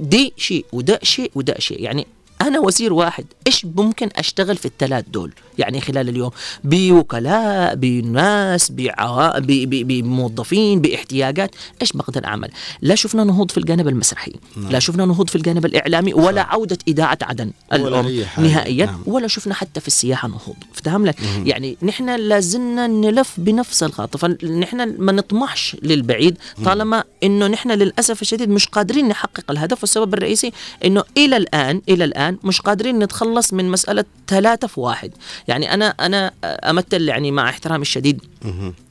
دي 0.00 0.32
شيء 0.36 0.64
وده 0.72 1.00
شيء 1.02 1.30
وده 1.34 1.54
شيء. 1.58 1.80
يعني 1.82 2.06
أنا 2.42 2.60
وزير 2.60 2.92
واحد 2.92 3.24
إيش 3.46 3.64
ممكن 3.64 4.08
أشتغل 4.16 4.56
في 4.56 4.66
الثلاث 4.66 5.04
دول؟ 5.08 5.32
يعني 5.58 5.80
خلال 5.80 6.08
اليوم 6.08 6.30
بوكلاء 6.64 7.74
بناس 7.74 8.72
بعوا... 8.72 9.38
ب... 9.38 9.46
ب... 9.46 9.88
بموظفين 9.88 10.80
باحتياجات. 10.80 11.54
إيش 11.82 11.92
بقدر 11.92 12.24
أعمل؟ 12.24 12.50
لا 12.82 12.94
شفنا 12.94 13.24
نهوض 13.24 13.50
في 13.50 13.58
الجانب 13.58 13.88
المسرحي 13.88 14.32
لا 14.70 14.78
شفنا 14.78 15.04
نهوض 15.04 15.30
في 15.30 15.36
الجانب 15.36 15.66
الإعلامي 15.66 16.14
ولا 16.14 16.42
عودة 16.42 16.78
إذاعة 16.88 17.18
عدن 17.22 17.50
ولا 17.72 18.00
الام. 18.00 18.26
نهائيا 18.38 18.86
نعم. 18.86 19.02
ولا 19.06 19.26
شفنا 19.26 19.54
حتى 19.54 19.80
في 19.80 19.86
السياحة 19.86 20.28
نهوض. 20.28 20.56
افتهم 20.74 21.06
لك؟ 21.06 21.16
يعني 21.44 21.76
نحن 21.82 22.10
لازلنا 22.10 22.86
نلف 22.86 23.34
بنفس 23.38 23.82
الخط 23.82 24.16
فنحن 24.16 24.94
ما 24.98 25.12
نطمحش 25.12 25.76
للبعيد 25.82 26.38
طالما 26.64 27.04
إنه 27.22 27.46
نحن 27.46 27.70
للأسف 27.70 28.22
الشديد 28.22 28.48
مش 28.48 28.66
قادرين 28.66 29.08
نحقق 29.08 29.50
الهدف. 29.50 29.76
والسبب 29.80 30.14
الرئيسي 30.14 30.52
إنه 30.84 31.04
إلى 31.16 31.36
الآن 31.36 31.82
إلى 31.88 32.04
الآن 32.04 32.36
مش 32.44 32.60
قادرين 32.60 32.98
نتخلص 32.98 33.52
من 33.52 33.70
مسألة 33.70 34.04
ثلاثة 34.28 34.66
في 34.66 34.80
واحد. 34.80 35.10
يعني 35.48 35.74
أنا 35.74 35.86
أنا 35.86 36.32
أمثل 36.44 37.08
يعني 37.08 37.30
مع 37.30 37.48
احترامي 37.48 37.82
الشديد 37.82 38.20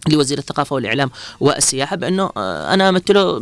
لوزير 0.09 0.37
الثقافة 0.37 0.73
والإعلام 0.73 1.11
والسياحة 1.39 1.95
بأنه 1.95 2.29
آه، 2.37 2.73
أنا 2.73 2.89
أمثله 2.89 3.39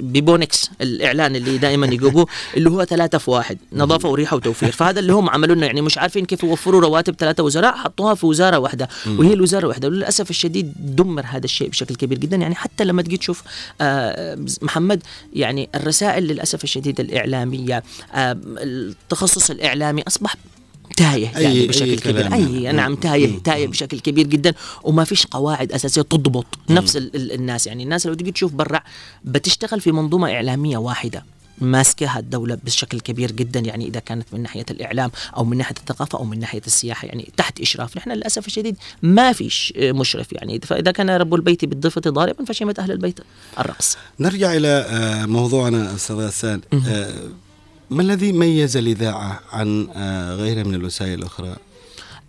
ببونكس 0.00 0.70
الإعلان 0.80 1.36
اللي 1.36 1.58
دائما 1.58 1.86
يجيبوه 1.86 2.26
اللي 2.56 2.70
هو 2.70 2.84
ثلاثة 2.84 3.18
في 3.18 3.30
واحد 3.30 3.58
نظافة 3.72 4.08
وريحة 4.08 4.36
وتوفير. 4.36 4.72
فهذا 4.72 5.00
اللي 5.00 5.12
هم 5.12 5.30
عملوا 5.30 5.54
لنا 5.54 5.66
يعني 5.66 5.82
مش 5.82 5.98
عارفين 5.98 6.24
كيف 6.24 6.42
يوفروا 6.42 6.80
رواتب 6.80 7.14
ثلاثة 7.14 7.42
وزراء 7.42 7.76
حطوها 7.76 8.14
في 8.14 8.26
وزارة 8.26 8.58
واحدة 8.58 8.88
وهي 9.06 9.32
الوزارة 9.32 9.66
واحدة. 9.66 9.88
وللأسف 9.88 10.30
الشديد 10.30 10.72
دمر 10.78 11.24
هذا 11.26 11.44
الشيء 11.44 11.68
بشكل 11.68 11.94
كبير 11.94 12.18
جدا. 12.18 12.36
يعني 12.36 12.54
حتى 12.54 12.84
لما 12.84 13.02
تجي 13.02 13.16
تشوف 13.16 13.42
آه، 13.80 14.38
محمد 14.62 15.02
يعني 15.32 15.68
الرسائل 15.74 16.24
للأسف 16.24 16.64
الشديد 16.64 17.00
الإعلامية 17.00 17.82
آه، 18.14 18.38
التخصص 18.46 19.50
الإعلامي 19.50 20.02
أصبح 20.06 20.36
تايه 20.96 21.32
أي- 21.32 21.36
يعني 21.38 21.60
أي 21.60 21.66
بشكل 21.66 21.84
كبير. 21.98 22.00
كلام. 22.00 22.32
أي 22.34 22.72
نعم 22.72 22.94
تايه 22.94 23.38
تايه 23.44 23.66
بشكل 23.68 24.00
كبير 24.00 24.26
جدا. 24.26 24.54
وما 24.84 25.04
فيش 25.04 25.26
قواعد 25.26 25.72
أساسية 25.72 26.02
تضبط 26.02 26.46
نفس 26.70 26.96
ال- 26.96 27.16
ال- 27.16 27.32
الناس. 27.32 27.66
يعني 27.66 27.82
الناس 27.82 28.06
لو 28.06 28.14
تجي 28.14 28.30
تشوف 28.32 28.52
برا 28.52 28.80
بتشتغل 29.24 29.80
في 29.80 29.92
منظومة 29.92 30.32
إعلامية 30.32 30.76
واحدة 30.78 31.24
ماسكها 31.58 32.18
الدولة 32.18 32.58
بشكل 32.64 33.00
كبير 33.00 33.32
جدا. 33.32 33.60
يعني 33.60 33.88
إذا 33.88 34.00
كانت 34.00 34.26
من 34.32 34.42
ناحية 34.42 34.64
الإعلام 34.70 35.10
أو 35.36 35.44
من 35.44 35.56
ناحية 35.56 35.74
الثقافة 35.80 36.18
أو 36.18 36.24
من 36.24 36.38
ناحية 36.38 36.62
السياحة 36.66 37.06
يعني 37.06 37.32
تحت 37.36 37.60
إشراف. 37.60 37.96
نحن 37.96 38.10
للأسف 38.12 38.46
الشديد 38.46 38.76
ما 39.02 39.32
فيش 39.32 39.72
آه، 39.76 39.92
مشرف. 39.92 40.32
يعني 40.32 40.60
فإذا 40.60 40.90
كان 40.90 41.10
رب 41.10 41.34
البيت 41.34 41.64
بالضفة 41.64 42.00
ضاربا 42.00 42.44
فشيمة 42.44 42.74
أهل 42.78 42.90
البيت 42.92 43.20
الرقص 43.58 43.96
نرجع 44.20 44.54
إلى 44.56 44.68
آه، 44.68 45.26
موضوعنا 45.26 45.94
أستاذ 45.94 46.16
غسان. 46.16 46.60
ما 47.92 48.02
الذي 48.02 48.32
ميز 48.32 48.76
الإذاعة 48.76 49.40
عن 49.52 49.88
آه، 49.96 50.34
غيرها 50.34 50.62
من 50.62 50.74
الوسائل 50.74 51.18
الأخرى؟ 51.18 51.56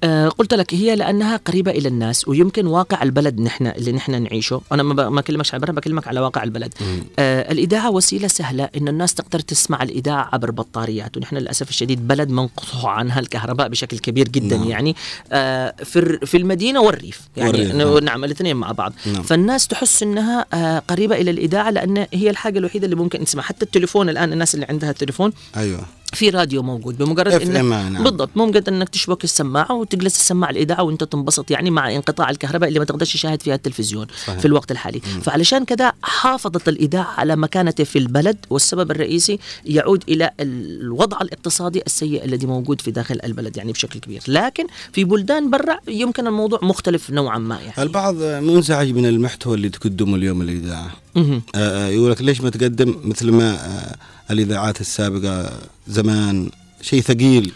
آه 0.04 0.30
قلت 0.30 0.54
لك 0.54 0.74
هي 0.74 0.96
لأنها 0.96 1.38
قريبة 1.38 1.72
إلى 1.72 1.88
الناس 1.88 2.28
ويمكن 2.28 2.66
واقع 2.68 3.04
البلد 3.04 3.40
نحن 3.42 3.68
اللي 3.68 3.92
نحن 3.92 4.24
نعيشه. 4.24 4.62
أنا 4.72 4.84
ما 4.84 4.94
ب- 4.94 5.12
ما 5.12 5.20
أكلمكش 5.20 5.54
عن 5.54 5.60
برا 5.60 5.72
بكلمك 5.72 6.08
على 6.08 6.20
واقع 6.20 6.44
البلد. 6.44 6.74
آه 7.20 7.52
الاذاعه 7.52 7.92
وسيلة 7.92 8.28
سهلة 8.28 8.70
إن 8.78 8.88
الناس 8.88 9.14
تقدر 9.14 9.40
تسمع 9.40 9.84
الاذاعه 9.84 10.30
عبر 10.34 10.52
بطاريات 10.52 11.18
ونحن 11.18 11.36
للأسف 11.38 11.70
الشديد 11.70 12.08
بلد 12.08 12.30
منقطع 12.30 12.90
عنها 12.90 13.20
الكهرباء 13.20 13.68
بشكل 13.68 14.00
كبير 14.00 14.28
جدا 14.28 14.58
نعم. 14.58 14.68
يعني. 14.70 14.96
آه 15.32 15.74
في 15.84 16.20
في 16.26 16.38
المدينة 16.38 16.82
والريف 16.82 17.22
يعني 17.38 17.50
والريف، 17.50 17.76
نعم. 17.76 17.98
نعم 17.98 18.24
الاثنين 18.24 18.56
مع 18.56 18.72
بعض. 18.72 18.94
نعم. 19.14 19.24
فالناس 19.24 19.68
تحس 19.68 20.04
إنها 20.04 20.46
آه 20.54 20.80
قريبة 20.80 21.16
إلى 21.16 21.32
الاذاعه 21.32 21.70
لأن 21.70 22.06
هي 22.14 22.30
الحاجة 22.30 22.60
الوحيدة 22.60 22.86
اللي 22.86 22.96
ممكن 22.96 23.22
نسمع 23.22 23.44
حتى 23.44 23.66
التليفون 23.66 24.10
الآن 24.10 24.34
الناس 24.34 24.56
اللي 24.56 24.66
عندها 24.70 24.92
تليفون 24.92 25.32
أيوة. 25.58 25.86
في 26.14 26.30
راديو 26.30 26.64
موجود 26.64 26.98
بمجرد 26.98 27.44
FM 27.44 27.48
نعم. 27.48 28.04
بالضبط 28.04 28.30
ممكن 28.36 28.64
إنك 28.68 28.90
تشبك 28.90 29.24
السماعة 29.24 29.74
وتجلس 29.74 30.14
تسمع 30.14 30.50
الاذاعه 30.50 30.84
وأنت 30.84 31.04
تنبسط 31.04 31.52
يعني 31.52 31.72
مع 31.72 31.96
انقطاع 31.96 32.30
الكهرباء 32.30 32.68
اللي 32.70 32.80
ما 32.80 32.86
تقدرش 32.86 33.14
تشاهد 33.14 33.42
فيها 33.42 33.56
التلفزيون 33.56 34.08
صحيح. 34.26 34.40
في 34.40 34.46
الوقت 34.46 34.72
الحالي 34.72 35.00
فعلشان 35.00 35.66
كذا 35.66 35.94
حافظت 36.04 36.70
الإذاعة 36.70 37.14
على 37.18 37.36
مكانته 37.36 37.84
في 37.84 38.00
البلد 38.00 38.38
والسبب 38.50 38.92
الرئيسي 38.92 39.40
يعود 39.66 40.04
إلى 40.10 40.32
الوضع 40.40 41.18
الاقتصادي 41.22 41.82
السيء 41.86 42.26
الذي 42.26 42.48
موجود 42.48 42.82
في 42.82 42.92
داخل 42.92 43.20
البلد 43.24 43.58
يعني 43.58 43.72
بشكل 43.72 44.00
كبير 44.00 44.22
لكن 44.28 44.68
في 44.94 45.04
بلدان 45.04 45.50
برا 45.50 45.78
يمكن 45.88 46.28
الموضوع 46.28 46.60
مختلف 46.62 47.10
نوعا 47.10 47.38
ما 47.38 47.60
يعني 47.60 47.84
البعض 47.84 48.16
منزعج 48.24 48.92
من 48.92 49.06
المحتوى 49.06 49.56
اللي 49.56 49.70
تقدمه 49.70 50.16
اليوم 50.16 50.42
الإذاعة 50.42 50.92
مهم. 51.16 51.42
آه، 51.56 51.86
آه، 51.86 51.88
يقول 51.88 52.12
لك 52.12 52.22
ليش 52.22 52.42
ما 52.42 52.50
تقدم 52.50 52.96
مثل 53.04 53.32
ما 53.32 53.54
آه، 53.54 53.96
الإذاعات 54.32 54.82
السابقة 54.82 55.52
زمان 55.88 56.50
شيء 56.82 57.02
ثقيل. 57.02 57.52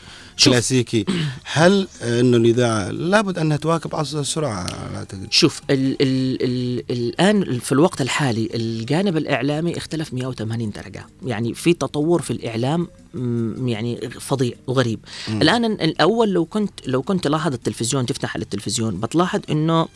كلاسيكي. 0.46 1.06
هل 1.44 1.88
إنه 2.02 2.38
الإذاعة 2.38 2.90
لابد 2.92 3.38
أنها 3.40 3.58
تواكب 3.58 3.96
عصر 3.96 4.20
السرعة؟ 4.20 4.68
اعتقد 4.96 5.28
شوف 5.32 5.62
ال 5.70 6.02
ال 6.02 6.44
ال 6.44 6.84
الآن 6.92 7.60
في 7.60 7.72
الوقت 7.72 8.02
الحالي 8.02 8.50
الجانب 8.54 9.18
الإعلامي 9.18 9.78
اختلف 9.78 10.14
180 10.14 10.72
درجة. 10.72 11.06
يعني 11.26 11.54
في 11.54 11.74
تطور 11.74 12.22
في 12.22 12.32
الإعلام 12.32 12.88
يعني 13.66 14.10
فظيع 14.10 14.54
وغريب. 14.68 15.00
مم. 15.28 15.42
الآن 15.42 15.66
الأول 15.66 16.30
لو 16.30 16.46
كنت 16.46 16.72
لو 16.88 17.02
كنت 17.02 17.24
تلاحظ 17.24 17.54
التلفزيون 17.54 18.06
تفتح 18.06 18.36
على 18.36 18.44
التلفزيون 18.44 19.00
بتلاحظ 19.00 19.40
إنه 19.50 19.88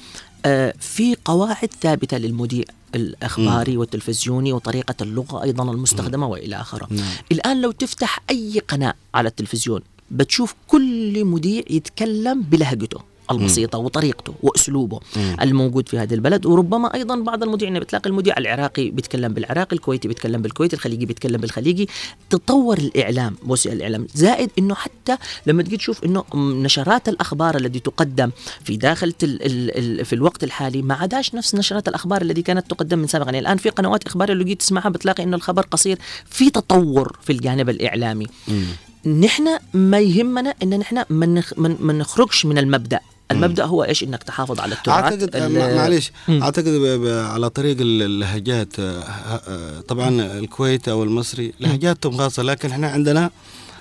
آه 0.46 0.74
في 0.80 1.16
قواعد 1.26 1.70
ثابتة 1.82 2.18
للمذيع 2.18 2.64
الأخباري 2.96 3.78
والتلفزيوني 3.78 4.54
وطريقة 4.54 4.96
اللغة 5.02 5.44
أيضا 5.44 5.72
المستخدمة 5.72 6.28
وإلى 6.28 6.56
آخره. 6.62 6.88
الآن 7.32 7.62
لو 7.62 7.72
تفتح 7.72 8.20
أي 8.30 8.60
قناة 8.68 8.94
على 9.16 9.30
التلفزيون 9.30 9.82
بتشوف 10.12 10.55
كل 10.68 11.26
مذيع 11.26 11.64
يتكلم 11.70 12.41
بلهجته 12.41 13.12
البسيطة 13.32 13.78
وطريقته 13.78 14.34
وأسلوبه 14.43 14.99
مم. 15.16 15.36
الموجود 15.41 15.89
في 15.89 15.97
هذه 15.97 16.14
البلد. 16.14 16.45
وربما 16.45 16.93
أيضا 16.93 17.16
بعض 17.16 17.43
المذيعين 17.43 17.80
بتلاقي 17.80 18.09
المذيع 18.09 18.38
العراقي 18.38 18.89
بيتكلم 18.89 19.34
بالعراقي 19.34 19.76
الكويتي 19.76 20.07
بيتكلم 20.07 20.41
بالكويتي 20.41 20.76
الخليجي 20.76 21.05
بيتكلم 21.05 21.41
بالخليجي. 21.41 21.89
تطور 22.30 22.78
الإعلام 22.78 23.36
وسائل 23.47 23.78
الإعلام 23.78 24.07
زائد 24.16 24.49
إنه 24.59 24.76
حتى 24.76 25.18
لما 25.47 25.64
تجي 25.64 25.78
تشوف 25.78 26.03
إنه 26.03 26.24
نشرات 26.36 27.09
الأخبار 27.09 27.57
التي 27.57 27.80
تقدم 27.80 28.32
في 28.64 28.78
داخل 28.78 29.14
ال 29.24 29.45
ال 29.45 29.99
ال 29.99 30.05
في 30.05 30.14
الوقت 30.14 30.43
الحالي 30.43 30.82
ما 30.82 30.95
عاداش 30.95 31.36
نفس 31.36 31.55
نشرات 31.55 31.88
الأخبار 31.88 32.22
التي 32.22 32.41
كانت 32.41 32.70
تقدم 32.70 32.99
من 32.99 33.07
سابقا. 33.07 33.26
يعني 33.26 33.39
الآن 33.39 33.57
في 33.57 33.70
قنوات 33.70 34.07
اخباريه 34.07 34.34
لو 34.34 34.43
جيت 34.45 34.59
تسمعها 34.59 34.89
بتلاقي 34.89 35.24
إنه 35.24 35.36
الخبر 35.38 35.62
قصير. 35.62 35.97
في 36.26 36.49
تطور 36.49 37.18
في 37.22 37.34
الجانب 37.34 37.70
الإعلامي. 37.70 38.28
مم. 38.47 38.66
نحن 39.06 39.43
ما 39.74 39.99
يهمنا 39.99 40.54
إن 40.64 40.80
نحن 40.80 41.04
ما 41.10 41.26
نخ- 41.26 41.54
ما 41.58 41.76
ما 41.80 41.93
نخرجش 41.93 42.45
من 42.45 42.58
المبدأ. 42.58 42.99
المبدأ 43.32 43.66
هو 43.66 43.84
إيش؟ 43.84 44.04
إنك 44.04 44.24
تحافظ 44.24 44.60
على 44.60 44.74
التراث 44.76 45.04
أعتقد 45.04 45.36
معلش. 45.76 46.12
أعتقد 46.30 46.68
على 47.08 47.49
طريق 47.49 47.78
ال- 47.82 48.02
اللهجات 48.02 48.80
آه، 48.80 48.84
آه، 49.02 49.80
طبعا 49.82 50.10
الكويت 50.39 50.88
أو 50.89 51.04
المصري 51.04 51.54
لهجاتهم 51.60 52.18
خاصة 52.18 52.43
لكن 52.43 52.70
إحنا 52.72 52.88
عندنا 52.88 53.30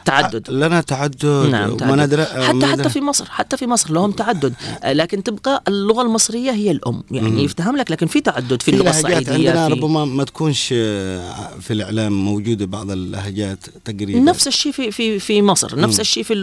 تعدد. 0.05 0.51
لنا 0.51 0.81
تعدد. 0.81 1.27
نعم 1.51 1.71
وما 1.71 1.79
تعدد. 1.79 2.01
ندرى 2.01 2.25
حتى 2.25 2.67
حتى 2.67 2.89
في 2.89 3.01
مصر 3.01 3.25
حتى 3.31 3.57
في 3.57 3.67
مصر 3.67 3.93
لهم 3.93 4.11
تعدد. 4.13 4.55
آه، 4.83 4.93
لكن 4.93 5.23
تبقى 5.23 5.63
اللغة 5.69 6.03
المصرية 6.03 6.51
هي 6.51 6.71
الأم 6.71 7.03
يعني 7.11 7.45
يفتهم 7.45 7.77
لك 7.77 7.91
لكن 7.91 8.07
في 8.07 8.21
تعدد 8.21 8.63
في 8.63 8.71
في 8.71 8.77
اللغة 8.77 8.91
الصعيدية 8.91 9.33
عندنا 9.51 9.67
في 9.69 9.73
ربما 9.73 10.05
ما 10.05 10.25
تكونش 10.25 10.69
آه، 10.73 11.49
في 11.61 11.73
الإعلام 11.73 12.13
موجودة 12.25 12.67
بعض 12.67 12.91
اللهجات 12.91 13.59
تقريبا. 13.85 14.19
نفس 14.19 14.47
الشيء 14.47 14.73
في 14.73 14.91
في 14.91 15.19
في 15.19 15.43
مصر 15.43 15.81
نفس 15.81 16.01
الشيء 16.01 16.23
في 16.23 16.35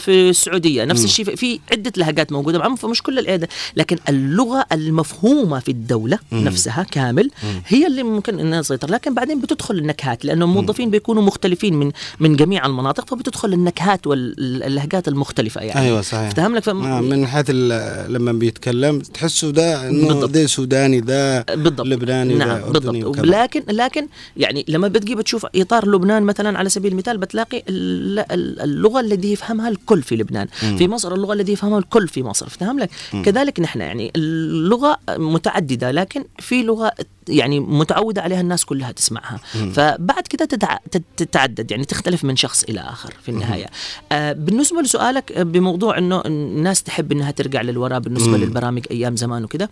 في 0.00 0.30
السعودية 0.30 0.84
نفس 0.84 1.04
الشيء 1.04 1.24
في, 1.24 1.36
في 1.36 1.60
عدة 1.72 1.92
لهجات 1.96 2.32
موجودة 2.32 2.58
معهم 2.58 2.76
فمش 2.76 3.02
كل 3.02 3.18
الإعادة 3.18 3.48
لكن 3.76 3.96
اللغة 4.08 4.64
المفهومة 4.72 5.58
في 5.58 5.70
الدولة 5.70 6.18
مم. 6.32 6.44
نفسها 6.44 6.82
كامل 6.90 7.30
هي 7.66 7.86
اللي 7.86 8.02
ممكن 8.02 8.40
إنها 8.40 8.62
تسيطر. 8.62 8.90
لكن 8.90 9.14
بعدين 9.14 9.40
بتدخل 9.40 9.74
النكهات 9.78 10.24
لأنه 10.24 10.44
الموظفين 10.44 10.90
بيكونوا 10.90 11.22
مختلفين 11.22 11.74
من 11.74 11.92
من 12.20 12.36
جميع 12.36 12.66
المناطق. 12.66 13.01
المنطق 13.02 13.14
فبتدخل 13.14 13.52
النكهات 13.52 14.06
واللهجات 14.06 15.08
المختلفة 15.08 15.60
يعني. 15.60 15.80
أيوه 15.80 16.00
صحيح. 16.02 16.26
افتهم 16.26 16.56
لك 16.56 16.62
فم... 16.62 17.02
من 17.04 17.26
حيث 17.26 17.50
لما 17.50 18.32
بيتكلم 18.32 19.00
تحسه 19.00 19.50
ده 19.50 19.88
إنه 19.88 20.26
ده 20.26 20.46
سوداني 20.46 21.00
ده 21.00 21.42
بالضبط. 21.42 21.86
لبناني 21.86 22.34
نعم 22.34 22.58
ده 22.72 22.80
بالضبط. 22.80 23.04
وكذا. 23.04 23.22
لكن 23.24 23.62
لكن 23.68 24.06
يعني 24.36 24.64
لما 24.68 24.88
بتجي 24.88 25.14
بتشوف 25.14 25.46
إطار 25.56 25.88
لبنان 25.88 26.22
مثلا 26.22 26.58
على 26.58 26.68
سبيل 26.68 26.92
المثال 26.92 27.18
بتلاقي 27.18 27.62
اللغة 27.68 29.00
الذي 29.00 29.32
يفهمها 29.32 29.68
الكل 29.68 30.02
في 30.02 30.16
لبنان. 30.16 30.46
م. 30.62 30.76
في 30.76 30.88
مصر 30.88 31.14
اللغة 31.14 31.32
الذي 31.32 31.52
يفهمها 31.52 31.78
الكل 31.78 32.08
في 32.08 32.22
مصر 32.22 32.46
افتهم 32.46 32.78
لك 32.78 32.90
م. 33.14 33.22
كذلك 33.22 33.60
نحن 33.60 33.80
يعني 33.80 34.12
اللغة 34.16 34.98
متعددة 35.10 35.90
لكن 35.90 36.24
في 36.38 36.62
لغة 36.62 36.92
يعني 37.28 37.60
متعودة 37.60 38.22
عليها 38.22 38.40
الناس 38.40 38.64
كلها 38.64 38.92
تسمعها 38.92 39.40
مم. 39.54 39.72
فبعد 39.72 40.22
كده 40.26 40.44
تتع... 40.44 40.78
تتعدد 41.16 41.70
يعني 41.70 41.84
تختلف 41.84 42.24
من 42.24 42.36
شخص 42.36 42.64
إلى 42.64 42.80
آخر 42.80 43.14
في 43.22 43.28
النهاية 43.28 43.66
آه 44.12 44.32
بالنسبة 44.32 44.80
لسؤالك 44.82 45.38
بموضوع 45.38 45.98
أنه 45.98 46.22
الناس 46.26 46.82
تحب 46.82 47.12
أنها 47.12 47.30
ترجع 47.30 47.62
للوراء 47.62 48.00
بالنسبة 48.00 48.36
مم. 48.36 48.44
للبرامج 48.44 48.84
أيام 48.90 49.16
زمان 49.16 49.44
وكده 49.44 49.70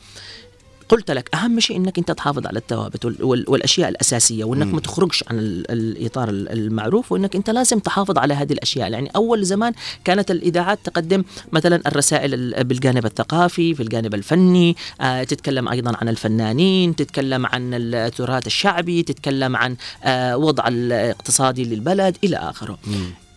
قلت 0.91 1.11
لك 1.11 1.34
أهم 1.34 1.61
شيء 1.61 1.76
إنك 1.76 1.99
أنت 1.99 2.11
تحافظ 2.11 2.47
على 2.47 2.59
الثوابت 2.59 3.05
والأشياء 3.22 3.88
الأساسية 3.88 4.45
وإنك 4.45 4.74
ما 4.74 4.80
تخرجش 4.80 5.24
عن 5.30 5.38
الإطار 5.70 6.28
المعروف 6.30 7.12
وإنك 7.12 7.36
أنت 7.36 7.51
لازم 7.51 7.78
تحافظ 7.78 8.18
على 8.18 8.34
هذه 8.34 8.53
الأشياء. 8.53 8.93
يعني 8.93 9.11
أول 9.16 9.45
زمان 9.45 9.72
كانت 10.05 10.30
الإذاعات 10.30 10.78
تقدم 10.84 11.24
مثلا 11.53 11.80
الرسائل 11.86 12.64
بالجانب 12.64 13.07
الثقافي 13.07 13.74
في 13.74 13.82
الجانب 13.82 14.14
الفني 14.14 14.76
آه 15.01 15.24
تتكلم 15.24 15.68
أيضا 15.68 15.93
عن 16.01 16.09
الفنانين 16.09 16.97
تتكلم 16.97 17.47
عن 17.47 17.74
التراث 17.74 18.47
الشعبي 18.47 19.03
تتكلم 19.03 19.57
عن 19.57 19.76
آه 20.05 20.36
وضع 20.36 20.68
الاقتصادي 20.68 21.64
للبلد 21.64 22.16
إلى 22.24 22.36
آخره. 22.36 22.78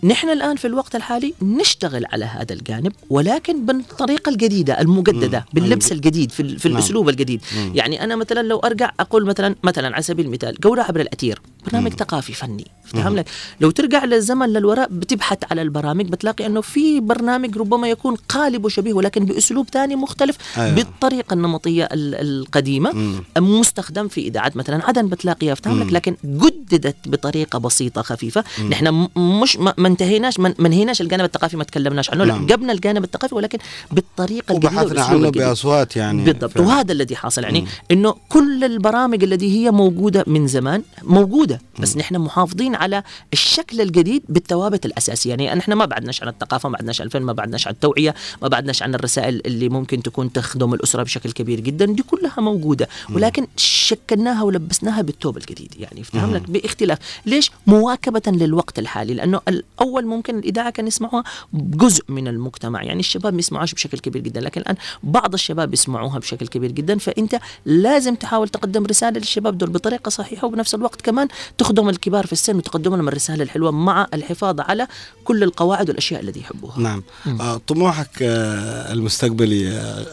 نحن 0.04 0.30
الآن 0.30 0.56
في 0.56 0.68
الوقت 0.68 0.96
الحالي 0.96 1.34
نشتغل 1.42 2.06
على 2.06 2.26
هذا 2.26 2.54
الجانب 2.54 2.92
ولكن 3.10 3.66
بالطريقة 3.66 4.30
الجديدة 4.30 4.82
المجددة 4.82 5.40
مم. 5.40 5.46
باللبس 5.54 5.92
الجديد 5.92 6.32
في, 6.32 6.58
في 6.58 6.70
نعم. 6.70 6.78
الأسلوب 6.78 7.10
الجديد 7.10 7.42
مم. 7.58 7.72
يعني 7.76 8.04
أنا 8.04 8.16
مثلا 8.16 8.42
لو 8.48 8.60
أرجع 8.60 8.92
أقول 9.00 9.26
مثلا 9.26 9.56
مثلا 9.64 9.94
على 9.94 10.04
سبيل 10.04 10.26
المثال 10.26 10.56
جولة 10.60 10.84
عبر 10.84 11.02
الأثير 11.02 11.42
برنامج 11.66 11.92
مم. 11.92 11.98
ثقافي 11.98 12.34
فني 12.34 12.68
فهم 12.86 13.16
لك 13.16 13.26
لو 13.62 13.72
ترجع 13.72 14.06
للزمن 14.06 14.50
للوراء 14.50 14.88
بتبحث 14.92 15.38
على 15.52 15.62
البرامج 15.62 16.06
بتلاقي 16.10 16.46
أنه 16.46 16.62
في 16.62 17.00
برنامج 17.00 17.58
ربما 17.58 17.88
يكون 17.88 18.16
قالب 18.16 18.66
وشبيه 18.66 18.94
ولكن 18.94 19.26
بأسلوب 19.26 19.70
ثاني 19.70 19.96
مختلف 19.96 20.38
أيوة. 20.58 20.76
بالطريقة 20.76 21.34
النمطية 21.34 21.90
القديمة 21.94 22.92
مم. 22.92 23.24
مستخدم 23.38 24.08
في 24.08 24.22
إذاعات 24.22 24.58
مثلا 24.58 24.86
عدن 24.86 25.08
بتلاقيها 25.08 25.56
فهم 25.56 25.84
لك 25.84 25.94
لكن 25.94 26.16
جددت 26.26 26.96
بطريقة 27.06 27.60
بسيطة 27.60 28.02
خفيفة 28.02 28.44
مم. 28.60 28.70
نحن 28.70 29.08
مش 29.18 29.58
ما 29.58 29.90
انتهيناش 29.94 30.40
ما 30.40 30.54
انهيناش 30.60 31.02
الجانب 31.02 31.26
الثقافي 31.26 31.58
ما 31.58 31.64
تكلمناش 31.64 32.10
عنه 32.10 32.24
لا 32.24 32.34
نعم. 32.34 32.46
جبنا 32.46 32.74
الجانب 32.74 33.04
الثقافي 33.04 33.36
ولكن 33.36 33.58
بالطريقة 33.92 34.52
الجديدة 34.52 34.82
وبحثنا 34.82 35.04
عنه 35.04 35.30
بأصوات 35.30 35.96
يعني 35.96 36.24
بالضبط. 36.24 36.60
وهذا 36.60 36.92
الذي 36.92 37.16
حاصل 37.16 37.44
يعني 37.44 37.66
إنه 37.92 38.16
كل 38.30 38.64
البرامج 38.64 39.24
التي 39.24 39.66
هي 39.66 39.72
موجودة 39.72 40.24
من 40.28 40.48
زمان 40.48 40.84
موجودة 41.04 41.62
بس 41.80 41.98
نحن 41.98 42.18
محافظين 42.18 42.76
على 42.76 43.04
الشكل 43.34 43.82
الجديد 43.82 44.24
بالثوابت 44.30 44.86
الأساسية. 44.86 45.30
يعني 45.30 45.56
نحن 45.56 45.74
ما 45.74 45.86
بعدناش 45.86 46.22
عن 46.24 46.28
الثقافة 46.30 46.70
ما 46.70 46.74
بعدناش 46.74 47.02
عن 47.02 47.08
الفن 47.08 47.22
ما 47.22 47.34
بعدناش 47.34 47.68
عن 47.68 47.74
التوعية 47.74 48.16
ما 48.42 48.48
بعدناش 48.48 48.84
عن 48.84 48.96
الرسائل 48.96 49.42
اللي 49.46 49.70
ممكن 49.70 50.04
تكون 50.04 50.34
تخدم 50.34 50.74
الأسرة 50.74 51.04
بشكل 51.04 51.32
كبير 51.32 51.60
جدا. 51.60 51.86
دي 51.86 52.04
كلها 52.04 52.34
موجودة 52.38 52.90
ولكن 53.14 53.48
شكلناها 53.58 54.44
ولبسناها 54.44 55.02
بالثوب 55.02 55.38
الجديد. 55.38 55.74
يعني 55.80 56.04
فهم 56.04 56.34
لك 56.36 56.50
باختلاف. 56.50 56.98
ليش؟ 57.26 57.52
مواكبة 57.68 58.22
للوقت 58.28 58.80
الحالي 58.80 59.14
لأنه 59.14 59.42
الأول 59.84 60.06
ممكن 60.06 60.40
الإذاعة 60.40 60.70
كان 60.70 60.88
يسمعوها 60.88 61.24
جزء 61.54 62.04
من 62.08 62.28
المجتمع 62.28 62.84
يعني 62.84 63.00
الشباب 63.00 63.34
ما 63.34 63.40
يسمعوهاش 63.40 63.74
بشكل 63.74 64.00
كبير 64.00 64.22
جدا 64.22 64.42
لكن 64.42 64.62
الآن 64.62 64.76
بعض 65.04 65.34
الشباب 65.34 65.74
يسمعوها 65.74 66.20
بشكل 66.20 66.48
كبير 66.48 66.72
جدا 66.72 66.98
فأنت 66.98 67.40
لازم 67.66 68.16
تحاول 68.16 68.50
تقدم 68.50 68.86
رسالة 68.86 69.20
للشباب 69.20 69.58
دول 69.58 69.70
بطريقة 69.70 70.10
صحيحة 70.10 70.48
وبنفس 70.48 70.76
الوقت 70.76 71.02
كمان 71.02 71.28
تخدم 71.58 71.90
الكبار 71.90 72.26
في 72.26 72.34
السن 72.34 72.56
وتقدم 72.56 72.96
لهم 72.96 73.08
الرسالة 73.08 73.44
الحلوة 73.44 73.72
مع 73.72 74.08
الحفاظ 74.14 74.60
على 74.60 74.88
كل 75.24 75.44
القواعد 75.44 75.90
والأشياء 75.90 76.22
التي 76.22 76.40
يحبوها. 76.40 76.80
نعم. 76.80 77.04
آه 77.42 77.62
طموحك 77.68 78.22
آه 78.22 78.94
المستقبلي 78.94 79.70
آه 79.70 80.06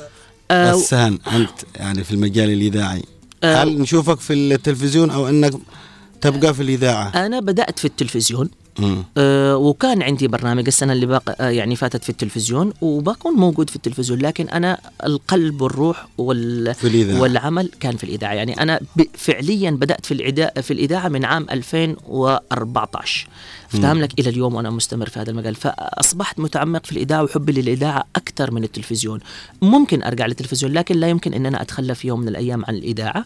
آه 0.50 0.74
السهن 0.74 1.18
أنت 1.32 1.60
يعني 1.76 2.04
في 2.04 2.10
المجال 2.12 2.50
الإذاعي. 2.50 3.02
آه 3.44 3.62
هل 3.62 3.78
نشوفك 3.80 4.20
في 4.20 4.32
التلفزيون 4.32 5.10
أو 5.10 5.28
أنك 5.28 5.52
تبقى 6.20 6.54
في 6.54 6.62
الإذاعة؟ 6.62 7.26
أنا 7.26 7.40
بدأت 7.40 7.78
في 7.78 7.84
التلفزيون. 7.84 8.50
آه 9.16 9.56
وكان 9.56 10.02
عندي 10.02 10.28
برنامج 10.28 10.66
السنة 10.66 10.92
اللي 10.92 11.06
باق 11.06 11.42
آه 11.42 11.48
يعني 11.48 11.76
فاتت 11.76 12.04
في 12.04 12.10
التلفزيون 12.10 12.72
وبكون 12.80 13.32
موجود 13.32 13.70
في 13.70 13.76
التلفزيون 13.76 14.18
لكن 14.18 14.48
أنا 14.48 14.78
القلب 15.04 15.60
والروح 15.60 16.08
وال 16.18 16.74
والعمل 17.20 17.70
كان 17.80 17.96
في 17.96 18.04
الإذاعة. 18.04 18.32
يعني 18.32 18.62
أنا 18.62 18.80
فعليا 19.14 19.70
بدأت 19.70 20.06
في 20.06 20.14
الاذاعه 20.14 20.60
في 20.60 20.70
الإذاعة 20.72 21.08
من 21.08 21.24
عام 21.24 21.46
2014 21.50 23.28
افتهم 23.74 24.00
لك 24.00 24.20
إلى 24.20 24.30
اليوم 24.30 24.54
وأنا 24.54 24.70
مستمر 24.70 25.08
في 25.08 25.20
هذا 25.20 25.30
المجال. 25.30 25.54
فأصبحت 25.54 26.40
متعمق 26.40 26.86
في 26.86 26.92
الإذاعة 26.92 27.22
وحبي 27.22 27.52
للإذاعة 27.52 28.04
أكثر 28.16 28.50
من 28.50 28.64
التلفزيون. 28.64 29.20
ممكن 29.62 30.02
أرجع 30.02 30.26
للتلفزيون 30.26 30.72
لكن 30.72 30.96
لا 30.96 31.08
يمكن 31.08 31.34
إن 31.34 31.46
أنا 31.46 31.62
أتخلى 31.62 31.94
في 31.94 32.08
يوم 32.08 32.20
من 32.20 32.28
الأيام 32.28 32.64
عن 32.64 32.74
الإذاعة. 32.74 33.24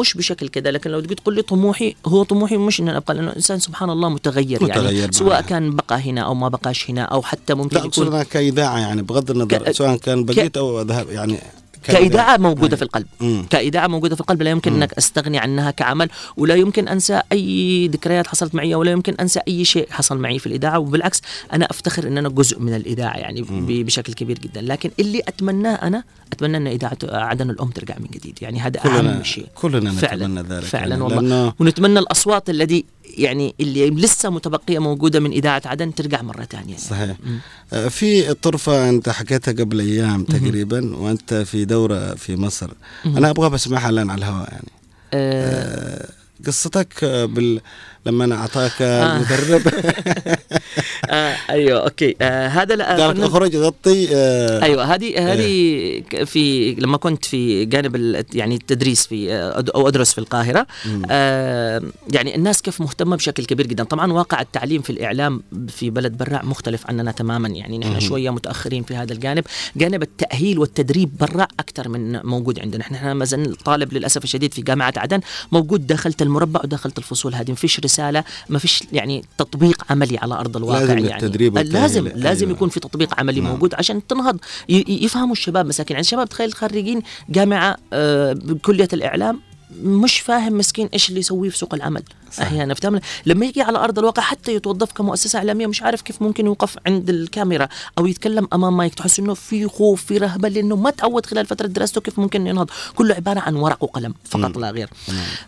مش 0.00 0.14
بشكل 0.14 0.48
كذا 0.48 0.70
لكن 0.70 0.90
لو 0.90 1.00
تقول 1.00 1.34
لي 1.34 1.42
طموحي 1.42 1.94
هو 2.06 2.22
طموحي 2.22 2.56
مش 2.56 2.80
إن 2.80 2.88
أنا 2.88 2.98
أبقى 2.98 3.14
لأنه 3.14 3.30
الانسان 3.30 3.58
سبحان 3.58 3.90
الله 3.90 4.08
متغير, 4.08 4.64
متغير 4.64 4.92
يعني 4.92 5.12
سواء 5.12 5.40
كان 5.40 5.70
بقى 5.70 6.00
هنا 6.00 6.20
أو 6.20 6.34
ما 6.34 6.48
بقاش 6.48 6.90
هنا 6.90 7.02
أو 7.02 7.22
حتى 7.22 7.54
ممكن 7.54 7.76
لا 7.76 7.84
يكون 7.84 8.22
كإذاعة 8.22 8.78
يعني 8.78 9.02
بغض 9.02 9.30
النظر 9.30 9.58
ك... 9.58 9.70
سواء 9.70 9.96
كان 9.96 10.24
بقيت 10.24 10.56
أو 10.56 10.80
ذهب 10.80 11.10
يعني. 11.10 11.38
كإذاعة 11.84 12.36
موجودة 12.36 12.76
في 12.76 12.82
القلب. 12.82 13.06
مم. 13.20 13.46
كإذاعة 13.50 13.86
موجودة 13.86 14.14
في 14.14 14.20
القلب. 14.20 14.42
لا 14.42 14.50
يمكن 14.50 14.72
مم. 14.72 14.76
أنك 14.82 14.92
أستغني 14.92 15.38
عنها 15.38 15.70
كعمل 15.70 16.08
ولا 16.36 16.54
يمكن 16.54 16.88
أنسى 16.88 17.20
أي 17.32 17.88
ذكريات 17.92 18.26
حصلت 18.26 18.54
معي 18.54 18.74
ولا 18.74 18.90
يمكن 18.90 19.14
أنسى 19.20 19.40
أي 19.48 19.64
شيء 19.64 19.88
حصل 19.90 20.18
معي 20.18 20.38
في 20.38 20.46
الإذاعة 20.46 20.78
وبالعكس 20.78 21.22
أنا 21.52 21.64
أفتخر 21.70 22.06
أن 22.06 22.18
أنا 22.18 22.28
جزء 22.28 22.60
من 22.60 22.74
الإذاعة 22.74 23.16
يعني 23.16 23.42
مم. 23.42 23.66
بشكل 23.66 24.12
كبير 24.12 24.38
جدا. 24.38 24.60
لكن 24.60 24.90
اللي 25.00 25.22
أتمناه 25.28 25.74
أنا 25.74 26.04
أتمنى 26.32 26.56
أن 26.56 26.66
إذاعة 26.66 26.98
عدن 27.04 27.50
الأم 27.50 27.68
ترجع 27.68 27.94
من 27.98 28.06
جديد. 28.12 28.38
يعني 28.42 28.60
هذا 28.60 28.80
أهم 28.84 29.22
شيء. 29.22 29.46
كلنا 29.54 29.92
فعلا. 29.92 30.26
نتمنى 30.26 30.48
ذلك. 30.48 30.64
فعلا 30.64 30.90
يعني 30.90 31.02
والله. 31.02 31.52
ونتمنى 31.58 31.98
الأصوات 31.98 32.50
الذي 32.50 32.84
يعني 33.16 33.54
اللي 33.60 33.90
لسه 33.90 34.30
متبقية 34.30 34.78
موجودة 34.78 35.20
من 35.20 35.30
إذاعة 35.30 35.62
عدن 35.64 35.94
ترجع 35.94 36.22
مرة 36.22 36.44
ثانية 36.44 36.76
صحيح 36.76 37.16
مم. 37.24 37.88
في 37.88 38.34
طرفة 38.34 38.88
أنت 38.88 39.08
حكيتها 39.08 39.52
قبل 39.52 39.80
أيام 39.80 40.24
تقريبا 40.24 40.80
مم. 40.80 40.94
وأنت 40.94 41.34
في 41.34 41.64
دورة 41.64 42.14
في 42.14 42.36
مصر 42.36 42.70
مم. 43.04 43.16
أنا 43.16 43.30
أبغى 43.30 43.50
بسمعها 43.50 43.90
الان 43.90 44.10
على 44.10 44.18
الهواء 44.18 44.48
يعني 44.52 44.72
أه, 45.12 46.02
أه 46.02 46.08
قصتك 46.46 47.04
بال 47.04 47.60
لما 48.06 48.24
أنا 48.24 48.34
أعطاك 48.34 48.82
آه. 48.82 49.16
المدرب. 49.16 49.62
آه 51.10 51.36
أيوه 51.50 51.84
أوكي. 51.84 52.16
آه 52.20 52.48
هذا 52.48 52.76
لا 52.76 53.06
قالك 53.06 53.20
اخرج 53.20 53.56
غطي 53.56 54.08
آه. 54.14 54.62
أيوه 54.62 54.94
هذه 54.94 55.32
هذه 55.32 55.40
إيه. 55.40 56.24
في 56.24 56.74
لما 56.74 56.96
كنت 56.96 57.24
في 57.24 57.64
جانب 57.64 58.24
يعني 58.34 58.54
التدريس 58.54 59.06
في 59.06 59.32
آه، 59.32 59.64
أو 59.74 59.88
أدرس 59.88 60.12
في 60.12 60.18
القاهرة 60.18 60.66
آه 61.10 61.82
يعني 62.12 62.34
الناس 62.34 62.62
كيف 62.62 62.80
مهتمة 62.80 63.16
بشكل 63.16 63.44
كبير 63.44 63.66
جدا. 63.66 63.84
طبعا 63.84 64.12
واقع 64.12 64.40
التعليم 64.40 64.82
في 64.82 64.90
الإعلام 64.90 65.42
في 65.68 65.90
بلد 65.90 66.16
براع 66.16 66.42
مختلف 66.42 66.86
عننا 66.86 67.12
تماما. 67.12 67.48
يعني 67.48 67.78
نحن 67.78 68.00
شوية 68.00 68.30
متأخرين 68.30 68.82
في 68.82 68.94
هذا 68.96 69.12
الجانب. 69.12 69.44
جانب 69.76 70.02
التأهيل 70.02 70.58
والتدريب 70.58 71.10
براع 71.20 71.48
أكثر 71.60 71.88
من 71.88 72.26
موجود 72.26 72.60
عندنا. 72.60 72.84
نحن 72.92 73.10
ما 73.10 73.24
زلنا 73.24 73.54
طالب 73.64 73.92
للأسف 73.92 74.24
الشديد 74.24 74.54
في 74.54 74.62
جامعة 74.62 74.92
عدن 74.96 75.20
موجود 75.52 75.86
دخلت 75.86 76.22
المربع 76.22 76.60
ودخلت 76.64 76.98
الفصول 76.98 77.34
هذه. 77.34 77.50
ما 77.50 77.56
رسالة 77.94 78.24
ما 78.48 78.58
فيش 78.58 78.84
يعني 78.92 79.24
تطبيق 79.38 79.84
عملي 79.90 80.18
على 80.18 80.34
أرض 80.34 80.56
الواقع 80.56 80.80
لازم 80.80 80.98
يعني. 80.98 81.14
التدريب 81.14 81.58
لازم 81.58 82.08
لازم 82.08 82.46
أيوة. 82.46 82.56
يكون 82.56 82.68
في 82.68 82.80
تطبيق 82.80 83.20
عملي 83.20 83.40
نعم. 83.40 83.50
موجود 83.50 83.74
عشان 83.74 84.06
تنهض. 84.06 84.38
يفهموا 84.68 85.32
الشباب 85.32 85.66
مساكين. 85.66 85.94
يعني 85.94 86.00
الشباب 86.00 86.28
تخيل 86.28 86.54
خريجين 86.54 87.02
جامعة 87.28 87.76
آه 87.92 88.36
كليه 88.62 88.88
الإعلام 88.92 89.40
مش 89.82 90.20
فاهم 90.20 90.58
مسكين 90.58 90.88
إيش 90.94 91.08
اللي 91.08 91.20
يسويه 91.20 91.50
في 91.50 91.58
سوق 91.58 91.74
العمل. 91.74 92.02
أحيانا 92.40 92.74
فتعمل 92.74 93.00
لما 93.26 93.46
يجي 93.46 93.62
على 93.62 93.78
أرض 93.78 93.98
الواقع 93.98 94.22
حتى 94.22 94.54
يتوظف 94.54 94.92
كمؤسسة 94.92 95.38
إعلامية 95.38 95.66
مش 95.66 95.82
عارف 95.82 96.02
كيف 96.02 96.22
ممكن 96.22 96.46
يوقف 96.46 96.76
عند 96.86 97.10
الكاميرا 97.10 97.68
أو 97.98 98.06
يتكلم 98.06 98.48
أمام 98.52 98.76
مايك 98.76 98.94
تحس 98.94 99.18
إنه 99.18 99.34
في 99.34 99.68
خوف 99.68 100.04
في 100.04 100.18
رهبة 100.18 100.48
لأنه 100.48 100.76
ما 100.76 100.90
تعود 100.90 101.26
خلال 101.26 101.46
فترة 101.46 101.66
دراسته 101.66 102.00
كيف 102.00 102.18
ممكن 102.18 102.46
ينهض. 102.46 102.70
كله 102.94 103.14
عبارة 103.14 103.40
عن 103.40 103.54
ورق 103.54 103.84
وقلم 103.84 104.14
فقط 104.24 104.56
لا 104.56 104.70
غير. 104.70 104.88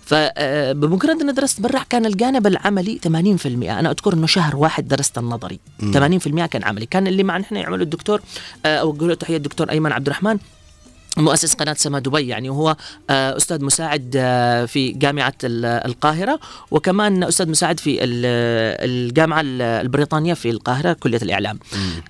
فبمجرد 0.00 1.20
اني 1.20 1.32
درست 1.32 1.60
برا 1.60 1.82
كان 1.90 2.06
الجانب 2.06 2.46
العملي 2.46 3.00
80% 3.04 3.08
أنا 3.46 3.90
أذكر 3.90 4.12
إنه 4.12 4.26
شهر 4.26 4.56
واحد 4.56 4.88
درست 4.88 5.18
النظري. 5.18 5.60
80% 5.80 6.46
كان 6.46 6.64
عملي. 6.64 6.86
كان 6.86 7.06
اللي 7.06 7.22
معنا 7.22 7.44
إحنا 7.44 7.60
يعمله 7.60 7.82
الدكتور 7.82 8.20
آه، 8.66 8.76
أو 8.76 9.14
تحية 9.14 9.36
الدكتور 9.36 9.70
أيمن 9.70 9.92
عبد 9.92 10.06
الرحمن. 10.06 10.38
مؤسس 11.16 11.54
قناة 11.54 11.72
سما 11.78 11.98
دبي 11.98 12.26
يعني 12.28 12.50
وهو 12.50 12.76
آه، 13.10 13.36
أستاذ 13.36 13.64
مساعد 13.64 14.14
آه، 14.16 14.64
في 14.64 14.92
جامعة 14.92 15.34
ال- 15.44 15.64
القاهرة 15.64 16.40
وكمان 16.70 17.24
أستاذ 17.24 17.48
مساعد 17.50 17.80
في 17.80 18.04
ال- 18.04 18.26
الجامعة 18.90 19.40
ال- 19.40 19.62
البريطانية 19.62 20.34
في 20.34 20.50
القاهرة 20.50 20.92
كلية 20.92 21.18
الإعلام. 21.22 21.58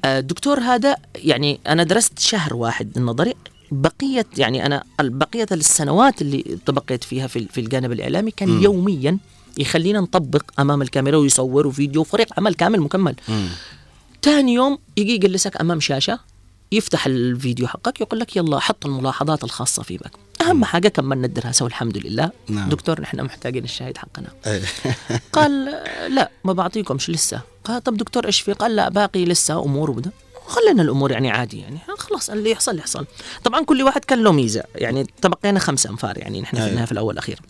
آه، 0.04 0.18
الدكتور 0.18 0.60
هذا 0.60 0.96
يعني 1.16 1.60
أنا 1.68 1.82
درست 1.82 2.18
شهر 2.18 2.54
واحد 2.54 2.96
النظري 2.96 3.34
بقية 3.72 4.26
يعني 4.38 4.66
أنا 4.66 4.82
بقية 5.00 5.46
السنوات 5.52 6.22
اللي 6.22 6.58
تبقيت 6.66 7.04
فيها 7.04 7.26
في 7.26 7.46
في 7.52 7.60
الجانب 7.60 7.92
الإعلامي 7.92 8.30
كان 8.30 8.62
يوميا 8.62 9.18
يخلينا 9.58 10.00
نطبق 10.00 10.42
أمام 10.58 10.82
الكاميرا 10.82 11.16
ويصوروا 11.16 11.72
فيديو 11.72 12.04
فريق 12.04 12.26
عمل 12.38 12.54
كامل 12.54 12.80
مكمل. 12.80 13.14
تاني 14.22 14.54
يوم 14.54 14.78
يجي 14.96 15.12
يجلسك 15.14 15.60
أمام 15.60 15.80
شاشة. 15.80 16.18
يفتح 16.72 17.06
الفيديو 17.06 17.66
حقك 17.66 18.00
يقول 18.00 18.20
لك 18.20 18.36
يلا 18.36 18.58
حط 18.58 18.86
الملاحظات 18.86 19.44
الخاصة 19.44 19.82
في 19.82 19.96
بك 19.96 20.10
أهم 20.40 20.64
حاجة 20.64 20.88
كملنا 20.88 21.26
الدراسه 21.26 21.64
والحمد 21.64 21.98
لله. 21.98 22.30
نعم. 22.48 22.68
دكتور 22.68 23.00
نحن 23.00 23.20
محتاجين 23.20 23.64
الشاهد 23.64 23.98
حقنا. 23.98 24.28
إيه. 24.46 24.62
قال 25.32 25.64
لا 26.08 26.30
ما 26.44 26.52
بعطيكمش 26.52 27.10
لسه. 27.10 27.40
قال 27.64 27.84
طب 27.84 27.96
دكتور 27.96 28.26
إيش 28.26 28.40
في؟ 28.40 28.52
قال 28.52 28.76
لا 28.76 28.88
باقي 28.88 29.24
لسه 29.24 29.64
أمور 29.64 29.90
وبدا. 29.90 30.10
خلينا 30.46 30.82
الأمور 30.82 31.10
يعني 31.10 31.30
عادي 31.30 31.60
يعني 31.60 31.78
خلاص 31.98 32.30
اللي 32.30 32.50
يحصل 32.50 32.78
يحصل 32.78 33.06
طبعا 33.44 33.64
كل 33.64 33.82
واحد 33.82 34.04
كان 34.04 34.22
له 34.22 34.32
ميزة 34.32 34.62
يعني 34.74 35.06
تبقينا 35.22 35.58
خمسة 35.58 35.90
أنفار 35.90 36.18
يعني 36.18 36.40
نحن 36.40 36.56
في 36.56 36.62
أيوة. 36.62 36.70
النهاية 36.70 36.86
في 36.86 36.92
الأول 36.92 37.12
الأخير. 37.14 37.40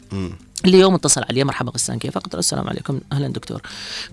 اليوم 0.65 0.95
اتصل 0.95 1.23
علي 1.31 1.45
مرحبا 1.45 1.71
غسان 1.71 1.99
كيفك؟ 1.99 2.23
قلت 2.23 2.35
له 2.35 2.39
السلام 2.39 2.69
عليكم 2.69 3.01
أهلا 3.13 3.29
دكتور. 3.29 3.63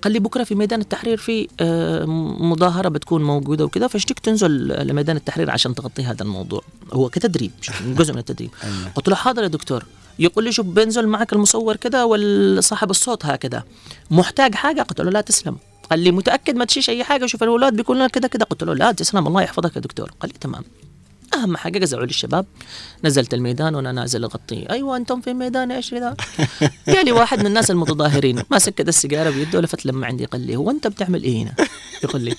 قال 0.01 0.13
لي 0.13 0.19
بكرة 0.19 0.43
في 0.43 0.55
ميدان 0.55 0.81
التحرير 0.81 1.17
في 1.17 1.47
آه، 1.59 2.05
مظاهرة 2.39 2.89
بتكون 2.89 3.23
موجودة 3.23 3.65
وكذا 3.65 3.88
فاشتك 3.88 4.19
تنزل 4.19 4.67
لميدان 4.88 5.15
التحرير 5.17 5.51
عشان 5.51 5.75
تغطي 5.75 6.03
هذا 6.03 6.23
الموضوع. 6.23 6.61
هو 6.93 7.09
كتدريب 7.09 7.51
جزء 7.86 8.13
من 8.13 8.19
التدريب. 8.19 8.49
قلت 8.95 9.07
له 9.09 9.15
حاضر 9.15 9.43
يا 9.43 9.47
دكتور. 9.47 9.86
يقول 10.19 10.43
لي 10.43 10.51
شوف 10.51 10.65
بينزل 10.65 11.07
معك 11.07 11.34
المصور 11.34 11.75
كذا 11.75 12.03
والصاحب 12.03 12.89
الصوت 12.89 13.25
هكذا. 13.25 13.63
محتاج 14.11 14.55
حاجة؟ 14.55 14.81
قلت 14.81 15.01
له 15.01 15.11
لا 15.11 15.21
تسلم. 15.21 15.57
قال 15.91 15.99
لي 15.99 16.11
متأكد 16.11 16.55
ما 16.55 16.65
تشيش 16.65 16.89
أي 16.89 17.03
حاجة 17.03 17.25
شوف 17.25 17.43
الأولاد 17.43 17.75
بيقولوا 17.75 18.01
لنا 18.01 18.07
كذا 18.09 18.27
كذا 18.27 18.43
قلت 18.43 18.63
له 18.63 18.73
لا 18.75 18.91
تسلم 18.91 19.27
الله 19.27 19.41
يحفظك 19.41 19.75
يا 19.75 19.81
دكتور. 19.81 20.11
قال 20.19 20.31
لي 20.31 20.39
تمام. 20.39 20.63
أهم 21.34 21.57
حاجة 21.57 21.79
جزعوا 21.79 22.03
لي 22.05 22.09
الشباب. 22.09 22.45
نزلت 23.03 23.34
الميدان 23.34 23.75
وأنا 23.75 23.91
نازل 23.91 24.23
أغطيه. 24.23 24.69
أيوه 24.69 24.97
أنتم 24.97 25.21
في 25.21 25.34
ميدان 25.34 25.71
إيش 25.71 25.93
ذا 25.93 26.15
جالي 26.88 27.11
واحد 27.11 27.39
من 27.39 27.45
الناس 27.45 27.71
المتظاهرين. 27.71 28.43
ماسك 28.51 28.75
كده 28.75 28.89
السيجارة 28.89 29.29
بيده 29.29 29.59
ولفت 29.59 29.86
لما 29.86 30.07
عندي 30.07 30.25
قال 30.25 30.41
لي 30.47 30.55
هو 30.55 30.69
أنت 30.69 30.88
بتعمل 30.88 31.23
إيه 31.23 31.43
هنا؟ 31.43 31.53
يقول 32.03 32.21
لي 32.21 32.36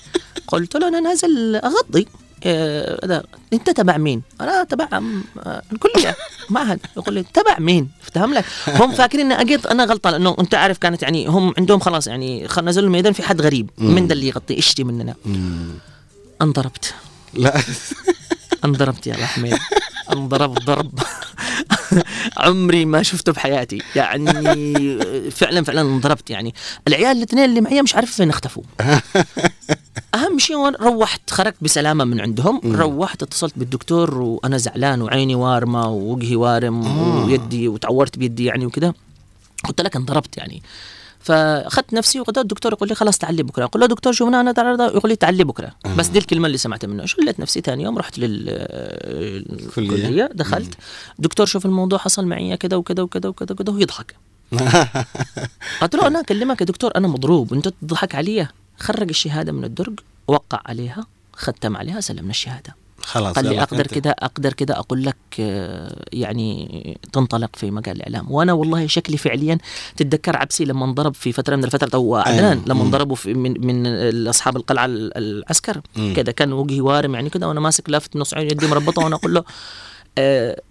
قلت 0.47 0.75
له 0.77 0.87
أنا 0.87 0.99
نازل 0.99 1.55
أغطي. 1.55 2.05
ده 3.03 3.23
أنت 3.53 3.69
تبع 3.69 3.97
مين؟ 3.97 4.21
أنا 4.41 4.63
تبع 4.63 4.87
آه، 5.39 5.61
الكلية 5.71 6.15
معهد 6.49 6.79
يقول 6.97 7.13
لي 7.15 7.23
تبع 7.33 7.59
مين؟ 7.59 7.89
افتهم 8.03 8.33
لك. 8.33 8.45
هم 8.67 8.91
فاكرين 8.95 9.31
ان 9.31 9.39
أكيد 9.39 9.67
أنا 9.67 9.83
غلطان 9.85 10.13
لأنه 10.13 10.35
أنت 10.39 10.55
عارف 10.55 10.77
كانت 10.77 11.01
يعني 11.03 11.27
هم 11.27 11.53
عندهم 11.57 11.79
خلاص 11.79 12.07
يعني 12.07 12.47
نزلوا 12.63 12.87
الميدان 12.87 13.13
في 13.13 13.23
حد 13.23 13.41
غريب. 13.41 13.69
من 13.77 14.07
ده 14.07 14.13
اللي 14.13 14.27
يغطي 14.27 14.59
اشتي 14.59 14.83
مننا؟ 14.83 15.15
انضربت. 16.41 16.93
لا. 17.33 17.61
انضربت 18.65 19.07
يا 19.07 19.25
حميد 19.25 19.57
انضربت 20.11 20.63
ضرب 20.63 20.99
عمري 22.37 22.85
ما 22.85 23.03
شفته 23.03 23.31
بحياتي. 23.31 23.81
يعني 23.95 24.31
فعلا 25.31 25.63
فعلا 25.63 25.81
انضربت 25.81 26.29
يعني. 26.29 26.53
العيال 26.87 27.17
الاثنين 27.17 27.45
اللي 27.45 27.61
معي 27.61 27.81
مش 27.81 27.95
عارف 27.95 28.11
فين 28.11 28.29
اختفوا. 28.29 28.63
أهم 30.15 30.39
شيء 30.39 30.69
روحت 30.81 31.29
خرجت 31.29 31.55
بسلامة 31.61 32.03
من 32.05 32.21
عندهم 32.21 32.61
روحت 32.75 33.23
اتصلت 33.23 33.53
بالدكتور 33.55 34.21
وأنا 34.21 34.57
زعلان 34.57 35.01
وعيني 35.01 35.35
وارمة 35.35 35.89
ووجهي 35.89 36.35
وارم 36.35 36.97
ويدي 37.25 37.67
وتعورت 37.67 38.17
بيدي 38.17 38.45
يعني 38.45 38.65
وكذا 38.65 38.93
قلت 39.67 39.81
لك 39.81 39.95
انضربت 39.95 40.37
يعني. 40.37 40.61
فأخذت 41.25 41.93
نفسي 41.93 42.19
وغدا 42.19 42.41
الدكتور 42.41 42.73
يقول 42.73 42.89
لي 42.89 42.95
خلاص 42.95 43.17
تعلي 43.17 43.43
بكرة. 43.43 43.65
أقول 43.65 43.81
له 43.81 43.87
دكتور 43.87 44.13
شوفنا 44.13 44.41
أنا 44.41 44.51
تعال 44.51 44.79
يقول 44.79 45.09
لي 45.09 45.15
تعلي 45.15 45.43
بكرة. 45.43 45.71
بس 45.97 46.07
دي 46.07 46.19
الكلمة 46.19 46.47
اللي 46.47 46.57
سمعتها 46.57 46.87
منه. 46.87 47.05
شلت 47.05 47.39
نفسي 47.39 47.61
ثاني 47.61 47.83
يوم؟ 47.83 47.97
رحت 47.97 48.19
للكليه 48.19 48.69
دخلت. 50.33 50.73
دكتور 51.19 51.45
شوف 51.45 51.65
الموضوع 51.65 51.99
حصل 51.99 52.25
معي 52.25 52.57
كذا 52.57 52.77
وكذا 52.77 53.03
وكذا 53.03 53.29
وكذا 53.29 53.51
وكذا 53.51 53.73
ويضحك 53.73 54.15
قلت 55.81 55.95
له 55.95 56.07
أنا 56.07 56.19
أكلمك 56.19 56.61
يا 56.61 56.65
دكتور 56.65 56.91
أنا 56.95 57.07
مضروب. 57.07 57.51
وانت 57.51 57.67
تضحك 57.67 58.15
علي؟ 58.15 58.47
خرج 58.77 59.09
الشهادة 59.09 59.51
من 59.51 59.63
الدرج 59.63 59.99
وقع 60.27 60.61
عليها 60.65 61.05
ختم 61.33 61.77
عليها 61.77 62.01
سلمنا 62.01 62.29
الشهادة. 62.29 62.75
خلاص 63.05 63.35
قال 63.35 63.45
لي 63.45 63.61
أقدر. 63.61 63.87
كده 63.87 64.15
أقدر 64.19 64.53
كده 64.53 64.79
أقول 64.79 65.03
لك 65.05 65.15
آه، 65.39 66.05
يعني 66.13 66.97
تنطلق 67.13 67.55
في 67.55 67.71
مجال 67.71 67.95
الإعلام 67.97 68.31
وأنا 68.31 68.53
والله 68.53 68.87
شكلي 68.87 69.17
فعليا 69.17 69.57
تتذكر 69.97 70.37
عبسي 70.37 70.65
لما 70.65 70.85
انضرب 70.85 71.15
في 71.15 71.31
فترة 71.31 71.55
من 71.55 71.63
الفترات 71.63 71.95
أو 71.95 72.15
عدنان 72.15 72.61
لما. 72.67 72.83
انضربوا 72.83 73.15
في 73.15 73.33
من 73.33 73.65
من 73.67 74.27
اصحاب 74.27 74.57
القلعة 74.57 74.85
ال- 74.85 75.17
العسكر. 75.17 75.81
كده 76.15 76.31
كان 76.31 76.53
وجهي 76.53 76.81
وارم 76.81 77.15
يعني 77.15 77.29
كده 77.29 77.47
وأنا 77.47 77.59
ماسك 77.59 77.89
لافت 77.89 78.15
نص 78.15 78.33
عين 78.33 78.45
يدي 78.51 78.67
مربطة 78.67 79.03
وأنا 79.03 79.15
أقول 79.15 79.33
له 79.33 79.43
آه، 80.17 80.61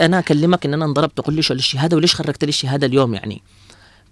أنا 0.00 0.18
أكلمك 0.18 0.66
إن 0.66 0.74
أنا 0.74 0.84
انضربت 0.84 1.16
تقول 1.16 1.34
لي 1.34 1.42
شو 1.42 1.54
الشهاده 1.54 1.96
وليش 1.96 2.14
خرجت 2.14 2.44
لي 2.44 2.48
الشهاده 2.48 2.86
اليوم 2.86 3.14
يعني 3.14 3.42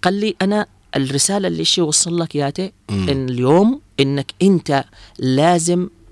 قال 0.01 0.13
لي 0.13 0.35
أنا 0.41 0.65
الرسالة 0.95 1.47
اللي 1.47 1.65
شي 1.65 1.81
يوصل 1.81 2.19
لك 2.19 2.35
ياتي. 2.35 2.71
إن 2.89 3.29
اليوم 3.29 3.81
إنك 3.99 4.31
أنت 4.41 4.83
لازم 5.19 5.81
آه 5.83 6.04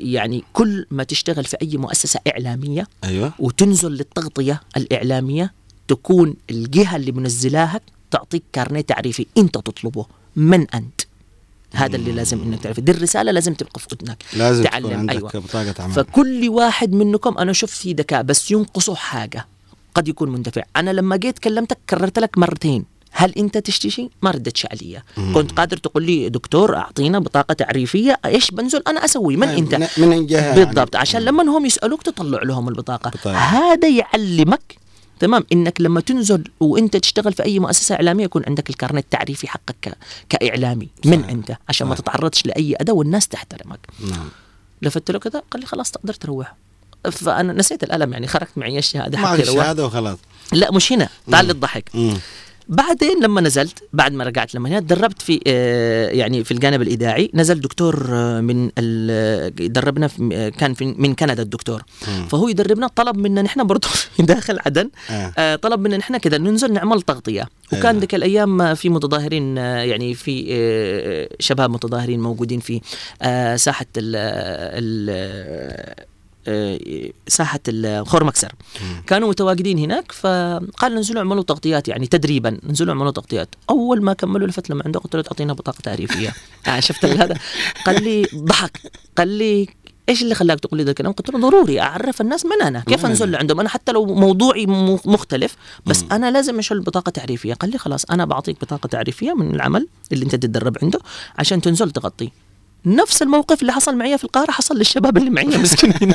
يعني 0.00 0.44
كل 0.52 0.86
ما 0.90 1.04
تشتغل 1.04 1.44
في 1.44 1.56
أي 1.62 1.76
مؤسسة 1.76 2.20
إعلامية 2.28 2.86
أيوه. 3.04 3.32
وتنزل 3.38 3.92
للتغطية 3.92 4.60
الإعلامية 4.76 5.52
تكون 5.88 6.34
الجهة 6.50 6.96
اللي 6.96 7.12
منزلاها 7.12 7.80
تعطيك 8.10 8.42
كارنيه 8.52 8.80
تعريفي. 8.80 9.26
أنت 9.38 9.54
تطلبه. 9.54 10.06
من 10.36 10.70
أنت؟ 10.70 11.00
هذا 11.74 11.96
اللي 11.96 12.12
لازم 12.12 12.42
إنك 12.42 12.62
تعرف 12.62 12.80
دي 12.80 12.92
الرسالة 12.92 13.32
لازم 13.32 13.54
تبقى 13.54 13.80
في 13.80 13.86
اذنك 13.92 14.24
لازم 14.36 14.64
تعلم، 14.64 14.86
تكون 14.86 14.98
عندك 14.98 15.14
أيوة. 15.14 15.30
بطاقه 15.30 15.74
عمل. 15.82 15.92
فكل 15.94 16.48
واحد 16.48 16.92
منكم 16.92 17.38
أنا 17.38 17.52
شفت 17.52 17.76
فيه 17.76 17.94
ذكاء 17.94 18.22
بس 18.22 18.50
ينقصه 18.50 18.94
حاجة. 18.94 19.46
قد 19.94 20.08
يكون 20.08 20.30
مندفع. 20.30 20.62
أنا 20.76 20.90
لما 20.90 21.16
جيت 21.16 21.38
كلمتك 21.38 21.78
كررت 21.90 22.18
لك 22.18 22.38
مرتين. 22.38 22.84
هل 23.12 23.32
انت 23.38 23.58
تشتي 23.58 23.90
شيء؟ 23.90 24.10
ما 24.22 24.30
ردتش 24.30 24.66
علي. 24.66 25.02
كنت 25.34 25.52
قادر 25.52 25.76
تقول 25.76 26.02
لي 26.02 26.28
دكتور 26.28 26.76
أعطينا 26.76 27.18
بطاقة 27.18 27.52
تعريفية. 27.54 28.18
إيش 28.24 28.50
بنزل؟ 28.50 28.82
أنا 28.88 29.04
أسوي. 29.04 29.36
من 29.36 29.48
أنت؟ 29.48 29.74
من- 29.98 30.26
جهة 30.26 30.40
يعني. 30.40 30.64
بالضبط. 30.64 30.96
عشان 30.96 31.22
لما 31.22 31.42
هم 31.42 31.66
يسألوك 31.66 32.02
تطلع 32.02 32.42
لهم 32.42 32.68
البطاقة. 32.68 33.10
بطاقة. 33.10 33.36
هذا 33.38 33.88
يعلمك 33.88 34.76
تمام 35.20 35.44
إنك 35.52 35.80
لما 35.80 36.00
تنزل 36.00 36.44
وأنت 36.60 36.96
تشتغل 36.96 37.32
في 37.32 37.42
أي 37.44 37.58
مؤسسة 37.58 37.94
إعلامية 37.94 38.24
يكون 38.24 38.42
عندك 38.46 38.70
الكارنيه 38.70 39.00
التعريفي 39.00 39.48
حقك 39.48 39.76
ك- 39.82 39.96
كاعلامي 40.28 40.88
من 41.04 41.24
أنت؟ 41.24 41.56
عشان 41.68 41.86
ما 41.86 41.94
صحيح. 41.94 42.04
تتعرضش 42.04 42.46
لأي 42.46 42.74
أذى 42.80 42.92
والناس 42.92 43.28
تحترمك. 43.28 43.78
نعم. 44.10 44.28
لفت 44.82 45.10
له 45.10 45.18
كذا 45.18 45.42
قال 45.50 45.60
لي 45.60 45.66
خلاص 45.66 45.90
تقدر 45.90 46.14
تروح. 46.14 46.54
فأنا 47.12 47.52
نسيت 47.52 47.82
الألم 47.82 48.12
يعني 48.12 48.26
خرجت 48.26 48.50
معي 48.56 48.78
الشهاده 48.78 49.18
معك 49.18 49.26
حقي 49.26 49.42
الشهاده 49.42 49.86
وخلاص. 49.86 50.18
لا 50.52 50.72
مش 50.72 50.92
هنا. 50.92 51.08
تعال 51.30 51.46
للضحك. 51.46 51.90
بعدين 52.70 53.22
لما 53.22 53.40
نزلت 53.40 53.78
بعد 53.92 54.12
ما 54.12 54.24
رجعت 54.24 54.54
لما 54.54 54.68
هنا 54.68 54.78
دربت 54.80 55.22
في 55.22 55.40
آه، 55.46 56.08
يعني 56.08 56.44
في 56.44 56.50
الجانب 56.52 56.82
الإذاعي 56.82 57.30
نزل 57.34 57.60
دكتور 57.60 58.06
آه، 58.12 58.40
من 58.40 58.70
ال- 58.78 59.72
دربنا 59.72 60.08
في 60.08 60.28
آه، 60.32 60.48
كان 60.48 60.74
في 60.74 60.94
من 60.98 61.14
كندا 61.14 61.42
الدكتور 61.42 61.82
مم. 62.08 62.26
فهو 62.28 62.48
يدربنا 62.48 62.88
طلب 62.88 63.16
منا 63.16 63.42
نحن 63.42 63.64
برضه 63.66 63.88
في 64.16 64.22
داخل 64.22 64.58
عدن 64.66 64.90
آه. 65.10 65.32
آه، 65.38 65.56
طلب 65.56 65.80
منا 65.80 65.96
نحن 65.96 66.16
كذا 66.16 66.38
ننزل 66.38 66.72
نعمل 66.72 67.02
تغطية 67.02 67.48
وكان 67.72 67.86
أيوة. 67.86 68.00
ذيك 68.00 68.14
الأيام 68.14 68.60
آه، 68.62 68.74
في 68.74 68.88
متظاهرين 68.88 69.58
آه، 69.58 69.82
يعني 69.82 70.14
في 70.14 70.46
آه، 70.50 71.28
شباب 71.40 71.70
متظاهرين 71.70 72.20
موجودين 72.20 72.60
في 72.60 72.80
آه، 73.22 73.56
ساحة 73.56 73.86
ال 73.96 74.16
ال- 74.16 75.08
آه، 75.10 76.06
ساحة 77.28 77.60
ال- 77.68 78.06
خور 78.06 78.24
مكسر 78.24 78.52
كانوا 79.06 79.28
متواجدين 79.28 79.78
هناك 79.78 80.12
فقال 80.12 80.94
ننزلوا 80.94 81.18
اعملوا 81.18 81.42
تغطيات 81.42 81.88
يعني 81.88 82.06
تدريبا 82.06 82.58
ننزلوا 82.64 82.92
اعملوا 82.94 83.10
تغطيات 83.10 83.48
أول 83.70 84.02
ما 84.02 84.12
كملوا 84.12 84.46
لفت 84.48 84.70
لما 84.70 84.82
عنده 84.86 85.00
قلت 85.00 85.16
له 85.16 85.22
تعطينا 85.22 85.52
بطاقة 85.52 85.80
تعريفية 85.82 86.32
آه 86.68 86.80
شفت 86.80 87.04
هذا 87.04 87.36
قال 87.86 88.04
لي 88.04 88.26
ضحك 88.34 88.80
قال 89.18 89.28
لي 89.28 89.68
إيش 90.08 90.22
اللي 90.22 90.34
خلاك 90.34 90.60
تقول 90.60 90.78
لي 90.78 90.84
ذا 90.84 90.90
الكلام؟ 90.90 91.12
قلت 91.12 91.30
له 91.30 91.40
ضروري 91.40 91.80
أعرف 91.80 92.20
الناس 92.20 92.46
من 92.46 92.62
أنا، 92.62 92.80
كيف 92.80 93.06
أنزل؟ 93.06 93.30
لعندهم؟ 93.30 93.60
أنا 93.60 93.68
حتى 93.68 93.92
لو 93.92 94.06
موضوعي 94.06 94.66
مختلف 95.04 95.56
بس 95.86 96.04
أنا 96.12 96.30
لازم 96.30 96.58
أشيل 96.58 96.80
بطاقة 96.80 97.10
تعريفية، 97.10 97.54
قال 97.54 97.70
لي 97.70 97.78
خلاص 97.78 98.04
أنا 98.04 98.24
بعطيك 98.24 98.60
بطاقة 98.60 98.86
تعريفية 98.86 99.34
من 99.34 99.54
العمل 99.54 99.88
اللي 100.12 100.24
أنت 100.24 100.34
تتدرب 100.34 100.76
عنده 100.82 100.98
عشان 101.38 101.60
تنزل 101.60 101.90
تغطي. 101.90 102.30
نفس 102.86 103.22
الموقف 103.22 103.60
اللي 103.60 103.72
حصل 103.72 103.96
معي 103.96 104.18
في 104.18 104.24
القاهرة 104.24 104.50
حصل 104.50 104.76
للشباب 104.78 105.16
اللي 105.16 105.30
معي 105.30 105.46
مسكينين 105.46 106.14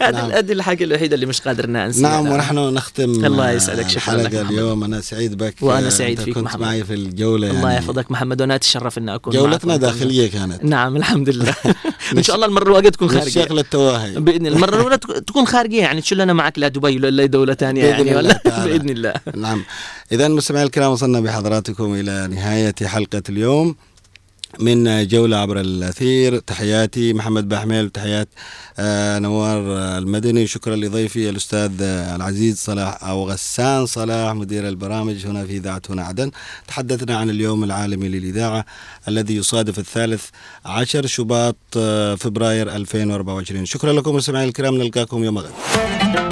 هذه 0.00 0.12
نعم. 0.14 0.30
هذه 0.30 0.52
الحاجة 0.52 0.84
الوحيدة 0.84 1.14
اللي 1.14 1.26
مش 1.26 1.40
قادر 1.40 1.64
انسى 1.64 2.02
نعم 2.02 2.28
ونحن 2.28 2.58
نختم 2.58 3.24
الله 3.24 3.50
يسعدك، 3.50 3.88
شكراً 3.88 4.14
لك. 4.16 4.34
اليوم. 4.34 4.84
أنا 4.84 5.00
سعيد 5.00 5.34
بك. 5.38 5.54
وأنا 5.60 5.90
سعيد 5.90 6.20
فيك 6.20 6.34
كنت 6.34 6.44
محمد. 6.44 6.60
معي 6.60 6.84
في 6.84 6.94
الجولة 6.94 7.50
الله 7.50 7.70
يعني. 7.70 7.74
يحفظك 7.84 8.10
محمد 8.10 8.40
وأنا 8.40 8.54
أتشرف 8.54 8.98
ان 8.98 9.08
أكون 9.08 9.32
جولتنا 9.32 9.72
معكم. 9.76 9.80
داخلية 9.86 10.30
كانت. 10.30 10.64
نعم 10.64 10.96
الحمد 10.96 11.28
لله. 11.28 11.54
إن 12.18 12.22
شاء 12.22 12.36
الله 12.36 12.46
المرة 12.46 12.62
الواقعه 12.64 12.88
تكون 12.88 13.08
خارجية. 13.10 13.44
شغلة 13.44 13.60
التواهي 13.60 14.14
بإذن 14.14 14.46
الله. 14.46 14.56
المرة 14.58 14.74
الاولى 14.76 14.98
تك- 14.98 15.24
تكون 15.26 15.46
خارجية 15.46 15.80
يعني. 15.80 16.00
تشيل 16.00 16.18
لنا 16.18 16.32
معك؟ 16.32 16.58
لا 16.58 16.68
دبي 16.68 16.96
ولا 16.96 17.26
دولة 17.26 17.54
ثانية 17.54 17.84
يعني 17.84 18.02
الله 18.02 18.16
ولا. 18.16 18.40
بإذن 18.66 18.88
الله. 18.90 19.14
نعم. 19.36 19.64
إذا 20.12 20.28
مستمعي 20.28 20.62
الكرام 20.62 20.92
وصلنا 20.92 21.20
بحضراتكم 21.20 21.94
إلى 21.94 22.28
نهاية 22.30 22.74
حلقة 22.84 23.22
اليوم. 23.28 23.76
من 24.60 25.06
جولة 25.06 25.36
عبر 25.36 25.60
الأثير. 25.60 26.38
تحياتي 26.38 27.12
محمد 27.12 27.48
بحميل 27.48 27.84
وتحيات 27.84 28.28
آه، 28.78 29.18
نوار 29.18 29.58
المدني. 29.98 30.46
شكرا 30.46 30.76
لضيفي 30.76 31.30
الأستاذ 31.30 31.82
العزيز 31.82 32.58
صلاح 32.58 33.04
أو 33.04 33.30
غسان 33.30 33.86
صلاح 33.86 34.34
مدير 34.34 34.68
البرامج 34.68 35.26
هنا 35.26 35.46
في 35.46 35.56
إذاعة 35.56 35.82
هنا 35.90 36.02
عدن. 36.02 36.30
تحدثنا 36.68 37.16
عن 37.16 37.30
اليوم 37.30 37.64
العالمي 37.64 38.08
للإذاعة 38.08 38.64
الذي 39.08 39.36
يصادف 39.36 39.78
الثالث 39.78 40.24
عشر 40.64 41.06
شباط 41.06 41.56
آه، 41.76 42.14
فبراير 42.14 42.76
2024 42.76 43.64
شكرا 43.64 43.92
لكم 43.92 44.14
مستمعي 44.14 44.44
الكرام. 44.44 44.74
نلقاكم 44.78 45.24
يوم 45.24 45.38
غد. 45.38 46.31